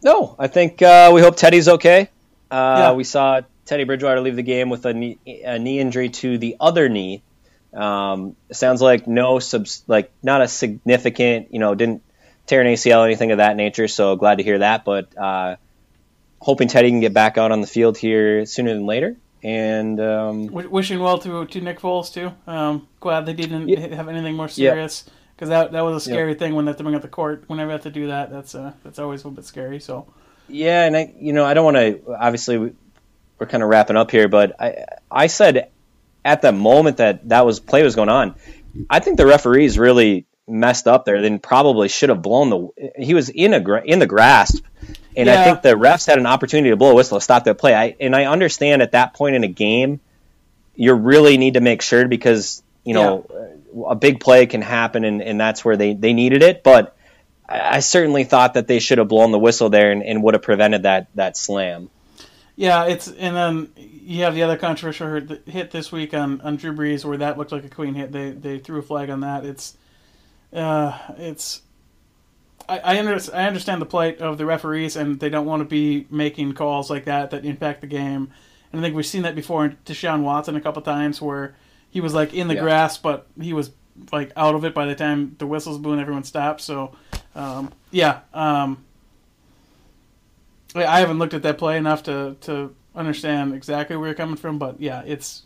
No, 0.02 0.34
I 0.38 0.48
think 0.48 0.82
uh, 0.82 1.10
we 1.14 1.20
hope 1.20 1.36
Teddy's 1.36 1.68
okay. 1.68 2.08
Uh, 2.50 2.76
Yeah. 2.78 2.92
We 2.92 3.04
saw 3.04 3.40
Teddy 3.66 3.84
Bridgewater 3.84 4.20
leave 4.20 4.36
the 4.36 4.42
game 4.42 4.68
with 4.70 4.84
a 4.86 4.92
knee, 4.92 5.18
a 5.44 5.58
knee 5.58 5.78
injury 5.78 6.08
to 6.10 6.38
the 6.38 6.56
other 6.60 6.88
knee. 6.88 7.22
Um, 7.72 8.36
sounds 8.50 8.82
like 8.82 9.06
no 9.06 9.38
subs, 9.38 9.82
like 9.86 10.12
not 10.22 10.42
a 10.42 10.48
significant, 10.48 11.52
you 11.54 11.58
know, 11.58 11.74
didn't 11.74 12.02
tear 12.46 12.60
an 12.60 12.66
ACL 12.66 12.98
or 13.00 13.06
anything 13.06 13.30
of 13.32 13.38
that 13.38 13.56
nature. 13.56 13.88
So 13.88 14.16
glad 14.16 14.38
to 14.38 14.44
hear 14.44 14.58
that. 14.58 14.84
But 14.84 15.16
uh, 15.16 15.56
hoping 16.40 16.68
Teddy 16.68 16.90
can 16.90 17.00
get 17.00 17.14
back 17.14 17.38
out 17.38 17.52
on 17.52 17.60
the 17.60 17.66
field 17.66 17.96
here 17.96 18.44
sooner 18.44 18.74
than 18.74 18.84
later. 18.86 19.16
And 19.44 19.98
um, 20.00 20.46
W- 20.48 20.68
wishing 20.68 21.00
well 21.00 21.18
to 21.18 21.46
to 21.46 21.60
Nick 21.60 21.80
Foles 21.80 22.12
too. 22.12 22.32
Um, 22.46 22.86
glad 23.00 23.26
they 23.26 23.32
didn't 23.32 23.68
Yeah. 23.68 23.94
have 23.94 24.08
anything 24.08 24.34
more 24.36 24.48
Yeah. 24.54 24.86
Because 25.42 25.48
that 25.50 25.72
that 25.72 25.80
was 25.80 25.96
a 26.06 26.08
scary 26.08 26.34
thing 26.34 26.54
when 26.54 26.66
they 26.66 26.68
have 26.70 26.76
to 26.76 26.84
bring 26.84 26.94
up 26.94 27.02
the 27.02 27.08
court. 27.08 27.42
Whenever 27.48 27.70
they 27.70 27.72
have 27.72 27.82
to 27.82 27.90
do 27.90 28.06
that, 28.06 28.30
that's 28.30 28.54
uh, 28.54 28.72
that's 28.84 29.00
always 29.00 29.22
a 29.24 29.26
little 29.26 29.34
bit 29.34 29.44
scary. 29.44 29.80
So 29.80 30.06
Yeah, 30.48 30.84
and 30.84 30.96
I, 30.96 31.12
you 31.18 31.32
know, 31.32 31.44
I 31.44 31.52
don't 31.54 31.64
want 31.64 31.76
to. 31.78 32.14
Obviously, 32.16 32.58
we- 32.58 32.72
we're 33.40 33.46
kind 33.48 33.64
of 33.64 33.68
wrapping 33.68 33.96
up 33.96 34.12
here, 34.12 34.28
but 34.28 34.54
I, 34.60 34.84
I 35.10 35.26
said 35.26 35.70
at 36.24 36.42
the 36.42 36.52
moment 36.52 36.98
that 36.98 37.28
that 37.30 37.44
was 37.44 37.58
play 37.58 37.82
was 37.82 37.96
going 37.96 38.08
on, 38.08 38.36
I 38.88 39.00
think 39.00 39.16
the 39.16 39.26
referees 39.26 39.80
really 39.80 40.26
messed 40.46 40.86
up 40.86 41.04
there. 41.04 41.20
Then 41.20 41.40
probably 41.40 41.88
should 41.88 42.10
have 42.10 42.22
blown 42.22 42.50
the. 42.50 42.92
He 42.96 43.14
was 43.14 43.30
in 43.30 43.52
a 43.52 43.74
in 43.82 43.98
the 43.98 44.06
grasp, 44.06 44.64
and 45.16 45.28
I 45.28 45.42
think 45.44 45.62
the 45.62 45.70
refs 45.70 46.06
had 46.06 46.18
an 46.18 46.26
opportunity 46.26 46.70
to 46.70 46.76
blow 46.76 46.92
a 46.92 46.94
whistle 46.94 47.18
to 47.18 47.20
stop 47.24 47.42
that 47.44 47.58
play. 47.58 47.74
I 47.74 47.96
and 47.98 48.14
I 48.14 48.26
understand 48.26 48.80
at 48.80 48.92
that 48.92 49.14
point 49.14 49.34
in 49.34 49.42
a 49.42 49.48
game, 49.48 49.98
you 50.76 50.94
really 50.94 51.36
need 51.36 51.54
to 51.54 51.60
make 51.60 51.82
sure 51.82 52.06
because 52.06 52.62
you 52.84 52.94
know 52.94 53.26
a 53.86 53.94
big 53.94 54.20
play 54.20 54.46
can 54.46 54.62
happen, 54.62 55.04
and, 55.04 55.22
and 55.22 55.40
that's 55.40 55.64
where 55.64 55.76
they 55.76 55.94
they 55.94 56.12
needed 56.12 56.42
it, 56.42 56.62
but. 56.62 56.96
I 57.48 57.80
certainly 57.80 58.24
thought 58.24 58.54
that 58.54 58.66
they 58.66 58.78
should 58.78 58.96
have 58.96 59.08
blown 59.08 59.30
the 59.30 59.38
whistle 59.38 59.68
there 59.68 59.90
and, 59.92 60.02
and 60.02 60.22
would 60.22 60.32
have 60.32 60.42
prevented 60.42 60.84
that 60.84 61.08
that 61.16 61.36
slam. 61.36 61.90
yeah, 62.56 62.84
it's 62.86 63.08
and 63.08 63.36
then 63.36 63.68
you 63.76 64.22
have 64.24 64.34
the 64.34 64.42
other 64.42 64.56
controversial 64.56 65.08
hit- 65.08 65.46
hit 65.46 65.70
this 65.70 65.92
week 65.92 66.14
on, 66.14 66.40
on 66.42 66.56
Drew 66.56 66.72
Brees 66.72 67.04
where 67.04 67.18
that 67.18 67.36
looked 67.36 67.52
like 67.52 67.64
a 67.64 67.68
clean 67.68 67.94
hit. 67.94 68.12
They 68.12 68.30
they 68.30 68.58
threw 68.58 68.78
a 68.78 68.82
flag 68.82 69.10
on 69.10 69.20
that. 69.20 69.44
It's 69.44 69.76
uh, 70.52 70.96
it's 71.18 71.62
I 72.68 72.78
I, 72.78 72.98
under, 72.98 73.18
I 73.34 73.46
understand 73.46 73.82
the 73.82 73.86
plight 73.86 74.20
of 74.20 74.38
the 74.38 74.46
referees 74.46 74.96
and 74.96 75.18
they 75.20 75.28
don't 75.28 75.46
want 75.46 75.60
to 75.60 75.66
be 75.68 76.06
making 76.10 76.54
calls 76.54 76.88
like 76.88 77.04
that 77.04 77.30
that 77.32 77.44
impact 77.44 77.80
the 77.80 77.86
game. 77.86 78.30
And 78.72 78.80
I 78.80 78.82
think 78.82 78.94
we've 78.96 79.04
seen 79.04 79.22
that 79.22 79.34
before 79.34 79.66
in 79.66 79.76
Deshaun 79.84 80.22
Watson 80.22 80.56
a 80.56 80.60
couple 80.60 80.80
times 80.80 81.20
where 81.20 81.54
he 81.92 82.00
was 82.00 82.12
like 82.14 82.34
in 82.34 82.48
the 82.48 82.54
Yeah. 82.56 82.62
grass, 82.62 82.98
but 82.98 83.28
he 83.40 83.52
was 83.52 83.70
like 84.10 84.32
out 84.36 84.54
of 84.56 84.64
it 84.64 84.74
by 84.74 84.86
the 84.86 84.94
time 84.96 85.36
the 85.38 85.46
whistle's 85.46 85.78
blew 85.78 85.92
and 85.92 86.00
everyone 86.00 86.24
stopped. 86.24 86.60
So 86.62 86.92
um, 87.36 87.70
yeah, 87.92 88.20
um, 88.34 88.84
I 90.74 91.00
haven't 91.00 91.18
looked 91.18 91.34
at 91.34 91.42
that 91.42 91.58
play 91.58 91.76
enough 91.76 92.02
to 92.04 92.36
to 92.42 92.74
understand 92.94 93.54
exactly 93.54 93.96
where 93.96 94.08
you're 94.08 94.14
coming 94.14 94.36
from, 94.36 94.58
but 94.58 94.80
yeah, 94.80 95.02
it's 95.06 95.42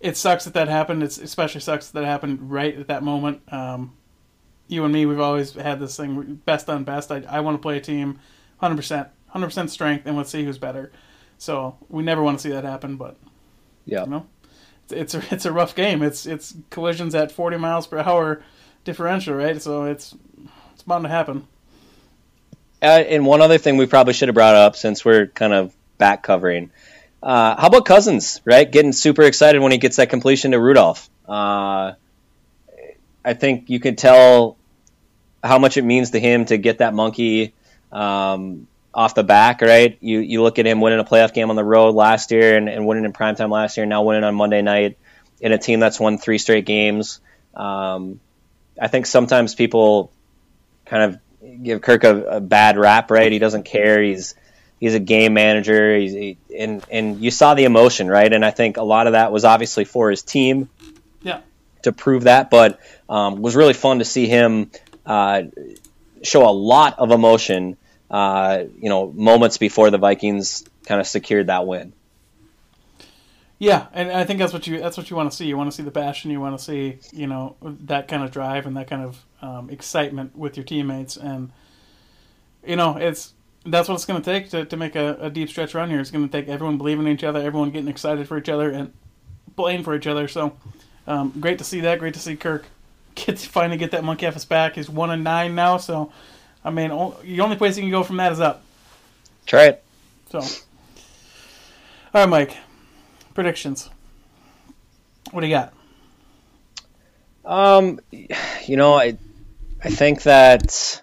it 0.00 0.16
sucks 0.16 0.44
that 0.44 0.54
that 0.54 0.68
happened. 0.68 1.02
It's 1.02 1.18
especially 1.18 1.60
sucks 1.60 1.88
that 1.90 2.00
that 2.00 2.06
happened 2.06 2.50
right 2.50 2.78
at 2.78 2.88
that 2.88 3.02
moment. 3.02 3.40
Um, 3.52 3.92
you 4.68 4.84
and 4.84 4.92
me, 4.92 5.04
we've 5.06 5.20
always 5.20 5.52
had 5.54 5.80
this 5.80 5.96
thing 5.96 6.40
best 6.44 6.68
on 6.70 6.84
best. 6.84 7.10
I, 7.10 7.24
I 7.28 7.40
want 7.40 7.56
to 7.56 7.58
play 7.62 7.76
a 7.76 7.80
team 7.80 8.20
100%, 8.62 9.08
100% 9.34 9.68
strength, 9.68 10.06
and 10.06 10.16
let's 10.16 10.30
see 10.30 10.44
who's 10.44 10.58
better. 10.58 10.92
So 11.38 11.76
we 11.88 12.02
never 12.04 12.22
want 12.22 12.38
to 12.38 12.42
see 12.42 12.50
that 12.50 12.62
happen, 12.64 12.96
but 12.96 13.16
Yeah. 13.84 14.04
you 14.04 14.10
know, 14.10 14.26
it's 14.92 15.14
it's 15.14 15.44
a, 15.44 15.52
rough 15.52 15.74
game. 15.74 16.02
It's 16.02 16.26
it's 16.26 16.54
collisions 16.70 17.14
at 17.14 17.32
40 17.32 17.56
miles 17.56 17.86
per 17.86 17.98
hour 17.98 18.42
differential, 18.84 19.34
right? 19.34 19.60
So 19.60 19.84
it's 19.84 20.14
it's 20.74 20.82
bound 20.82 21.04
to 21.04 21.10
happen. 21.10 21.46
Uh, 22.82 22.86
and 22.86 23.26
one 23.26 23.42
other 23.42 23.58
thing 23.58 23.76
we 23.76 23.86
probably 23.86 24.14
should 24.14 24.28
have 24.28 24.34
brought 24.34 24.54
up 24.54 24.74
since 24.74 25.04
we're 25.04 25.26
kind 25.26 25.52
of 25.52 25.74
back 25.98 26.22
covering. 26.22 26.70
Uh, 27.22 27.60
how 27.60 27.66
about 27.66 27.84
Cousins, 27.84 28.40
right? 28.46 28.70
Getting 28.70 28.92
super 28.92 29.22
excited 29.22 29.60
when 29.60 29.72
he 29.72 29.78
gets 29.78 29.96
that 29.96 30.08
completion 30.08 30.52
to 30.52 30.60
Rudolph. 30.60 31.10
Uh, 31.28 31.92
I 33.22 33.34
think 33.34 33.68
you 33.68 33.80
can 33.80 33.96
tell 33.96 34.56
how 35.44 35.58
much 35.58 35.76
it 35.76 35.82
means 35.82 36.10
to 36.10 36.20
him 36.20 36.46
to 36.46 36.56
get 36.56 36.78
that 36.78 36.94
monkey 36.94 37.52
um, 37.92 38.66
off 38.92 39.14
the 39.14 39.22
back, 39.24 39.60
right? 39.62 39.96
You 40.00 40.18
you 40.20 40.42
look 40.42 40.58
at 40.58 40.66
him 40.66 40.80
winning 40.80 40.98
a 40.98 41.04
playoff 41.04 41.32
game 41.32 41.50
on 41.50 41.56
the 41.56 41.64
road 41.64 41.94
last 41.94 42.30
year 42.30 42.56
and, 42.56 42.68
and 42.68 42.86
winning 42.86 43.04
in 43.04 43.12
primetime 43.12 43.50
last 43.50 43.76
year, 43.76 43.86
now 43.86 44.02
winning 44.02 44.24
on 44.24 44.34
Monday 44.34 44.62
night 44.62 44.98
in 45.40 45.52
a 45.52 45.58
team 45.58 45.80
that's 45.80 45.98
won 46.00 46.18
three 46.18 46.38
straight 46.38 46.66
games. 46.66 47.20
Um, 47.54 48.20
I 48.80 48.88
think 48.88 49.06
sometimes 49.06 49.54
people 49.54 50.12
kind 50.86 51.14
of 51.42 51.62
give 51.62 51.82
Kirk 51.82 52.04
a, 52.04 52.22
a 52.36 52.40
bad 52.40 52.76
rap, 52.78 53.10
right? 53.10 53.30
He 53.30 53.38
doesn't 53.38 53.62
care. 53.64 54.02
He's 54.02 54.34
he's 54.80 54.94
a 54.94 55.00
game 55.00 55.34
manager. 55.34 55.96
He's 55.96 56.12
he, 56.12 56.38
and 56.58 56.84
and 56.90 57.20
you 57.20 57.30
saw 57.30 57.54
the 57.54 57.64
emotion, 57.64 58.08
right? 58.08 58.32
And 58.32 58.44
I 58.44 58.50
think 58.50 58.76
a 58.76 58.82
lot 58.82 59.06
of 59.06 59.12
that 59.12 59.30
was 59.30 59.44
obviously 59.44 59.84
for 59.84 60.10
his 60.10 60.22
team 60.22 60.68
Yeah. 61.22 61.40
to 61.82 61.92
prove 61.92 62.24
that, 62.24 62.50
but 62.50 62.80
um, 63.08 63.40
was 63.40 63.54
really 63.54 63.74
fun 63.74 63.98
to 64.00 64.04
see 64.04 64.26
him 64.26 64.70
uh, 65.06 65.42
show 66.22 66.48
a 66.48 66.52
lot 66.52 66.98
of 66.98 67.10
emotion. 67.10 67.76
Uh, 68.10 68.64
you 68.80 68.88
know, 68.88 69.10
moments 69.12 69.58
before 69.58 69.90
the 69.90 69.98
Vikings 69.98 70.64
kind 70.84 71.00
of 71.00 71.06
secured 71.06 71.46
that 71.46 71.66
win. 71.66 71.92
Yeah, 73.60 73.86
and 73.92 74.10
I 74.10 74.24
think 74.24 74.38
that's 74.38 74.54
what 74.54 74.66
you 74.66 74.80
that's 74.80 74.96
what 74.96 75.10
you 75.10 75.16
want 75.16 75.30
to 75.30 75.36
see. 75.36 75.44
You 75.44 75.56
want 75.56 75.70
to 75.70 75.76
see 75.76 75.82
the 75.82 75.90
passion. 75.90 76.30
You 76.30 76.40
want 76.40 76.58
to 76.58 76.64
see 76.64 76.98
you 77.12 77.26
know 77.26 77.56
that 77.62 78.08
kind 78.08 78.24
of 78.24 78.30
drive 78.30 78.66
and 78.66 78.76
that 78.76 78.88
kind 78.88 79.04
of 79.04 79.24
um, 79.42 79.70
excitement 79.70 80.34
with 80.36 80.56
your 80.56 80.64
teammates. 80.64 81.16
And 81.16 81.52
you 82.66 82.76
know 82.76 82.96
it's 82.96 83.34
that's 83.66 83.86
what 83.86 83.96
it's 83.96 84.06
going 84.06 84.20
to 84.20 84.24
take 84.24 84.48
to, 84.50 84.64
to 84.64 84.76
make 84.78 84.96
a, 84.96 85.16
a 85.20 85.30
deep 85.30 85.50
stretch 85.50 85.74
run 85.74 85.90
here. 85.90 86.00
It's 86.00 86.10
going 86.10 86.26
to 86.26 86.32
take 86.32 86.48
everyone 86.48 86.78
believing 86.78 87.06
in 87.06 87.12
each 87.12 87.22
other, 87.22 87.38
everyone 87.38 87.70
getting 87.70 87.88
excited 87.88 88.26
for 88.26 88.38
each 88.38 88.48
other, 88.48 88.70
and 88.70 88.94
playing 89.56 89.84
for 89.84 89.94
each 89.94 90.06
other. 90.06 90.26
So 90.26 90.56
um, 91.06 91.34
great 91.38 91.58
to 91.58 91.64
see 91.64 91.80
that. 91.80 91.98
Great 91.98 92.14
to 92.14 92.20
see 92.20 92.36
Kirk 92.36 92.64
get 93.14 93.36
to 93.36 93.48
finally 93.48 93.76
get 93.76 93.90
that 93.90 94.04
monkey 94.04 94.26
off 94.26 94.34
his 94.34 94.46
back. 94.46 94.76
He's 94.76 94.88
one 94.88 95.10
and 95.10 95.22
nine 95.22 95.54
now. 95.54 95.76
So 95.76 96.10
I 96.64 96.70
mean, 96.70 96.88
the 96.88 97.40
only 97.40 97.56
place 97.56 97.76
you 97.76 97.82
can 97.82 97.90
go 97.90 98.02
from 98.02 98.18
that 98.18 98.32
is 98.32 98.40
up. 98.40 98.62
Try 99.46 99.64
it. 99.64 99.84
So, 100.30 100.40
all 100.40 100.46
right, 102.14 102.28
Mike. 102.28 102.56
predictions. 103.34 103.88
What 105.30 105.40
do 105.40 105.46
you 105.46 105.54
got? 105.54 105.72
Um, 107.44 108.00
you 108.10 108.76
know, 108.76 108.94
I 108.94 109.16
I 109.82 109.88
think 109.88 110.22
that 110.22 111.02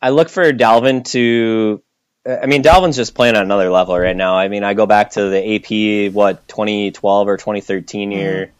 I 0.00 0.10
look 0.10 0.28
for 0.28 0.52
Dalvin 0.52 1.04
to. 1.12 1.82
I 2.26 2.46
mean, 2.46 2.62
Dalvin's 2.62 2.96
just 2.96 3.14
playing 3.14 3.36
on 3.36 3.42
another 3.42 3.68
level 3.68 3.98
right 3.98 4.16
now. 4.16 4.36
I 4.36 4.48
mean, 4.48 4.64
I 4.64 4.72
go 4.72 4.86
back 4.86 5.10
to 5.10 5.28
the 5.28 5.56
AP 5.56 6.14
what 6.14 6.48
2012 6.48 7.28
or 7.28 7.36
2013 7.36 8.12
year. 8.12 8.53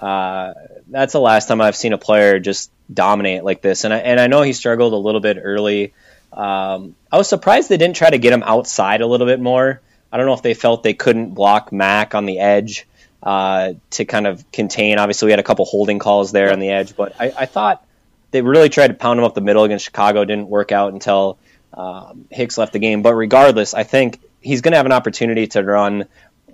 That's 0.00 1.12
the 1.12 1.20
last 1.20 1.46
time 1.46 1.60
I've 1.60 1.76
seen 1.76 1.92
a 1.92 1.98
player 1.98 2.38
just 2.38 2.70
dominate 2.92 3.44
like 3.44 3.62
this. 3.62 3.84
And 3.84 3.94
I 3.94 3.98
and 3.98 4.18
I 4.20 4.26
know 4.26 4.42
he 4.42 4.52
struggled 4.52 4.92
a 4.92 4.96
little 4.96 5.20
bit 5.20 5.38
early. 5.40 5.92
Um, 6.32 6.94
I 7.10 7.18
was 7.18 7.28
surprised 7.28 7.68
they 7.68 7.76
didn't 7.76 7.96
try 7.96 8.10
to 8.10 8.18
get 8.18 8.32
him 8.32 8.42
outside 8.42 9.00
a 9.00 9.06
little 9.06 9.26
bit 9.26 9.40
more. 9.40 9.80
I 10.12 10.16
don't 10.16 10.26
know 10.26 10.34
if 10.34 10.42
they 10.42 10.54
felt 10.54 10.82
they 10.82 10.94
couldn't 10.94 11.34
block 11.34 11.72
Mack 11.72 12.14
on 12.14 12.26
the 12.26 12.38
edge 12.38 12.86
uh, 13.22 13.74
to 13.90 14.04
kind 14.04 14.26
of 14.26 14.50
contain. 14.50 14.98
Obviously, 14.98 15.26
we 15.26 15.32
had 15.32 15.40
a 15.40 15.44
couple 15.44 15.64
holding 15.64 15.98
calls 15.98 16.32
there 16.32 16.52
on 16.52 16.58
the 16.58 16.70
edge, 16.70 16.96
but 16.96 17.14
I, 17.20 17.32
I 17.36 17.46
thought 17.46 17.84
they 18.30 18.42
really 18.42 18.68
tried 18.68 18.88
to 18.88 18.94
pound 18.94 19.18
him 19.18 19.24
up 19.24 19.34
the 19.34 19.40
middle 19.40 19.64
against 19.64 19.84
Chicago. 19.84 20.24
Didn't 20.24 20.48
work 20.48 20.72
out 20.72 20.92
until 20.92 21.38
um, 21.74 22.26
Hicks 22.30 22.58
left 22.58 22.72
the 22.72 22.78
game. 22.78 23.02
But 23.02 23.14
regardless, 23.14 23.74
I 23.74 23.84
think 23.84 24.20
he's 24.40 24.60
going 24.60 24.72
to 24.72 24.76
have 24.76 24.86
an 24.86 24.92
opportunity 24.92 25.46
to 25.48 25.62
run 25.62 26.06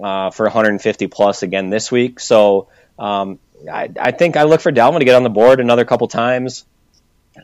uh, 0.03 0.31
for 0.31 0.45
150 0.45 1.07
plus 1.07 1.43
again 1.43 1.71
this 1.71 1.91
week. 1.91 2.21
So 2.21 2.69
um, 2.99 3.39
I, 3.71 3.91
I, 3.99 4.11
think 4.13 4.37
I 4.37 4.45
look 4.45 4.61
for 4.61 4.73
Dalvin 4.73 4.99
to 4.99 5.05
get 5.05 5.15
on 5.15 5.23
the 5.23 5.31
board 5.31 5.61
another 5.61 5.85
couple 5.85 6.09
times. 6.09 6.65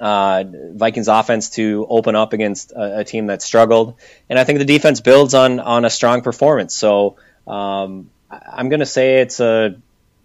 Uh, 0.00 0.44
Vikings 0.72 1.08
offense 1.08 1.50
to 1.50 1.86
open 1.88 2.16
up 2.16 2.32
against 2.32 2.72
a, 2.72 3.00
a, 3.00 3.04
team 3.04 3.26
that 3.26 3.42
struggled, 3.42 3.96
and 4.30 4.38
I 4.38 4.44
think 4.44 4.58
the 4.58 4.64
defense 4.64 5.00
builds 5.02 5.34
on 5.34 5.60
on 5.60 5.84
a 5.84 5.90
strong 5.90 6.22
performance. 6.22 6.74
So 6.74 7.16
um, 7.46 8.10
I'm 8.30 8.70
going 8.70 8.80
to 8.80 8.86
say 8.86 9.20
it's 9.20 9.38
a 9.40 9.76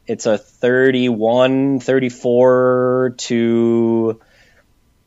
it's 0.05 0.25
a 0.25 0.37
31 0.37 1.81
34 1.81 3.15
to 3.17 4.21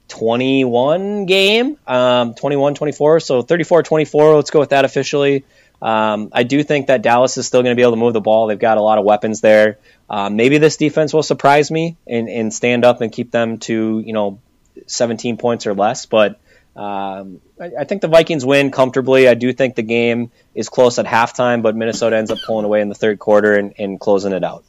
21 0.09 1.25
game 1.25 1.79
um, 1.87 2.35
21 2.35 2.75
24 2.75 3.21
so 3.21 3.43
34 3.43 3.85
24 3.85 4.35
let's 4.35 4.51
go 4.51 4.59
with 4.59 4.71
that 4.71 4.85
officially 4.85 5.45
um, 5.83 6.29
I 6.33 6.43
do 6.43 6.63
think 6.63 6.89
that 6.89 7.03
Dallas 7.03 7.37
is 7.39 7.47
still 7.47 7.63
going 7.63 7.75
to 7.75 7.77
be 7.77 7.83
able 7.83 7.93
to 7.93 7.99
move 7.99 8.13
the 8.13 8.21
ball. 8.21 8.47
They've 8.47 8.59
got 8.59 8.77
a 8.77 8.83
lot 8.83 8.99
of 8.99 9.05
weapons 9.05 9.41
there. 9.41 9.79
Uh, 10.11 10.29
maybe 10.29 10.59
this 10.59 10.77
defense 10.77 11.15
will 11.15 11.23
surprise 11.23 11.71
me 11.71 11.97
and, 12.05 12.29
and, 12.29 12.53
stand 12.53 12.85
up 12.85 13.01
and 13.01 13.13
keep 13.13 13.31
them 13.31 13.59
to 13.59 14.03
you 14.05 14.13
know 14.13 14.41
17 14.89 15.37
points 15.37 15.69
or 15.69 15.75
less. 15.75 16.07
But 16.07 16.41
um, 16.75 17.41
I, 17.61 17.71
I, 17.79 17.85
think 17.85 18.03
the 18.03 18.09
Vikings 18.09 18.45
win 18.45 18.73
comfortably. 18.73 19.29
I 19.29 19.35
do 19.35 19.53
think 19.53 19.77
the 19.77 19.83
game 19.83 20.33
is 20.53 20.69
close 20.69 20.99
at 20.99 21.07
halftime, 21.07 21.63
but 21.63 21.77
Minnesota 21.77 22.17
ends 22.17 22.33
up 22.33 22.39
pulling 22.45 22.65
away 22.65 22.81
in 22.81 22.89
the 22.89 22.95
third 22.97 23.21
quarter 23.21 23.55
and, 23.55 23.73
and 23.79 24.01
closing 24.01 24.33
it 24.33 24.43
out. 24.43 24.65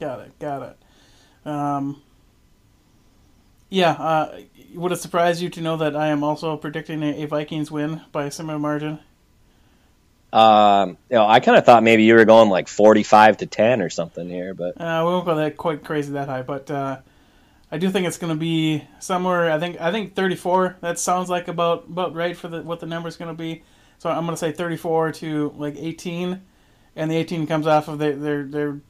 Got 0.00 0.20
it. 0.20 0.38
Got 0.40 0.62
it. 0.62 1.48
Um, 1.48 2.02
yeah. 3.70 3.92
Uh, 3.92 4.40
would 4.74 4.90
it 4.90 4.96
surprise 4.96 5.40
you 5.40 5.48
to 5.50 5.60
know 5.60 5.76
that 5.76 5.94
I 5.94 6.08
am 6.08 6.24
also 6.24 6.56
predicting 6.56 7.04
a, 7.04 7.22
a 7.22 7.26
Vikings 7.26 7.70
win 7.70 8.02
by 8.10 8.24
a 8.24 8.30
similar 8.32 8.58
margin? 8.58 8.98
Um, 10.32 10.98
you 11.08 11.16
know, 11.16 11.26
I 11.26 11.40
kind 11.40 11.56
of 11.56 11.64
thought 11.64 11.82
maybe 11.82 12.02
you 12.04 12.14
were 12.14 12.24
going 12.24 12.50
like 12.50 12.68
forty-five 12.68 13.38
to 13.38 13.46
ten 13.46 13.80
or 13.80 13.88
something 13.88 14.28
here, 14.28 14.52
but 14.54 14.78
uh, 14.80 15.02
we 15.04 15.10
won't 15.10 15.24
go 15.24 15.34
that 15.36 15.56
quite 15.56 15.84
crazy 15.84 16.12
that 16.12 16.28
high. 16.28 16.42
But 16.42 16.70
uh, 16.70 16.98
I 17.72 17.78
do 17.78 17.90
think 17.90 18.06
it's 18.06 18.18
going 18.18 18.32
to 18.32 18.38
be 18.38 18.84
somewhere. 18.98 19.50
I 19.50 19.58
think 19.58 19.80
I 19.80 19.90
think 19.90 20.14
thirty-four. 20.14 20.76
That 20.80 20.98
sounds 20.98 21.30
like 21.30 21.48
about 21.48 21.84
about 21.84 22.14
right 22.14 22.36
for 22.36 22.48
the 22.48 22.62
what 22.62 22.80
the 22.80 22.86
number 22.86 23.08
is 23.08 23.16
going 23.16 23.34
to 23.34 23.42
be. 23.42 23.62
So 23.98 24.10
I'm 24.10 24.24
going 24.26 24.32
to 24.32 24.36
say 24.36 24.52
thirty-four 24.52 25.12
to 25.12 25.54
like 25.56 25.76
eighteen, 25.76 26.42
and 26.94 27.10
the 27.10 27.16
eighteen 27.16 27.46
comes 27.46 27.66
off 27.66 27.88
of 27.88 27.98
they 27.98 28.12
they're 28.12 28.44
they're 28.44 28.80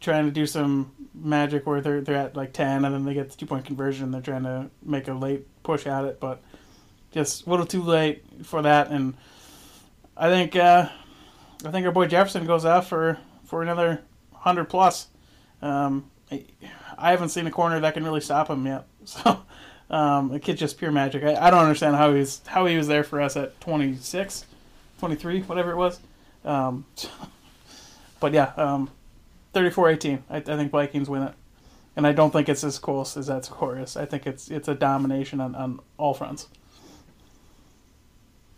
trying 0.00 0.24
to 0.24 0.30
do 0.30 0.46
some 0.46 0.92
magic 1.12 1.66
where 1.66 1.82
they're 1.82 2.00
they're 2.00 2.16
at 2.16 2.34
like 2.34 2.54
ten, 2.54 2.86
and 2.86 2.94
then 2.94 3.04
they 3.04 3.12
get 3.12 3.30
the 3.30 3.36
two-point 3.36 3.66
conversion. 3.66 4.04
and 4.04 4.14
They're 4.14 4.22
trying 4.22 4.44
to 4.44 4.70
make 4.82 5.06
a 5.06 5.12
late 5.12 5.46
push 5.62 5.86
at 5.86 6.06
it, 6.06 6.18
but 6.18 6.40
just 7.10 7.46
a 7.46 7.50
little 7.50 7.66
too 7.66 7.82
late 7.82 8.24
for 8.42 8.62
that 8.62 8.90
and 8.90 9.14
I 10.18 10.28
think 10.28 10.56
uh, 10.56 10.88
I 11.64 11.70
think 11.70 11.86
our 11.86 11.92
boy 11.92 12.06
Jefferson 12.06 12.44
goes 12.44 12.64
out 12.64 12.86
for 12.86 13.18
for 13.44 13.62
another 13.62 14.02
hundred 14.34 14.66
plus. 14.66 15.08
Um, 15.62 16.10
I 16.30 17.10
haven't 17.10 17.30
seen 17.30 17.46
a 17.46 17.50
corner 17.50 17.80
that 17.80 17.94
can 17.94 18.04
really 18.04 18.20
stop 18.20 18.48
him 18.50 18.66
yet. 18.66 18.86
So 19.08 19.42
um, 19.88 20.28
the 20.28 20.38
kid's 20.38 20.60
just 20.60 20.76
pure 20.76 20.92
magic. 20.92 21.24
I, 21.24 21.46
I 21.46 21.50
don't 21.50 21.62
understand 21.62 21.96
how 21.96 22.12
he's 22.12 22.42
how 22.46 22.66
he 22.66 22.76
was 22.76 22.88
there 22.88 23.02
for 23.02 23.22
us 23.22 23.38
at 23.38 23.58
26, 23.62 24.44
23, 24.98 25.40
whatever 25.42 25.70
it 25.70 25.76
was. 25.76 25.98
Um, 26.44 26.84
but 28.20 28.34
yeah, 28.34 28.52
um, 28.58 28.90
34-18. 29.54 30.22
I, 30.28 30.36
I 30.36 30.40
think 30.40 30.70
Vikings 30.72 31.08
win 31.08 31.22
it, 31.22 31.32
and 31.96 32.06
I 32.06 32.12
don't 32.12 32.30
think 32.30 32.50
it's 32.50 32.64
as 32.64 32.78
close 32.78 33.16
as 33.16 33.28
that 33.28 33.46
score 33.46 33.78
is. 33.78 33.96
I 33.96 34.04
think 34.04 34.26
it's 34.26 34.50
it's 34.50 34.68
a 34.68 34.74
domination 34.74 35.40
on, 35.40 35.54
on 35.54 35.80
all 35.96 36.12
fronts. 36.12 36.48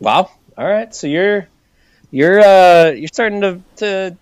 Wow, 0.00 0.32
all 0.61 0.68
right, 0.68 0.94
so 0.94 1.06
you're 1.06 1.48
you're 2.11 2.38
uh, 2.38 2.90
you're 2.90 3.08
starting 3.08 3.40
to 3.40 3.61
to 3.76 4.16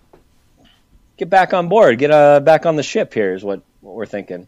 get 1.17 1.29
back 1.29 1.53
on 1.53 1.67
board, 1.67 1.99
get 1.99 2.11
uh, 2.11 2.39
back 2.39 2.65
on 2.65 2.77
the 2.77 2.83
ship. 2.83 3.13
Here 3.13 3.33
is 3.33 3.43
what, 3.43 3.61
what 3.81 3.95
we're 3.95 4.05
thinking. 4.05 4.47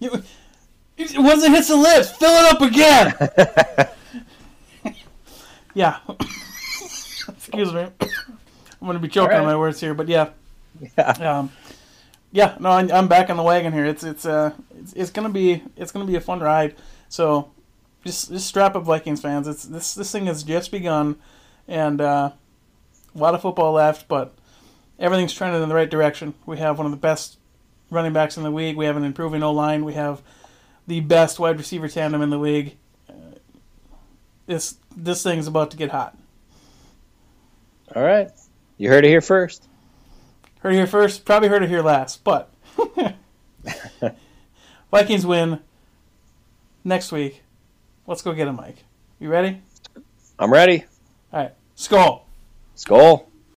You, 0.00 0.10
once 0.10 1.44
it 1.44 1.52
hits 1.52 1.68
the 1.68 1.76
lips, 1.76 2.10
fill 2.10 2.32
it 2.32 2.52
up 2.52 2.60
again. 2.60 3.14
yeah. 5.74 5.98
Excuse 7.28 7.72
me. 7.72 7.82
I'm 7.82 8.00
going 8.80 8.94
to 8.94 8.98
be 8.98 9.06
choking 9.06 9.30
right. 9.30 9.40
on 9.40 9.46
my 9.46 9.56
words 9.56 9.80
here, 9.80 9.94
but 9.94 10.08
yeah. 10.08 10.30
Yeah. 10.98 11.38
Um, 11.38 11.52
yeah. 12.32 12.56
No, 12.58 12.70
I'm, 12.70 12.90
I'm 12.90 13.06
back 13.06 13.30
on 13.30 13.36
the 13.36 13.44
wagon 13.44 13.72
here. 13.72 13.84
It's 13.84 14.02
it's 14.02 14.26
uh 14.26 14.52
it's, 14.80 14.92
it's 14.94 15.10
gonna 15.10 15.28
be 15.28 15.62
it's 15.76 15.92
gonna 15.92 16.06
be 16.06 16.16
a 16.16 16.20
fun 16.20 16.40
ride. 16.40 16.74
So 17.08 17.52
just 18.04 18.30
just 18.30 18.46
strap 18.46 18.76
up, 18.76 18.84
Vikings 18.84 19.20
fans. 19.20 19.48
It's 19.48 19.64
this 19.64 19.94
this 19.94 20.12
thing 20.12 20.26
has 20.26 20.42
just 20.42 20.70
begun, 20.70 21.16
and 21.66 22.00
uh, 22.00 22.30
a 23.14 23.18
lot 23.18 23.34
of 23.34 23.42
football 23.42 23.72
left, 23.72 24.08
but 24.08 24.34
everything's 24.98 25.32
trending 25.32 25.62
in 25.62 25.68
the 25.68 25.74
right 25.74 25.90
direction. 25.90 26.34
We 26.46 26.58
have 26.58 26.78
one 26.78 26.86
of 26.86 26.92
the 26.92 26.98
best 26.98 27.38
running 27.90 28.12
backs 28.12 28.36
in 28.36 28.42
the 28.42 28.50
league. 28.50 28.76
We 28.76 28.84
have 28.84 28.96
an 28.96 29.04
improving 29.04 29.42
O 29.42 29.52
line. 29.52 29.84
We 29.84 29.94
have 29.94 30.22
the 30.86 31.00
best 31.00 31.38
wide 31.38 31.56
receiver 31.56 31.88
tandem 31.88 32.22
in 32.22 32.30
the 32.30 32.38
league. 32.38 32.76
Uh, 33.08 33.38
this 34.46 34.76
this 34.94 35.22
thing's 35.22 35.46
about 35.46 35.70
to 35.70 35.76
get 35.76 35.90
hot. 35.90 36.16
All 37.94 38.02
right, 38.02 38.30
you 38.76 38.88
heard 38.90 39.04
it 39.04 39.08
here 39.08 39.22
first. 39.22 39.66
Heard 40.60 40.74
it 40.74 40.76
here 40.76 40.86
first. 40.86 41.24
Probably 41.24 41.48
heard 41.48 41.62
it 41.62 41.68
here 41.68 41.82
last, 41.82 42.22
but 42.24 42.50
Vikings 44.90 45.24
win 45.24 45.60
next 46.84 47.10
week. 47.10 47.43
Let's 48.06 48.22
go 48.22 48.34
get 48.34 48.48
a 48.48 48.52
mic. 48.52 48.76
You 49.18 49.30
ready? 49.30 49.60
I'm 50.38 50.52
ready. 50.52 50.84
All 51.32 51.40
right. 51.40 51.52
Skol. 51.76 52.22
Skol. 52.76 53.24